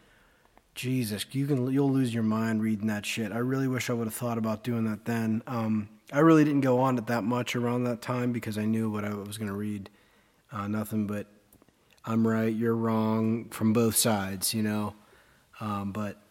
Jesus, 0.79 1.25
you 1.33 1.45
can 1.45 1.69
you'll 1.69 1.91
lose 1.91 2.13
your 2.13 2.23
mind 2.23 2.63
reading 2.63 2.87
that 2.87 3.05
shit. 3.05 3.33
I 3.33 3.39
really 3.39 3.67
wish 3.67 3.89
I 3.89 3.93
would 3.93 4.07
have 4.07 4.13
thought 4.13 4.37
about 4.37 4.63
doing 4.63 4.85
that 4.85 5.03
then. 5.03 5.43
Um, 5.45 5.89
I 6.13 6.19
really 6.19 6.45
didn't 6.45 6.61
go 6.61 6.79
on 6.79 6.97
it 6.97 7.07
that 7.07 7.25
much 7.25 7.53
around 7.53 7.83
that 7.83 8.01
time 8.01 8.31
because 8.31 8.57
I 8.57 8.63
knew 8.63 8.89
what 8.89 9.03
I 9.03 9.13
was 9.13 9.37
going 9.37 9.49
to 9.49 9.53
read. 9.53 9.89
Uh, 10.53 10.69
nothing 10.69 11.05
but 11.05 11.27
I'm 12.05 12.25
right, 12.25 12.55
you're 12.55 12.77
wrong 12.77 13.49
from 13.49 13.73
both 13.73 13.97
sides, 13.97 14.53
you 14.53 14.63
know. 14.63 14.95
Um, 15.59 15.91
but 15.91 16.21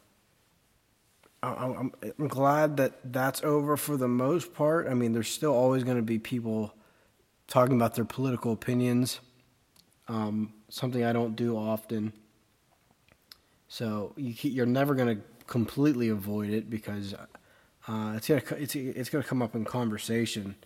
I'm, 1.43 1.93
I'm 2.19 2.29
glad 2.29 2.79
that 2.79 3.13
that's 3.13 3.45
over 3.45 3.77
for 3.77 3.99
the 3.99 4.09
most 4.09 4.55
part. 4.55 4.89
I 4.89 4.95
mean, 4.95 5.13
there's 5.13 5.29
still 5.29 5.53
always 5.53 5.85
going 5.85 5.99
to 5.99 6.03
be 6.03 6.19
people 6.19 6.73
talking 7.49 7.77
about 7.77 7.97
their 7.97 8.07
political 8.07 8.55
opinions, 8.55 9.21
um, 10.09 10.55
something 10.71 11.05
I 11.05 11.13
don't 11.13 11.37
do 11.37 11.55
often. 11.59 12.15
So 13.69 14.13
you, 14.17 14.35
you're 14.43 14.67
never 14.67 14.95
going 14.95 15.17
to 15.17 15.23
completely 15.47 16.09
avoid 16.09 16.51
it 16.51 16.69
because 16.69 17.15
uh, 17.87 18.15
it's 18.17 18.29
gonna 18.29 18.43
it's 18.59 18.75
it's 18.75 19.09
gonna 19.09 19.25
come 19.25 19.43
up 19.43 19.55
in 19.55 19.65
conversation 19.65 20.57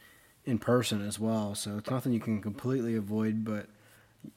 in 0.44 0.58
person 0.58 1.06
as 1.06 1.18
well. 1.18 1.54
So 1.54 1.78
it's 1.78 1.90
nothing 1.90 2.12
you 2.12 2.20
can 2.20 2.40
completely 2.42 2.96
avoid. 2.96 3.44
But 3.44 3.66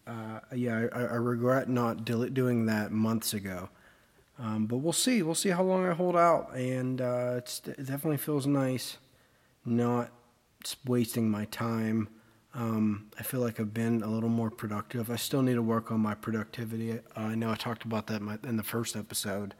uh, 0.07 0.39
yeah, 0.53 0.88
I, 0.93 1.01
I, 1.01 1.16
regret 1.16 1.70
not 1.70 2.05
doing 2.05 2.66
that 2.66 2.91
months 2.91 3.34
ago. 3.34 3.70
Um, 4.38 4.66
but 4.66 4.78
we'll 4.78 4.93
see. 4.93 5.24
We'll 5.24 5.36
see 5.36 5.49
how 5.49 5.63
long 5.63 5.86
I 5.86 5.93
hold 5.93 6.16
out, 6.16 6.53
and 6.55 6.99
uh, 6.99 7.36
it 7.38 7.61
definitely 7.78 8.18
feels 8.18 8.45
nice 8.45 8.97
not 9.63 10.11
wasting 10.86 11.30
my 11.30 11.45
time. 11.45 12.09
Um, 12.56 13.12
I 13.20 13.24
feel 13.24 13.41
like 13.41 13.60
I've 13.60 13.74
been 13.74 14.01
a 14.01 14.08
little 14.08 14.30
more 14.30 14.49
productive. 14.49 15.12
I 15.12 15.18
still 15.18 15.41
need 15.41 15.56
to 15.56 15.62
work 15.62 15.91
on 15.91 15.99
my 15.99 16.16
productivity. 16.16 16.93
Uh, 16.93 16.99
I 17.16 17.36
know 17.36 17.51
I 17.51 17.56
talked 17.56 17.84
about 17.84 18.08
that 18.08 18.22
in, 18.43 18.56
the 18.56 18.64
first 18.64 18.95
episode. 18.95 19.53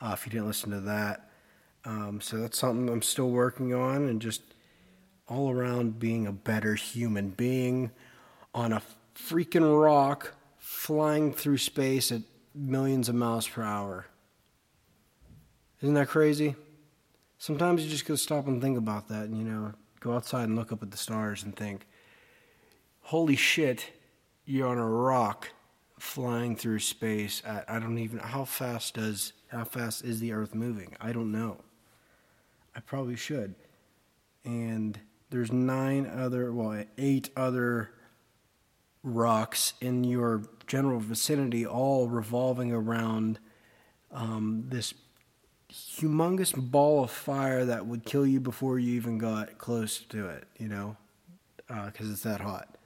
Uh, 0.00 0.10
if 0.14 0.26
you 0.26 0.32
didn't 0.32 0.48
listen 0.48 0.72
to 0.72 0.80
that, 0.80 1.30
um, 1.84 2.20
so 2.20 2.38
that's 2.38 2.58
something 2.58 2.88
I'm 2.88 3.02
still 3.02 3.30
working 3.30 3.72
on, 3.72 4.08
and 4.08 4.20
just 4.20 4.42
all 5.28 5.48
around 5.48 6.00
being 6.00 6.26
a 6.26 6.32
better 6.32 6.74
human 6.74 7.30
being 7.30 7.92
on 8.52 8.72
a 8.72 8.82
freaking 9.14 9.80
rock 9.80 10.34
flying 10.58 11.32
through 11.32 11.58
space 11.58 12.10
at 12.10 12.22
millions 12.52 13.08
of 13.08 13.14
miles 13.14 13.46
per 13.46 13.62
hour. 13.62 14.06
Isn't 15.80 15.94
that 15.94 16.08
crazy? 16.08 16.56
Sometimes 17.38 17.84
you 17.84 17.90
just 17.90 18.06
gotta 18.06 18.18
stop 18.18 18.48
and 18.48 18.60
think 18.60 18.76
about 18.76 19.08
that 19.08 19.24
and, 19.24 19.38
you 19.38 19.44
know, 19.44 19.72
go 20.00 20.14
outside 20.14 20.48
and 20.48 20.56
look 20.56 20.72
up 20.72 20.82
at 20.82 20.90
the 20.90 20.96
stars 20.96 21.44
and 21.44 21.54
think, 21.54 21.86
holy 23.04 23.36
shit, 23.36 23.92
you're 24.46 24.66
on 24.66 24.78
a 24.78 24.88
rock 24.88 25.50
flying 25.98 26.56
through 26.56 26.78
space 26.78 27.42
at, 27.44 27.64
I 27.68 27.78
don't 27.78 27.98
even, 27.98 28.18
how 28.18 28.44
fast 28.44 28.94
does, 28.94 29.32
how 29.48 29.64
fast 29.64 30.04
is 30.04 30.20
the 30.20 30.32
earth 30.32 30.54
moving? 30.54 30.96
I 31.00 31.12
don't 31.12 31.30
know. 31.30 31.58
I 32.74 32.80
probably 32.80 33.16
should. 33.16 33.54
And 34.44 34.98
there's 35.30 35.52
nine 35.52 36.06
other, 36.06 36.52
well, 36.52 36.84
eight 36.98 37.30
other 37.36 37.90
rocks 39.02 39.74
in 39.80 40.04
your 40.04 40.42
general 40.66 40.98
vicinity, 40.98 41.66
all 41.66 42.08
revolving 42.08 42.72
around 42.72 43.38
um, 44.10 44.64
this 44.68 44.94
humongous 45.70 46.54
ball 46.56 47.04
of 47.04 47.10
fire 47.10 47.66
that 47.66 47.84
would 47.86 48.04
kill 48.04 48.26
you 48.26 48.40
before 48.40 48.78
you 48.78 48.94
even 48.94 49.18
got 49.18 49.58
close 49.58 49.98
to 49.98 50.28
it, 50.28 50.44
you 50.58 50.68
know, 50.68 50.96
because 51.66 52.08
uh, 52.08 52.12
it's 52.12 52.22
that 52.22 52.40
hot. 52.40 52.78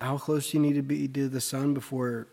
How 0.00 0.18
close 0.18 0.50
do 0.50 0.58
you 0.58 0.62
need 0.62 0.74
to 0.74 0.82
be 0.82 1.08
to 1.08 1.28
the 1.28 1.40
sun 1.40 1.74
before 1.74 2.28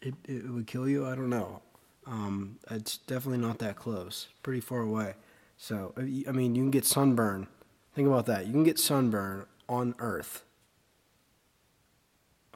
it, 0.00 0.14
it 0.24 0.50
would 0.50 0.66
kill 0.66 0.88
you? 0.88 1.06
I 1.06 1.14
don't 1.14 1.30
know. 1.30 1.62
Um, 2.06 2.58
it's 2.70 2.98
definitely 2.98 3.44
not 3.44 3.58
that 3.58 3.76
close, 3.76 4.28
pretty 4.42 4.60
far 4.60 4.80
away. 4.80 5.14
So, 5.56 5.92
I 5.96 6.32
mean, 6.32 6.54
you 6.54 6.62
can 6.62 6.70
get 6.70 6.84
sunburn. 6.84 7.48
Think 7.94 8.08
about 8.08 8.26
that. 8.26 8.46
You 8.46 8.52
can 8.52 8.64
get 8.64 8.78
sunburn 8.78 9.46
on 9.68 9.94
Earth 9.98 10.44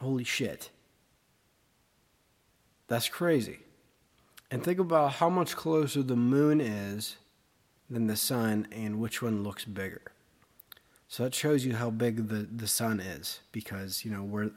Holy 0.00 0.24
shit. 0.24 0.70
That's 2.88 3.08
crazy. 3.08 3.58
And 4.50 4.64
think 4.64 4.78
about 4.78 5.12
how 5.14 5.28
much 5.28 5.54
closer 5.54 6.02
the 6.02 6.16
moon 6.16 6.60
is 6.60 7.16
than 7.88 8.06
the 8.06 8.16
sun 8.16 8.66
and 8.72 8.98
which 8.98 9.20
one 9.20 9.44
looks 9.44 9.64
bigger. 9.66 10.09
So 11.10 11.24
that 11.24 11.34
shows 11.34 11.64
you 11.66 11.74
how 11.74 11.90
big 11.90 12.28
the, 12.28 12.46
the 12.54 12.68
sun 12.68 13.00
is 13.00 13.40
because, 13.50 14.04
you 14.04 14.12
know, 14.12 14.22
we're, 14.22 14.52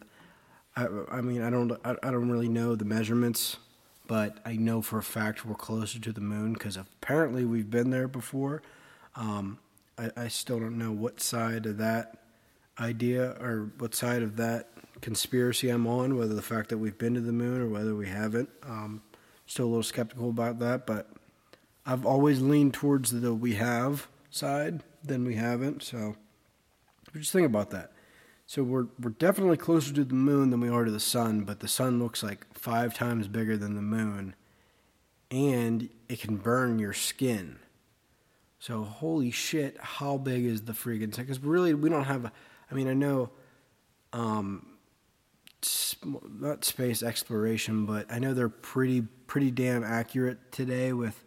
I, 0.75 0.85
I 1.11 1.21
mean, 1.21 1.41
I 1.41 1.49
don't, 1.49 1.71
I, 1.83 1.95
I 2.03 2.11
don't 2.11 2.29
really 2.29 2.47
know 2.47 2.75
the 2.75 2.85
measurements, 2.85 3.57
but 4.05 4.37
I 4.45 4.55
know 4.55 4.83
for 4.83 4.99
a 4.99 5.03
fact 5.03 5.47
we're 5.47 5.55
closer 5.55 5.97
to 5.97 6.11
the 6.11 6.21
moon 6.21 6.53
because 6.53 6.77
apparently 6.77 7.43
we've 7.43 7.71
been 7.71 7.89
there 7.89 8.07
before. 8.07 8.61
Um, 9.15 9.57
I, 9.97 10.11
I 10.15 10.27
still 10.27 10.59
don't 10.59 10.77
know 10.77 10.91
what 10.91 11.19
side 11.21 11.65
of 11.65 11.79
that 11.79 12.19
idea 12.79 13.31
or 13.41 13.71
what 13.79 13.95
side 13.95 14.21
of 14.21 14.37
that 14.37 14.69
conspiracy 15.01 15.69
I'm 15.69 15.87
on, 15.87 16.19
whether 16.19 16.35
the 16.35 16.43
fact 16.43 16.69
that 16.69 16.77
we've 16.77 16.99
been 16.99 17.15
to 17.15 17.21
the 17.21 17.31
moon 17.31 17.61
or 17.61 17.67
whether 17.67 17.95
we 17.95 18.09
haven't. 18.09 18.49
Um, 18.61 19.01
still 19.47 19.65
a 19.65 19.69
little 19.69 19.81
skeptical 19.81 20.29
about 20.29 20.59
that, 20.59 20.85
but 20.85 21.09
I've 21.83 22.05
always 22.05 22.41
leaned 22.41 22.75
towards 22.75 23.09
the 23.09 23.33
we 23.33 23.55
have 23.55 24.07
side 24.29 24.83
than 25.03 25.25
we 25.25 25.33
haven't. 25.33 25.81
So 25.81 26.15
just 27.19 27.31
think 27.31 27.45
about 27.45 27.71
that. 27.71 27.91
So 28.45 28.63
we're 28.63 28.87
we're 28.99 29.11
definitely 29.11 29.57
closer 29.57 29.93
to 29.93 30.03
the 30.03 30.13
moon 30.13 30.49
than 30.49 30.59
we 30.59 30.69
are 30.69 30.83
to 30.83 30.91
the 30.91 30.99
sun, 30.99 31.41
but 31.41 31.59
the 31.59 31.67
sun 31.67 31.99
looks 31.99 32.23
like 32.23 32.45
five 32.53 32.93
times 32.93 33.27
bigger 33.27 33.57
than 33.57 33.75
the 33.75 33.81
moon, 33.81 34.35
and 35.31 35.89
it 36.09 36.19
can 36.19 36.37
burn 36.37 36.79
your 36.79 36.93
skin. 36.93 37.59
So 38.59 38.83
holy 38.83 39.31
shit, 39.31 39.77
how 39.79 40.17
big 40.17 40.45
is 40.45 40.63
the 40.63 40.73
freaking 40.73 41.13
thing? 41.13 41.25
Because 41.25 41.41
really, 41.41 41.73
we 41.73 41.89
don't 41.89 42.05
have. 42.05 42.31
I 42.69 42.75
mean, 42.75 42.87
I 42.87 42.93
know 42.93 43.29
um, 44.11 44.65
not 46.39 46.65
space 46.65 47.03
exploration, 47.03 47.85
but 47.85 48.11
I 48.11 48.19
know 48.19 48.33
they're 48.33 48.49
pretty 48.49 49.01
pretty 49.27 49.51
damn 49.51 49.83
accurate 49.83 50.51
today 50.51 50.93
with 50.93 51.23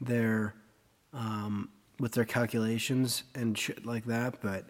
their 0.00 0.54
um, 1.12 1.70
with 1.98 2.12
their 2.12 2.24
calculations 2.24 3.24
and 3.34 3.56
shit 3.56 3.86
like 3.86 4.04
that. 4.06 4.40
But 4.40 4.66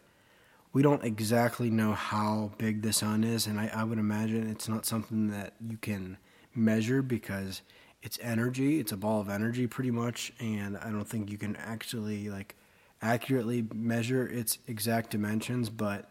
we 0.72 0.82
don't 0.82 1.04
exactly 1.04 1.70
know 1.70 1.92
how 1.92 2.52
big 2.58 2.82
the 2.82 2.92
sun 2.92 3.24
is, 3.24 3.46
and 3.46 3.58
I, 3.58 3.70
I 3.74 3.84
would 3.84 3.98
imagine 3.98 4.48
it's 4.50 4.68
not 4.68 4.84
something 4.84 5.28
that 5.28 5.54
you 5.66 5.76
can 5.78 6.18
measure 6.54 7.02
because 7.02 7.62
it's 8.02 8.18
energy. 8.22 8.78
It's 8.78 8.92
a 8.92 8.96
ball 8.96 9.20
of 9.20 9.28
energy, 9.28 9.66
pretty 9.66 9.90
much, 9.90 10.32
and 10.38 10.76
I 10.76 10.90
don't 10.90 11.08
think 11.08 11.30
you 11.30 11.38
can 11.38 11.56
actually 11.56 12.28
like 12.28 12.54
accurately 13.00 13.66
measure 13.74 14.26
its 14.26 14.58
exact 14.66 15.10
dimensions, 15.10 15.70
but 15.70 16.10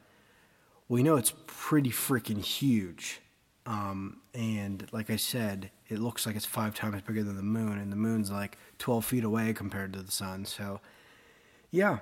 we 0.90 1.04
know 1.04 1.16
it's 1.16 1.34
pretty 1.46 1.90
freaking 1.90 2.42
huge. 2.42 3.22
Um, 3.66 4.22
and 4.34 4.88
like 4.94 5.10
I 5.10 5.18
said, 5.18 5.72
it 5.90 6.00
looks 6.00 6.26
like 6.26 6.36
it's 6.36 6.46
five 6.46 6.74
times 6.74 7.02
bigger 7.02 7.24
than 7.24 7.36
the 7.36 7.44
moon, 7.44 7.78
and 7.78 7.92
the 7.92 7.98
moon's 7.98 8.32
like 8.32 8.58
12 8.80 9.06
feet 9.06 9.24
away 9.24 9.54
compared 9.54 9.94
to 9.94 10.02
the 10.02 10.12
sun. 10.12 10.46
So, 10.46 10.80
yeah. 11.70 12.00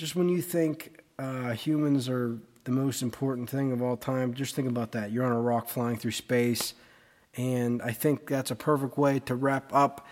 Just 0.00 0.16
when 0.16 0.30
you 0.30 0.40
think 0.40 1.02
uh, 1.18 1.50
humans 1.50 2.08
are 2.08 2.38
the 2.64 2.70
most 2.70 3.02
important 3.02 3.50
thing 3.50 3.70
of 3.70 3.82
all 3.82 3.98
time, 3.98 4.32
just 4.32 4.54
think 4.54 4.66
about 4.66 4.92
that. 4.92 5.12
You're 5.12 5.26
on 5.26 5.32
a 5.32 5.40
rock 5.42 5.68
flying 5.68 5.98
through 5.98 6.12
space, 6.12 6.72
and 7.36 7.82
I 7.82 7.92
think 7.92 8.26
that's 8.26 8.50
a 8.50 8.56
perfect 8.56 8.96
way 8.96 9.18
to 9.18 9.34
wrap 9.34 9.74
up 9.74 10.06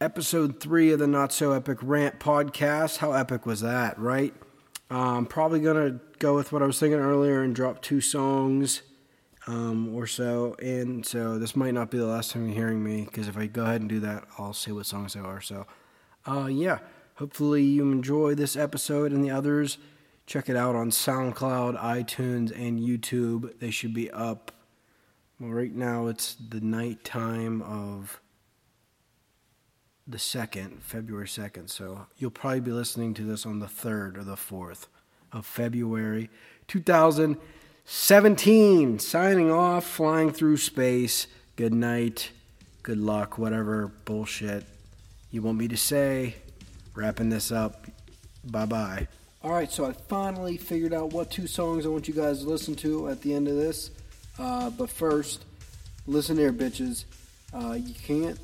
episode 0.00 0.58
three 0.58 0.90
of 0.92 1.00
the 1.00 1.06
Not 1.06 1.34
So 1.34 1.52
Epic 1.52 1.80
Rant 1.82 2.18
podcast. 2.18 2.96
How 2.96 3.12
epic 3.12 3.44
was 3.44 3.60
that, 3.60 3.98
right? 3.98 4.32
I'm 4.88 5.26
probably 5.26 5.60
gonna 5.60 6.00
go 6.18 6.34
with 6.34 6.50
what 6.50 6.62
I 6.62 6.66
was 6.66 6.80
thinking 6.80 6.98
earlier 6.98 7.42
and 7.42 7.54
drop 7.54 7.82
two 7.82 8.00
songs 8.00 8.80
um, 9.46 9.94
or 9.94 10.06
so. 10.06 10.56
And 10.62 11.04
so 11.04 11.38
this 11.38 11.54
might 11.54 11.74
not 11.74 11.90
be 11.90 11.98
the 11.98 12.06
last 12.06 12.30
time 12.30 12.46
you're 12.46 12.54
hearing 12.54 12.82
me 12.82 13.04
because 13.04 13.28
if 13.28 13.36
I 13.36 13.48
go 13.48 13.64
ahead 13.64 13.82
and 13.82 13.90
do 13.90 14.00
that, 14.00 14.24
I'll 14.38 14.54
say 14.54 14.72
what 14.72 14.86
songs 14.86 15.12
they 15.12 15.20
are. 15.20 15.42
So, 15.42 15.66
uh, 16.26 16.46
yeah, 16.46 16.78
hopefully 17.20 17.62
you 17.62 17.92
enjoy 17.92 18.34
this 18.34 18.56
episode 18.56 19.12
and 19.12 19.22
the 19.22 19.30
others. 19.30 19.76
Check 20.24 20.48
it 20.48 20.56
out 20.56 20.74
on 20.74 20.90
SoundCloud, 20.90 21.78
iTunes, 21.78 22.50
and 22.50 22.80
YouTube. 22.80 23.60
They 23.60 23.70
should 23.70 23.92
be 23.92 24.10
up. 24.10 24.52
Well, 25.38 25.50
right 25.50 25.74
now 25.74 26.06
it's 26.06 26.34
the 26.34 26.62
night 26.62 27.04
time 27.04 27.60
of 27.60 28.22
the 30.08 30.16
2nd, 30.16 30.80
February 30.80 31.26
2nd. 31.26 31.68
So 31.68 32.06
you'll 32.16 32.30
probably 32.30 32.60
be 32.60 32.70
listening 32.70 33.12
to 33.14 33.22
this 33.22 33.44
on 33.44 33.58
the 33.58 33.66
3rd 33.66 34.16
or 34.16 34.24
the 34.24 34.36
4th 34.36 34.86
of 35.30 35.44
February 35.44 36.30
2017. 36.68 38.98
Signing 38.98 39.50
off, 39.50 39.84
flying 39.84 40.32
through 40.32 40.56
space. 40.56 41.26
Good 41.56 41.74
night, 41.74 42.30
good 42.82 42.98
luck, 42.98 43.36
whatever 43.36 43.88
bullshit 44.06 44.64
you 45.30 45.42
want 45.42 45.58
me 45.58 45.68
to 45.68 45.76
say. 45.76 46.36
Wrapping 46.94 47.30
this 47.30 47.52
up. 47.52 47.86
Bye 48.44 48.66
bye. 48.66 49.08
All 49.42 49.52
right, 49.52 49.70
so 49.72 49.86
I 49.86 49.92
finally 49.92 50.58
figured 50.58 50.92
out 50.92 51.12
what 51.12 51.30
two 51.30 51.46
songs 51.46 51.86
I 51.86 51.88
want 51.88 52.08
you 52.08 52.14
guys 52.14 52.42
to 52.42 52.48
listen 52.48 52.74
to 52.76 53.08
at 53.08 53.22
the 53.22 53.32
end 53.32 53.48
of 53.48 53.56
this. 53.56 53.90
Uh, 54.38 54.68
but 54.70 54.90
first, 54.90 55.44
listen 56.06 56.36
here, 56.36 56.52
bitches. 56.52 57.04
Uh, 57.54 57.72
you 57.72 57.94
can't. 57.94 58.38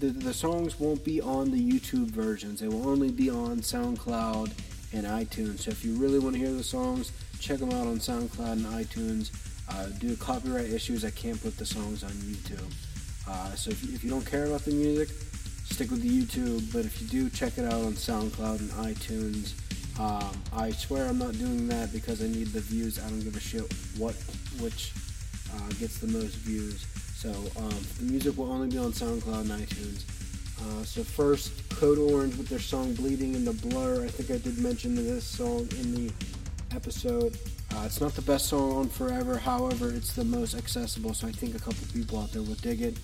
The, 0.00 0.08
the 0.08 0.34
songs 0.34 0.80
won't 0.80 1.04
be 1.04 1.20
on 1.20 1.50
the 1.50 1.60
YouTube 1.60 2.10
versions. 2.10 2.60
They 2.60 2.68
will 2.68 2.88
only 2.88 3.10
be 3.10 3.30
on 3.30 3.58
SoundCloud 3.58 4.52
and 4.92 5.06
iTunes. 5.06 5.60
So 5.60 5.70
if 5.70 5.84
you 5.84 5.94
really 5.94 6.18
want 6.18 6.34
to 6.34 6.40
hear 6.40 6.52
the 6.52 6.64
songs, 6.64 7.12
check 7.38 7.58
them 7.58 7.70
out 7.70 7.86
on 7.86 7.98
SoundCloud 7.98 8.52
and 8.52 8.66
iTunes. 8.66 9.30
Uh, 9.68 9.86
due 9.98 10.16
to 10.16 10.20
copyright 10.20 10.70
issues, 10.70 11.04
I 11.04 11.10
can't 11.10 11.40
put 11.40 11.56
the 11.56 11.66
songs 11.66 12.02
on 12.02 12.10
YouTube. 12.10 12.72
Uh, 13.28 13.54
so 13.54 13.70
if 13.70 13.84
if 13.94 14.02
you 14.02 14.10
don't 14.10 14.26
care 14.26 14.46
about 14.46 14.64
the 14.64 14.72
music, 14.72 15.10
stick 15.70 15.90
with 15.90 16.02
the 16.02 16.08
YouTube. 16.08 16.72
But 16.72 16.84
if 16.84 17.00
you 17.00 17.08
do, 17.08 17.30
check 17.30 17.58
it 17.58 17.64
out 17.64 17.80
on 17.80 17.94
SoundCloud 17.94 18.60
and 18.60 18.70
iTunes. 18.70 19.54
Um, 19.98 20.30
I 20.52 20.70
swear 20.70 21.06
I'm 21.06 21.18
not 21.18 21.32
doing 21.38 21.68
that 21.68 21.92
because 21.92 22.22
I 22.22 22.28
need 22.28 22.48
the 22.48 22.60
views. 22.60 22.98
I 22.98 23.08
don't 23.08 23.20
give 23.20 23.36
a 23.36 23.40
shit 23.40 23.62
what 23.98 24.14
which 24.60 24.92
uh, 25.54 25.68
gets 25.78 25.98
the 25.98 26.06
most 26.06 26.36
views. 26.36 26.86
So 27.14 27.30
um, 27.58 27.76
the 27.98 28.04
music 28.04 28.36
will 28.36 28.50
only 28.50 28.68
be 28.68 28.78
on 28.78 28.92
SoundCloud 28.92 29.42
and 29.42 29.50
iTunes. 29.50 30.04
Uh, 30.60 30.84
so 30.84 31.02
first, 31.02 31.68
Code 31.70 31.98
Orange 31.98 32.36
with 32.36 32.48
their 32.48 32.58
song 32.58 32.94
"Bleeding 32.94 33.34
in 33.34 33.44
the 33.44 33.52
Blur." 33.52 34.04
I 34.04 34.08
think 34.08 34.30
I 34.30 34.42
did 34.42 34.58
mention 34.58 34.94
this 34.94 35.24
song 35.24 35.68
in 35.78 35.94
the 35.94 36.12
episode. 36.74 37.36
Uh, 37.74 37.82
it's 37.86 38.00
not 38.00 38.14
the 38.14 38.22
best 38.22 38.46
song 38.46 38.72
on 38.72 38.88
Forever, 38.88 39.38
however, 39.38 39.90
it's 39.90 40.12
the 40.12 40.24
most 40.24 40.54
accessible, 40.54 41.14
so 41.14 41.28
I 41.28 41.32
think 41.32 41.54
a 41.54 41.58
couple 41.58 41.86
people 41.92 42.18
out 42.18 42.32
there 42.32 42.42
will 42.42 42.56
dig 42.56 42.82
it. 42.82 42.98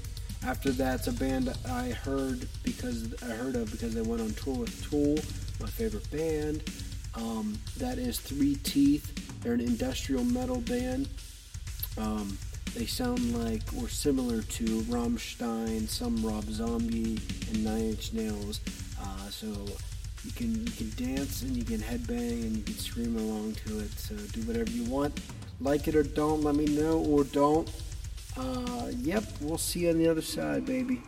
After 0.47 0.71
that, 0.71 1.01
it's 1.01 1.09
a 1.09 1.13
band 1.13 1.53
I 1.69 1.89
heard 1.89 2.47
because 2.63 3.13
I 3.25 3.33
heard 3.33 3.57
of 3.57 3.69
because 3.73 3.97
they 3.97 4.01
went 4.01 4.23
on 4.23 4.33
tour 4.35 4.59
with 4.59 4.89
Tool, 4.89 5.17
my 5.61 5.67
favorite 5.67 6.09
band. 6.13 6.63
Um, 7.17 7.59
that 7.79 7.99
is 7.99 8.21
Three 8.21 8.55
Teeth. 8.55 9.43
They're 9.43 9.55
an 9.55 9.61
industrial 9.61 10.23
metal 10.23 10.61
band. 10.61 11.09
Um, 11.99 12.39
they 12.77 12.87
sound 12.87 13.43
like 13.43 13.63
or 13.77 13.89
similar 13.89 14.41
to 14.43 14.65
Rammstein, 14.83 15.89
some 15.89 16.25
Rob 16.25 16.45
Zombie, 16.45 17.19
and 17.49 17.65
Nine 17.65 17.91
Inch 17.91 18.13
Nails. 18.13 18.61
Uh, 19.03 19.29
so 19.29 19.49
you 20.25 20.31
can 20.31 20.65
you 20.65 20.71
can 20.71 20.93
dance 21.15 21.43
and 21.43 21.57
you 21.57 21.65
can 21.65 21.79
headbang 21.79 22.43
and 22.45 22.57
you 22.57 22.63
can 22.63 22.79
scream 22.79 23.17
along 23.17 23.57
to 23.67 23.81
it. 23.81 23.91
So 23.99 24.15
do 24.15 24.43
whatever 24.43 24.71
you 24.71 24.85
want. 24.85 25.21
Like 25.61 25.89
it 25.89 25.97
or 25.97 26.05
don't, 26.05 26.45
let 26.45 26.55
me 26.55 26.67
know 26.67 26.99
or 26.99 27.25
don't. 27.25 27.69
Uh, 28.37 28.91
yep, 28.99 29.24
we'll 29.41 29.59
see 29.59 29.80
you 29.80 29.91
on 29.91 29.99
the 29.99 30.09
other 30.09 30.22
side, 30.22 30.66
baby. 30.66 31.01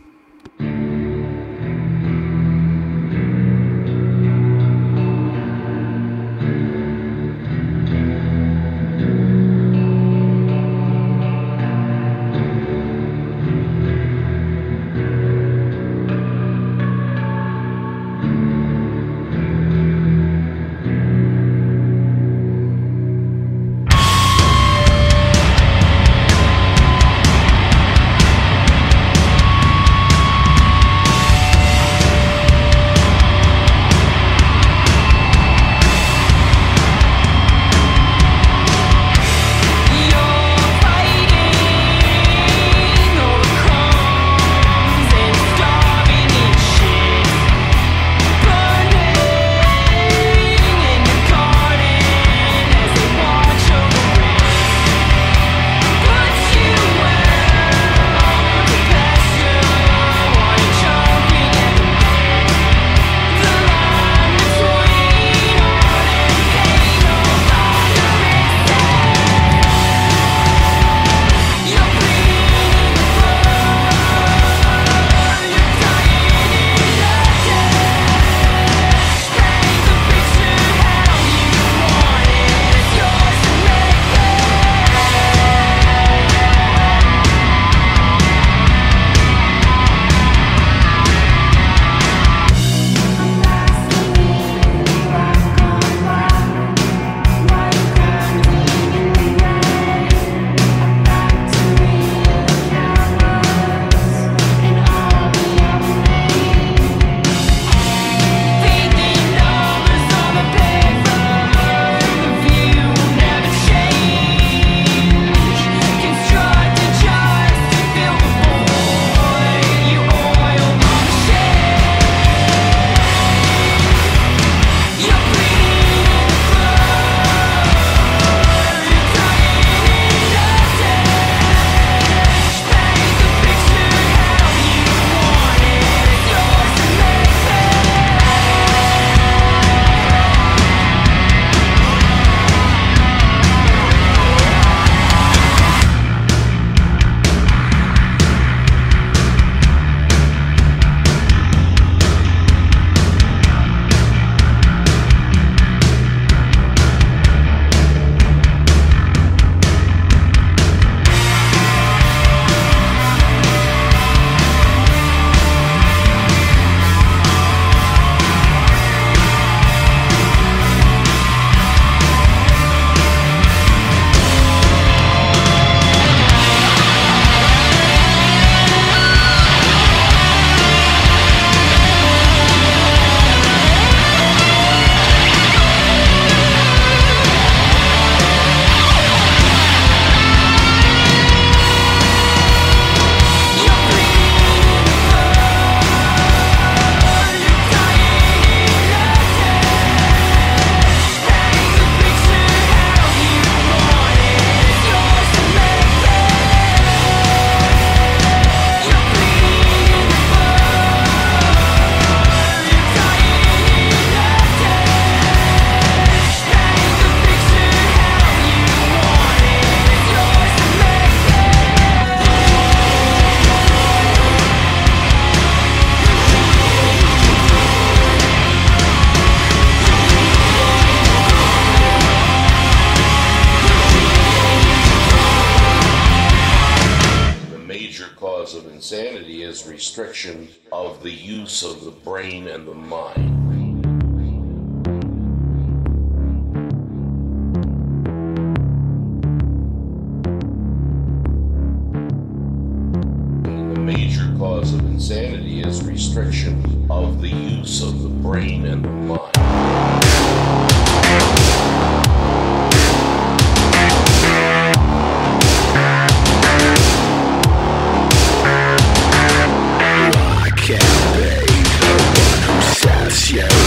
can't 270.69 270.81
be 271.15 271.63
the 271.63 271.93
one 272.21 272.41
who 272.45 272.61
sets 272.61 273.31
you 273.31 273.58